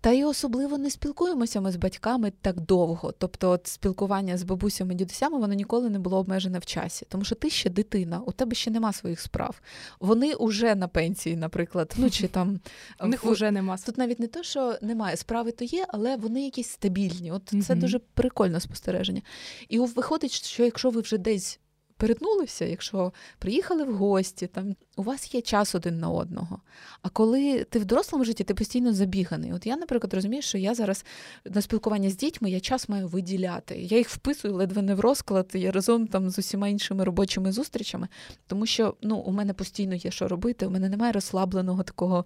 Та 0.00 0.10
й 0.10 0.24
особливо 0.24 0.78
не 0.78 0.90
спілкуємося 0.90 1.60
ми 1.60 1.72
з 1.72 1.76
батьками 1.76 2.32
так 2.40 2.60
довго. 2.60 3.12
Тобто, 3.18 3.50
от 3.50 3.66
спілкування 3.66 4.36
з 4.36 4.42
бабусями 4.42 4.94
дідусями 4.94 5.38
воно 5.38 5.54
ніколи 5.54 5.90
не 5.90 5.98
було 5.98 6.18
обмежене 6.18 6.58
в 6.58 6.66
часі, 6.66 7.06
тому 7.08 7.24
що 7.24 7.34
ти 7.34 7.50
ще 7.50 7.70
дитина, 7.70 8.20
у 8.26 8.32
тебе 8.32 8.54
ще 8.54 8.70
нема 8.70 8.92
своїх 8.92 9.20
справ. 9.20 9.60
Вони 10.00 10.34
вже 10.40 10.74
на 10.74 10.88
пенсії, 10.88 11.36
наприклад, 11.36 11.94
ну 11.96 12.10
чи 12.10 12.28
там 12.28 12.60
у 13.00 13.06
них 13.06 13.24
вже 13.24 13.50
нема. 13.50 13.76
Тут 13.86 13.98
навіть 13.98 14.20
не 14.20 14.26
те, 14.26 14.42
що 14.42 14.78
немає 14.82 15.16
справи, 15.16 15.52
то 15.52 15.64
є, 15.64 15.86
але 15.88 16.16
вони 16.16 16.44
якісь 16.44 16.68
стабільні. 16.68 17.32
От 17.32 17.54
це 17.66 17.74
дуже 17.74 17.98
прикольне 17.98 18.60
спостереження. 18.60 19.22
І 19.68 19.78
виходить, 19.78 20.32
що 20.32 20.64
якщо 20.64 20.90
ви 20.90 21.00
вже 21.00 21.18
десь 21.18 21.60
перетнулися, 21.96 22.64
якщо 22.64 23.12
приїхали 23.38 23.84
в 23.84 23.96
гості, 23.96 24.46
там 24.46 24.76
у 24.96 25.02
вас 25.02 25.34
є 25.34 25.40
час 25.40 25.74
один 25.74 25.98
на 26.00 26.08
одного. 26.08 26.60
А 27.02 27.08
коли 27.08 27.64
ти 27.64 27.78
в 27.78 27.84
дорослому 27.84 28.24
житті, 28.24 28.44
ти 28.44 28.54
постійно 28.54 28.92
забіганий. 28.92 29.52
От 29.52 29.66
я, 29.66 29.76
наприклад, 29.76 30.14
розумію, 30.14 30.42
що 30.42 30.58
я 30.58 30.74
зараз 30.74 31.04
на 31.44 31.62
спілкування 31.62 32.10
з 32.10 32.16
дітьми 32.16 32.50
я 32.50 32.60
час 32.60 32.88
маю 32.88 33.08
виділяти. 33.08 33.76
Я 33.78 33.98
їх 33.98 34.08
вписую 34.08 34.54
ледве 34.54 34.82
не 34.82 34.94
в 34.94 35.00
розклад, 35.00 35.50
я 35.54 35.72
разом 35.72 36.06
там 36.06 36.30
з 36.30 36.38
усіма 36.38 36.68
іншими 36.68 37.04
робочими 37.04 37.52
зустрічами, 37.52 38.08
тому 38.46 38.66
що 38.66 38.96
ну, 39.02 39.16
у 39.16 39.32
мене 39.32 39.52
постійно 39.54 39.94
є 39.94 40.10
що 40.10 40.28
робити, 40.28 40.66
у 40.66 40.70
мене 40.70 40.88
немає 40.88 41.12
розслабленого 41.12 41.82
такого 41.82 42.24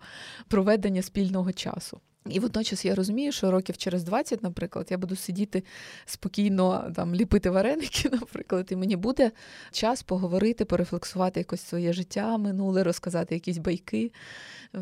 проведення 0.48 1.02
спільного 1.02 1.52
часу. 1.52 2.00
І 2.26 2.40
водночас 2.40 2.84
я 2.84 2.94
розумію, 2.94 3.32
що 3.32 3.50
років 3.50 3.76
через 3.76 4.04
20, 4.04 4.42
наприклад, 4.42 4.86
я 4.90 4.98
буду 4.98 5.16
сидіти 5.16 5.64
спокійно 6.04 6.92
там 6.96 7.14
ліпити 7.14 7.50
вареники, 7.50 8.08
наприклад, 8.12 8.68
і 8.70 8.76
мені 8.76 8.96
буде 8.96 9.30
час 9.72 10.02
поговорити, 10.02 10.64
порефлексувати 10.64 11.40
якось 11.40 11.60
своє 11.60 11.92
життя 11.92 12.38
минуле, 12.38 12.84
розказати 12.84 13.34
якісь 13.34 13.58
байки, 13.58 14.12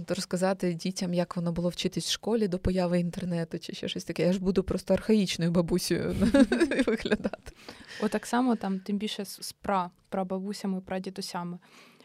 розказати 0.09 0.75
дітям, 0.75 1.15
як 1.15 1.37
воно 1.37 1.53
було 1.53 1.69
вчитись 1.69 2.07
в 2.07 2.11
школі 2.11 2.49
до 2.49 2.59
появи 2.59 3.01
інтернету 3.01 3.59
чи 3.59 3.73
ще 3.73 3.89
щось 3.89 4.05
таке. 4.05 4.23
Я 4.23 4.33
ж 4.33 4.41
буду 4.41 4.63
просто 4.63 4.95
архаїчною 4.95 5.51
бабусею 5.51 6.17
виглядати. 6.87 7.53
Отак 8.03 8.27
само 8.27 8.57
там, 8.57 8.81
тим 8.81 8.99
більше 8.99 9.25
з 9.25 9.53
пра, 9.53 9.91
прабабусями, 10.09 10.81
прадідусями. 10.81 11.59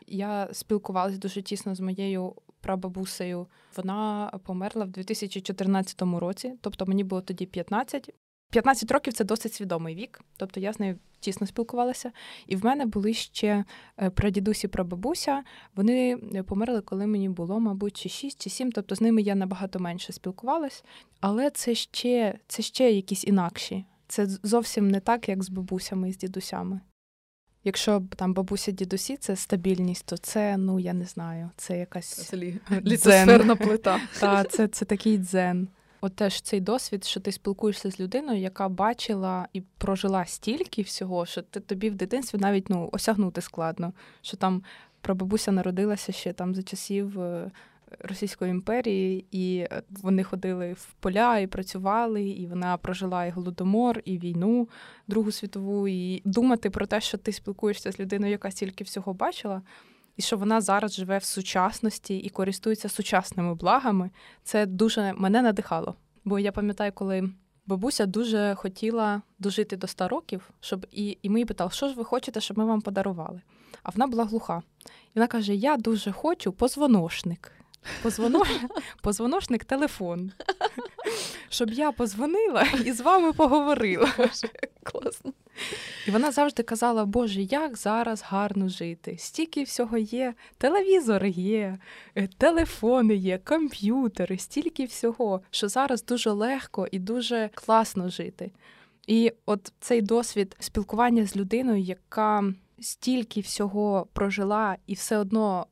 Я 0.07 0.49
спілкувалася 0.51 1.17
дуже 1.17 1.41
тісно 1.41 1.75
з 1.75 1.79
моєю 1.79 2.33
прабабусею. 2.63 3.47
Вона 3.77 4.31
померла 4.45 4.85
в 4.85 4.89
2014 4.89 6.01
році, 6.01 6.53
тобто 6.61 6.85
мені 6.85 7.03
було 7.03 7.21
тоді 7.21 7.45
15. 7.45 8.13
15 8.51 8.91
років 8.91 9.13
це 9.13 9.23
досить 9.23 9.53
свідомий 9.53 9.95
вік, 9.95 10.21
тобто 10.37 10.59
я 10.59 10.73
з 10.73 10.79
нею 10.79 10.99
тісно 11.19 11.47
спілкувалася. 11.47 12.11
І 12.47 12.55
в 12.55 12.65
мене 12.65 12.85
були 12.85 13.13
ще 13.13 13.65
е, 13.97 14.09
прадідусі 14.09 14.67
прабабуся. 14.67 15.43
Вони 15.75 16.17
е, 16.35 16.43
померли, 16.43 16.81
коли 16.81 17.07
мені 17.07 17.29
було, 17.29 17.59
мабуть, 17.59 17.97
чи 17.97 18.09
6, 18.09 18.41
чи 18.41 18.49
7, 18.49 18.71
тобто 18.71 18.95
з 18.95 19.01
ними 19.01 19.21
я 19.21 19.35
набагато 19.35 19.79
менше 19.79 20.13
спілкувалась. 20.13 20.83
Але 21.19 21.49
це 21.49 21.75
ще, 21.75 22.39
це 22.47 22.63
ще 22.63 22.91
якісь 22.91 23.23
інакші. 23.23 23.85
Це 24.07 24.25
зовсім 24.25 24.87
не 24.87 24.99
так, 24.99 25.29
як 25.29 25.43
з 25.43 25.49
бабусями 25.49 26.09
і 26.09 26.13
з 26.13 26.17
дідусями. 26.17 26.79
Якщо 27.63 28.03
там 28.15 28.33
бабуся 28.33 28.71
дідусі 28.71 29.17
це 29.17 29.35
стабільність, 29.35 30.05
то 30.05 30.17
це, 30.17 30.57
ну 30.57 30.79
я 30.79 30.93
не 30.93 31.05
знаю, 31.05 31.49
це 31.57 31.79
якась 31.79 32.33
літосферна 32.71 33.55
плита. 33.55 33.99
Та, 34.19 34.43
це, 34.43 34.67
це 34.67 34.85
такий 34.85 35.17
дзен. 35.17 35.67
От 36.01 36.15
теж 36.15 36.41
цей 36.41 36.61
досвід, 36.61 37.03
що 37.03 37.19
ти 37.19 37.31
спілкуєшся 37.31 37.91
з 37.91 37.99
людиною, 37.99 38.39
яка 38.39 38.69
бачила 38.69 39.47
і 39.53 39.61
прожила 39.61 40.25
стільки 40.25 40.81
всього, 40.81 41.25
що 41.25 41.41
ти 41.41 41.59
тобі 41.59 41.89
в 41.89 41.95
дитинстві 41.95 42.37
навіть 42.37 42.69
ну 42.69 42.89
осягнути 42.91 43.41
складно. 43.41 43.93
Що 44.21 44.37
там 44.37 44.63
прабабуся 45.01 45.51
народилася 45.51 46.11
ще 46.11 46.33
там 46.33 46.55
за 46.55 46.63
часів 46.63 47.19
е, 47.19 47.51
Російської 47.99 48.51
імперії, 48.51 49.25
і 49.31 49.57
е, 49.57 49.83
вони 49.89 50.23
ходили 50.23 50.73
в 50.73 50.93
поля 50.99 51.39
і 51.39 51.47
працювали, 51.47 52.23
і 52.23 52.47
вона 52.47 52.77
прожила 52.77 53.25
і 53.25 53.29
голодомор, 53.31 54.01
і 54.05 54.17
війну 54.17 54.69
Другу 55.07 55.31
світову. 55.31 55.87
І 55.87 56.21
думати 56.25 56.69
про 56.69 56.85
те, 56.85 57.01
що 57.01 57.17
ти 57.17 57.31
спілкуєшся 57.31 57.91
з 57.91 57.99
людиною, 57.99 58.31
яка 58.31 58.51
стільки 58.51 58.83
всього 58.83 59.13
бачила, 59.13 59.61
і 60.17 60.21
що 60.21 60.37
вона 60.37 60.61
зараз 60.61 60.93
живе 60.93 61.17
в 61.17 61.23
сучасності 61.23 62.17
і 62.17 62.29
користується 62.29 62.89
сучасними 62.89 63.55
благами, 63.55 64.09
це 64.43 64.65
дуже 64.65 65.13
мене 65.13 65.41
надихало. 65.41 65.95
Бо 66.25 66.39
я 66.39 66.51
пам'ятаю, 66.51 66.91
коли. 66.95 67.29
Бабуся 67.65 68.05
дуже 68.05 68.55
хотіла 68.55 69.21
дожити 69.39 69.77
до 69.77 69.87
100 69.87 70.07
років, 70.07 70.49
щоб 70.59 70.85
і 70.91 71.17
і 71.21 71.29
ми 71.29 71.39
її 71.39 71.45
питали, 71.45 71.71
що 71.71 71.87
ж 71.87 71.95
ви 71.95 72.03
хочете, 72.03 72.41
щоб 72.41 72.57
ми 72.57 72.65
вам 72.65 72.81
подарували. 72.81 73.41
А 73.83 73.89
вона 73.89 74.07
була 74.07 74.25
глуха. 74.25 74.61
І 74.85 75.11
вона 75.15 75.27
каже: 75.27 75.55
Я 75.55 75.77
дуже 75.77 76.11
хочу 76.11 76.51
позвоношник. 76.51 77.51
Позвоночник 79.01 79.65
телефон. 79.65 80.31
Щоб 81.49 81.69
я 81.69 81.91
позвонила 81.91 82.67
і 82.85 82.91
з 82.91 83.01
вами 83.01 83.33
поговорила. 83.33 84.13
Боже, 84.17 84.49
класно. 84.83 85.33
І 86.07 86.11
вона 86.11 86.31
завжди 86.31 86.63
казала: 86.63 87.05
Боже, 87.05 87.41
як 87.41 87.77
зараз 87.77 88.21
гарно 88.21 88.69
жити. 88.69 89.15
Стільки 89.19 89.63
всього 89.63 89.97
є, 89.97 90.33
телевізори 90.57 91.29
є, 91.29 91.77
е, 92.15 92.27
телефони 92.37 93.15
є, 93.15 93.37
комп'ютери, 93.37 94.37
стільки 94.37 94.85
всього, 94.85 95.41
що 95.51 95.67
зараз 95.67 96.05
дуже 96.05 96.31
легко 96.31 96.87
і 96.91 96.99
дуже 96.99 97.49
класно 97.53 98.09
жити. 98.09 98.51
І 99.07 99.31
от 99.45 99.73
цей 99.79 100.01
досвід 100.01 100.55
спілкування 100.59 101.25
з 101.25 101.35
людиною, 101.35 101.81
яка 101.81 102.53
стільки 102.79 103.41
всього 103.41 104.07
прожила 104.13 104.77
і 104.87 104.93
все 104.93 105.17
одно 105.17 105.67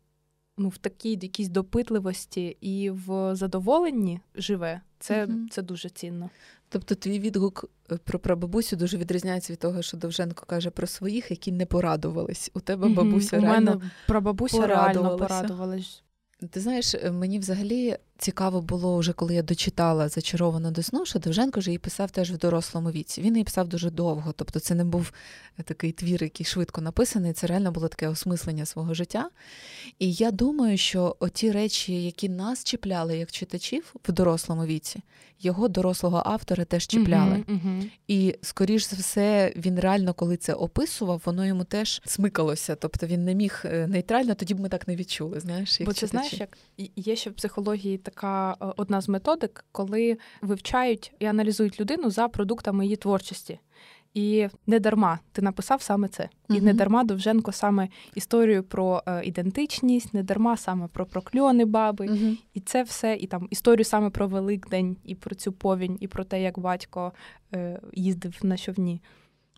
ну, 0.58 0.70
в 0.70 0.78
такій 0.78 1.20
якійсь 1.22 1.50
допитливості 1.50 2.58
і 2.62 2.90
в 2.90 3.36
задоволенні 3.36 4.20
живе, 4.36 4.82
це, 5.00 5.26
угу. 5.26 5.38
це 5.52 5.62
дуже 5.62 5.90
цінно. 5.90 6.30
Тобто 6.70 6.96
твій 6.96 7.20
відгук 7.20 7.66
е, 7.92 7.98
про 8.04 8.20
прабабусю 8.20 8.76
дуже 8.76 8.98
відрізняється 8.98 9.54
від 9.54 9.60
того, 9.60 9.82
що 9.82 9.98
Довженко 9.98 10.46
каже 10.46 10.70
про 10.70 10.88
своїх, 10.88 11.32
які 11.32 11.52
не 11.52 11.66
порадувались. 11.66 12.52
У 12.54 12.60
тебе 12.60 12.90
бабуся 12.90 13.38
mm-hmm. 13.38 13.42
реально 13.42 13.72
У 13.72 13.76
мене 13.76 13.92
прабабуся 14.08 14.68
реально 14.68 15.18
порадувалась. 15.18 16.04
Ти 16.50 16.60
знаєш, 16.60 16.96
е, 16.96 17.12
мені 17.12 17.40
взагалі 17.40 17.98
цікаво 18.22 18.62
було 18.62 18.98
вже, 18.98 19.14
коли 19.14 19.36
я 19.36 19.44
дочитала 19.44 20.10
зачаровану 20.10 20.72
до 20.72 20.84
сну, 20.84 21.06
що 21.06 21.20
Довженко 21.20 21.60
вже 21.60 21.70
її 21.70 21.78
писав 21.80 22.12
теж 22.12 22.32
в 22.32 22.38
дорослому 22.38 22.92
віці. 22.92 23.22
Він 23.22 23.34
її 23.34 23.44
писав 23.44 23.68
дуже 23.68 23.90
довго, 23.90 24.32
тобто 24.32 24.60
це 24.60 24.76
не 24.76 24.84
був 24.84 25.12
такий 25.64 25.92
твір, 25.92 26.24
який 26.24 26.46
швидко 26.46 26.82
написаний. 26.82 27.34
Це 27.34 27.48
реально 27.48 27.72
було 27.72 27.88
таке 27.88 28.08
осмислення 28.08 28.66
свого 28.66 28.94
життя. 28.94 29.30
І 30.00 30.14
я 30.14 30.32
думаю, 30.32 30.78
що 30.78 31.16
оті 31.20 31.52
речі, 31.52 32.04
які 32.04 32.30
нас 32.30 32.64
чіпляли 32.64 33.18
як 33.18 33.32
читачів 33.32 33.96
в 34.08 34.12
дорослому 34.12 34.66
віці, 34.66 35.00
його 35.40 35.68
дорослого 35.68 36.22
автора 36.26 36.66
теж 36.66 36.88
чіпляли. 36.88 37.36
Uh-huh, 37.36 37.46
uh-huh. 37.46 37.90
І, 38.08 38.36
скоріш 38.42 38.90
за 38.90 38.96
все, 38.96 39.54
він 39.56 39.80
реально, 39.80 40.14
коли 40.14 40.38
це 40.38 40.54
описував, 40.54 41.22
воно 41.26 41.46
йому 41.46 41.64
теж 41.64 42.02
смикалося. 42.06 42.76
Тобто 42.76 43.08
він 43.08 43.26
не 43.26 43.36
міг 43.36 43.62
е, 43.66 43.88
нейтрально, 43.88 44.36
тоді 44.36 44.54
б 44.54 44.60
ми 44.60 44.70
так 44.70 44.88
не 44.88 44.96
відчули. 44.96 45.40
Знаєш, 45.40 45.80
як 45.80 45.90
Бо 45.90 45.94
це 45.94 46.08
знаєш, 46.08 46.34
як 46.34 46.58
є 46.96 47.16
ще 47.16 47.30
в 47.30 47.34
психології 47.34 47.98
така 48.12 48.58
е, 48.62 48.74
одна 48.78 49.02
з 49.02 49.10
методик, 49.10 49.66
коли 49.72 50.18
вивчають 50.42 51.14
і 51.20 51.26
аналізують 51.26 51.80
людину 51.80 52.10
за 52.10 52.28
продуктами 52.28 52.86
її 52.86 52.96
творчості. 52.96 53.60
І 54.14 54.48
не 54.68 54.80
дарма 54.80 55.20
ти 55.32 55.42
написав 55.42 55.82
саме 55.82 56.08
це. 56.08 56.30
І 56.50 56.54
uh-huh. 56.54 56.62
не 56.62 56.74
дарма 56.74 57.04
Довженко 57.04 57.52
саме 57.52 57.90
історію 58.16 58.64
про 58.64 59.04
е, 59.08 59.22
ідентичність, 59.24 60.14
не 60.14 60.24
дарма 60.24 60.58
саме 60.58 60.88
про 60.88 61.06
прокльони 61.06 61.66
баби. 61.66 62.06
Uh-huh. 62.08 62.38
І 62.54 62.60
це 62.60 62.84
все, 62.84 63.16
і 63.16 63.28
там 63.28 63.48
історію 63.50 63.86
саме 63.86 64.10
про 64.10 64.28
Великдень, 64.28 64.98
і 65.06 65.16
про 65.16 65.36
цю 65.36 65.52
повінь, 65.52 65.98
і 66.00 66.08
про 66.08 66.24
те, 66.24 66.42
як 66.42 66.60
батько 66.60 67.14
е, 67.54 67.80
їздив 67.94 68.40
на 68.44 68.58
човні. 68.58 69.02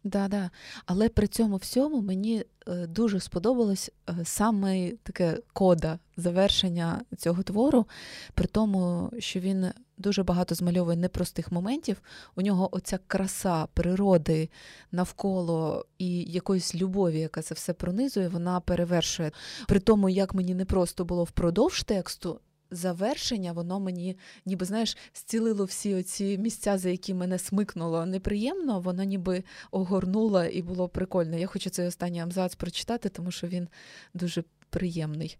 Да, 0.03 0.27
да. 0.27 0.49
Але 0.85 1.09
при 1.09 1.27
цьому 1.27 1.55
всьому 1.55 2.01
мені 2.01 2.43
е, 2.67 2.87
дуже 2.87 3.19
сподобалось 3.19 3.91
е, 4.09 4.15
саме 4.23 4.91
таке 5.03 5.37
кода 5.53 5.99
завершення 6.17 7.01
цього 7.17 7.43
твору, 7.43 7.85
при 8.33 8.47
тому, 8.47 9.11
що 9.19 9.39
він 9.39 9.67
дуже 9.97 10.23
багато 10.23 10.55
змальовує 10.55 10.97
непростих 10.97 11.51
моментів. 11.51 12.01
У 12.35 12.41
нього 12.41 12.75
оця 12.75 12.99
краса 13.07 13.67
природи 13.73 14.49
навколо 14.91 15.85
і 15.97 16.23
якоїсь 16.23 16.75
любові, 16.75 17.19
яка 17.19 17.41
це 17.41 17.55
все 17.55 17.73
пронизує, 17.73 18.27
вона 18.27 18.59
перевершує. 18.59 19.31
При 19.67 19.79
тому, 19.79 20.09
як 20.09 20.33
мені 20.33 20.55
непросто 20.55 21.05
було 21.05 21.23
впродовж 21.23 21.83
тексту 21.83 22.39
завершення, 22.75 23.51
воно 23.51 23.79
мені, 23.79 24.17
ніби 24.45 24.65
знаєш, 24.65 24.97
зцілило 25.13 25.65
всі 25.65 25.95
оці 25.95 26.37
місця, 26.37 26.77
за 26.77 26.89
які 26.89 27.13
мене 27.13 27.39
смикнуло 27.39 28.05
неприємно, 28.05 28.79
воно 28.79 29.03
ніби 29.03 29.43
огорнуло 29.71 30.43
і 30.43 30.61
було 30.61 30.89
прикольно. 30.89 31.37
Я 31.37 31.47
хочу 31.47 31.69
цей 31.69 31.87
останній 31.87 32.19
абзац 32.19 32.55
прочитати, 32.55 33.09
тому 33.09 33.31
що 33.31 33.47
він 33.47 33.67
дуже 34.13 34.43
приємний. 34.69 35.37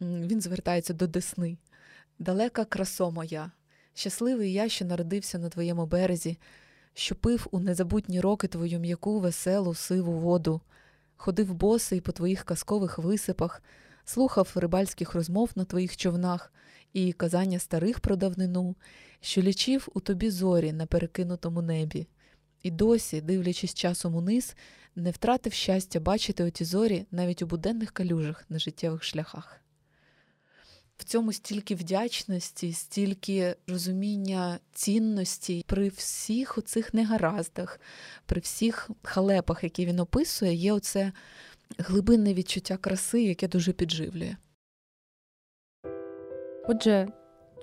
Він 0.00 0.40
звертається 0.40 0.94
до 0.94 1.06
Десни. 1.06 1.56
Далека 2.18 2.64
красо 2.64 3.10
моя, 3.10 3.50
щасливий 3.94 4.52
я, 4.52 4.68
що 4.68 4.84
народився 4.84 5.38
на 5.38 5.48
твоєму 5.48 5.86
березі, 5.86 6.38
що 6.94 7.14
пив 7.14 7.46
у 7.50 7.60
незабутні 7.60 8.20
роки 8.20 8.48
твою 8.48 8.78
м'яку, 8.78 9.20
веселу, 9.20 9.74
сиву 9.74 10.12
воду, 10.12 10.60
ходив 11.16 11.54
босий 11.54 12.00
по 12.00 12.12
твоїх 12.12 12.44
казкових 12.44 12.98
висипах 12.98 13.62
слухав 14.04 14.52
рибальських 14.54 15.14
розмов 15.14 15.50
на 15.54 15.64
твоїх 15.64 15.96
човнах 15.96 16.52
і 16.92 17.12
казання 17.12 17.58
старих 17.58 18.00
про 18.00 18.16
давнину, 18.16 18.76
що 19.20 19.42
лічив 19.42 19.88
у 19.94 20.00
тобі 20.00 20.30
зорі 20.30 20.72
на 20.72 20.86
перекинутому 20.86 21.62
небі, 21.62 22.06
і 22.62 22.70
досі, 22.70 23.20
дивлячись 23.20 23.74
часом 23.74 24.14
униз, 24.14 24.56
не 24.96 25.10
втратив 25.10 25.52
щастя 25.52 26.00
бачити 26.00 26.44
оті 26.44 26.64
зорі 26.64 27.06
навіть 27.10 27.42
у 27.42 27.46
буденних 27.46 27.90
калюжах 27.90 28.44
на 28.48 28.58
життєвих 28.58 29.04
шляхах. 29.04 29.58
В 31.02 31.04
цьому 31.04 31.32
стільки 31.32 31.74
вдячності, 31.74 32.72
стільки 32.72 33.56
розуміння 33.66 34.58
цінності 34.72 35.64
при 35.66 35.88
всіх 35.88 36.58
оцих 36.58 36.94
негараздах, 36.94 37.80
при 38.26 38.40
всіх 38.40 38.90
халепах, 39.02 39.64
які 39.64 39.86
він 39.86 40.00
описує, 40.00 40.54
є 40.54 40.72
оце 40.72 41.12
глибинне 41.78 42.34
відчуття 42.34 42.76
краси, 42.76 43.22
яке 43.22 43.48
дуже 43.48 43.72
підживлює. 43.72 44.36
Отже, 46.68 47.08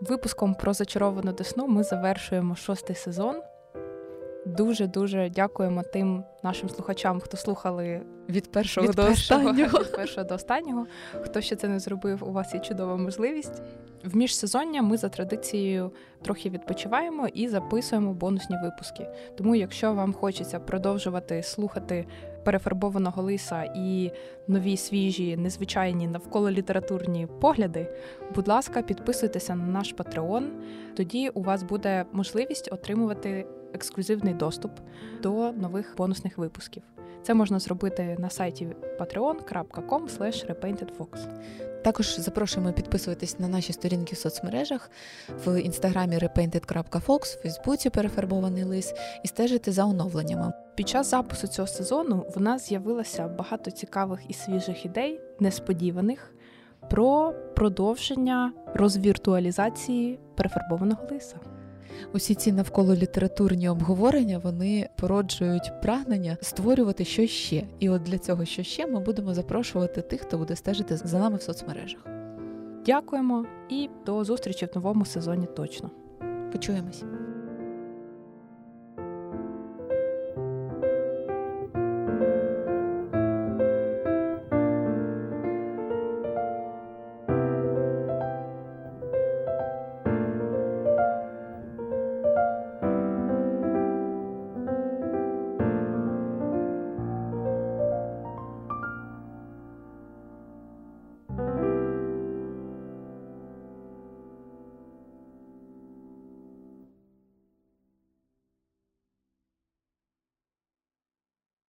випуском 0.02 0.56
про 0.56 0.74
зачаровану 0.74 1.34
десну 1.34 1.68
ми 1.68 1.84
завершуємо 1.84 2.56
шостий 2.56 2.96
сезон. 2.96 3.42
Дуже 4.46 4.88
дуже 4.88 5.30
дякуємо 5.30 5.84
тим 5.84 6.24
нашим 6.44 6.70
слухачам, 6.70 7.20
хто 7.20 7.38
слухали 7.38 8.02
від 8.30 8.52
першого 8.52 8.88
від 8.88 8.96
до 8.96 9.04
першого, 9.04 9.42
останнього. 9.42 9.80
Від 9.80 9.92
першого 9.92 10.28
до 10.28 10.36
останнього. 10.36 10.88
Хто 11.22 11.42
ще 11.42 11.56
це 11.56 11.68
не 11.68 11.80
зробив, 11.80 12.24
у 12.28 12.32
вас 12.32 12.54
є 12.54 12.60
чудова 12.60 12.98
можливість. 12.98 13.62
В 14.04 14.16
міжсезоння 14.16 14.82
ми 14.82 14.98
за 14.98 15.10
традицією 15.10 15.92
трохи 16.22 16.50
відпочиваємо 16.50 17.28
і 17.28 17.48
записуємо 17.48 18.14
бонусні 18.14 18.56
випуски. 18.64 19.08
Тому, 19.38 19.56
якщо 19.56 19.94
вам 19.94 20.14
хочеться 20.14 20.60
продовжувати 20.60 21.44
слухати 21.44 22.08
перефарбованого 22.44 23.22
лиса 23.22 23.64
і 23.76 24.12
нові 24.48 24.78
свіжі, 24.78 25.38
незвичайні 25.38 26.08
навколо 26.08 26.52
літературні 26.52 27.28
погляди, 27.42 27.88
будь 28.36 28.48
ласка, 28.48 28.82
підписуйтеся 28.82 29.56
на 29.56 29.66
наш 29.66 29.94
Патреон. 29.94 30.52
Тоді 30.96 31.30
у 31.30 31.42
вас 31.42 31.64
буде 31.64 32.06
можливість 32.12 32.74
отримувати 32.74 33.46
ексклюзивний 33.74 34.34
доступ 34.34 34.72
до 35.22 35.52
нових 35.52 35.94
бонусних 35.98 36.38
випусків. 36.38 36.84
Це 37.24 37.34
можна 37.34 37.60
зробити 37.60 38.16
на 38.20 38.30
сайті 38.30 38.68
patreon.com 39.00 40.04
repaintedfox. 40.50 41.28
Також 41.84 42.20
запрошуємо 42.20 42.74
підписуватись 42.74 43.40
на 43.40 43.48
наші 43.48 43.74
сторінки 43.74 44.16
в 44.16 44.18
соцмережах 44.18 44.92
в 45.46 45.62
інстаграмі 45.62 46.18
repainted.fox, 46.18 47.20
в 47.20 47.42
Фейсбуці 47.42 47.90
перефарбований 47.90 48.64
лис 48.64 48.94
і 49.24 49.28
стежити 49.28 49.72
за 49.72 49.86
оновленнями. 49.86 50.54
Під 50.80 50.90
час 50.90 51.10
запису 51.10 51.48
цього 51.48 51.68
сезону 51.68 52.26
в 52.36 52.42
нас 52.42 52.68
з'явилося 52.68 53.28
багато 53.28 53.72
цікавих 53.72 54.20
і 54.28 54.34
свіжих 54.34 54.86
ідей, 54.86 55.20
несподіваних, 55.40 56.34
про 56.90 57.34
продовження 57.56 58.54
розвіртуалізації 58.74 60.20
перефарбованого 60.36 61.08
лиса. 61.12 61.36
Усі 62.14 62.36
ці 62.36 62.52
навколо 62.52 62.96
літературні 62.96 63.70
обговорення 63.70 64.40
вони 64.40 64.90
породжують 64.96 65.72
прагнення 65.82 66.38
створювати 66.42 67.06
щось 67.06 67.30
ще. 67.30 67.64
І 67.80 67.90
от 67.90 68.04
для 68.04 68.18
цього 68.18 68.46
що 68.46 68.64
ще 68.64 68.88
ми 68.88 69.00
будемо 69.00 69.34
запрошувати 69.34 70.02
тих, 70.02 70.22
хто 70.22 70.38
буде 70.38 70.56
стежити 70.56 70.98
за 70.98 71.20
нами 71.20 71.38
в 71.38 71.42
соцмережах. 71.42 72.08
Дякуємо 72.86 73.46
і 73.70 73.90
до 74.06 74.24
зустрічі 74.24 74.66
в 74.66 74.70
новому 74.76 75.06
сезоні 75.06 75.48
точно. 75.56 75.92
Почуємось. 76.52 77.04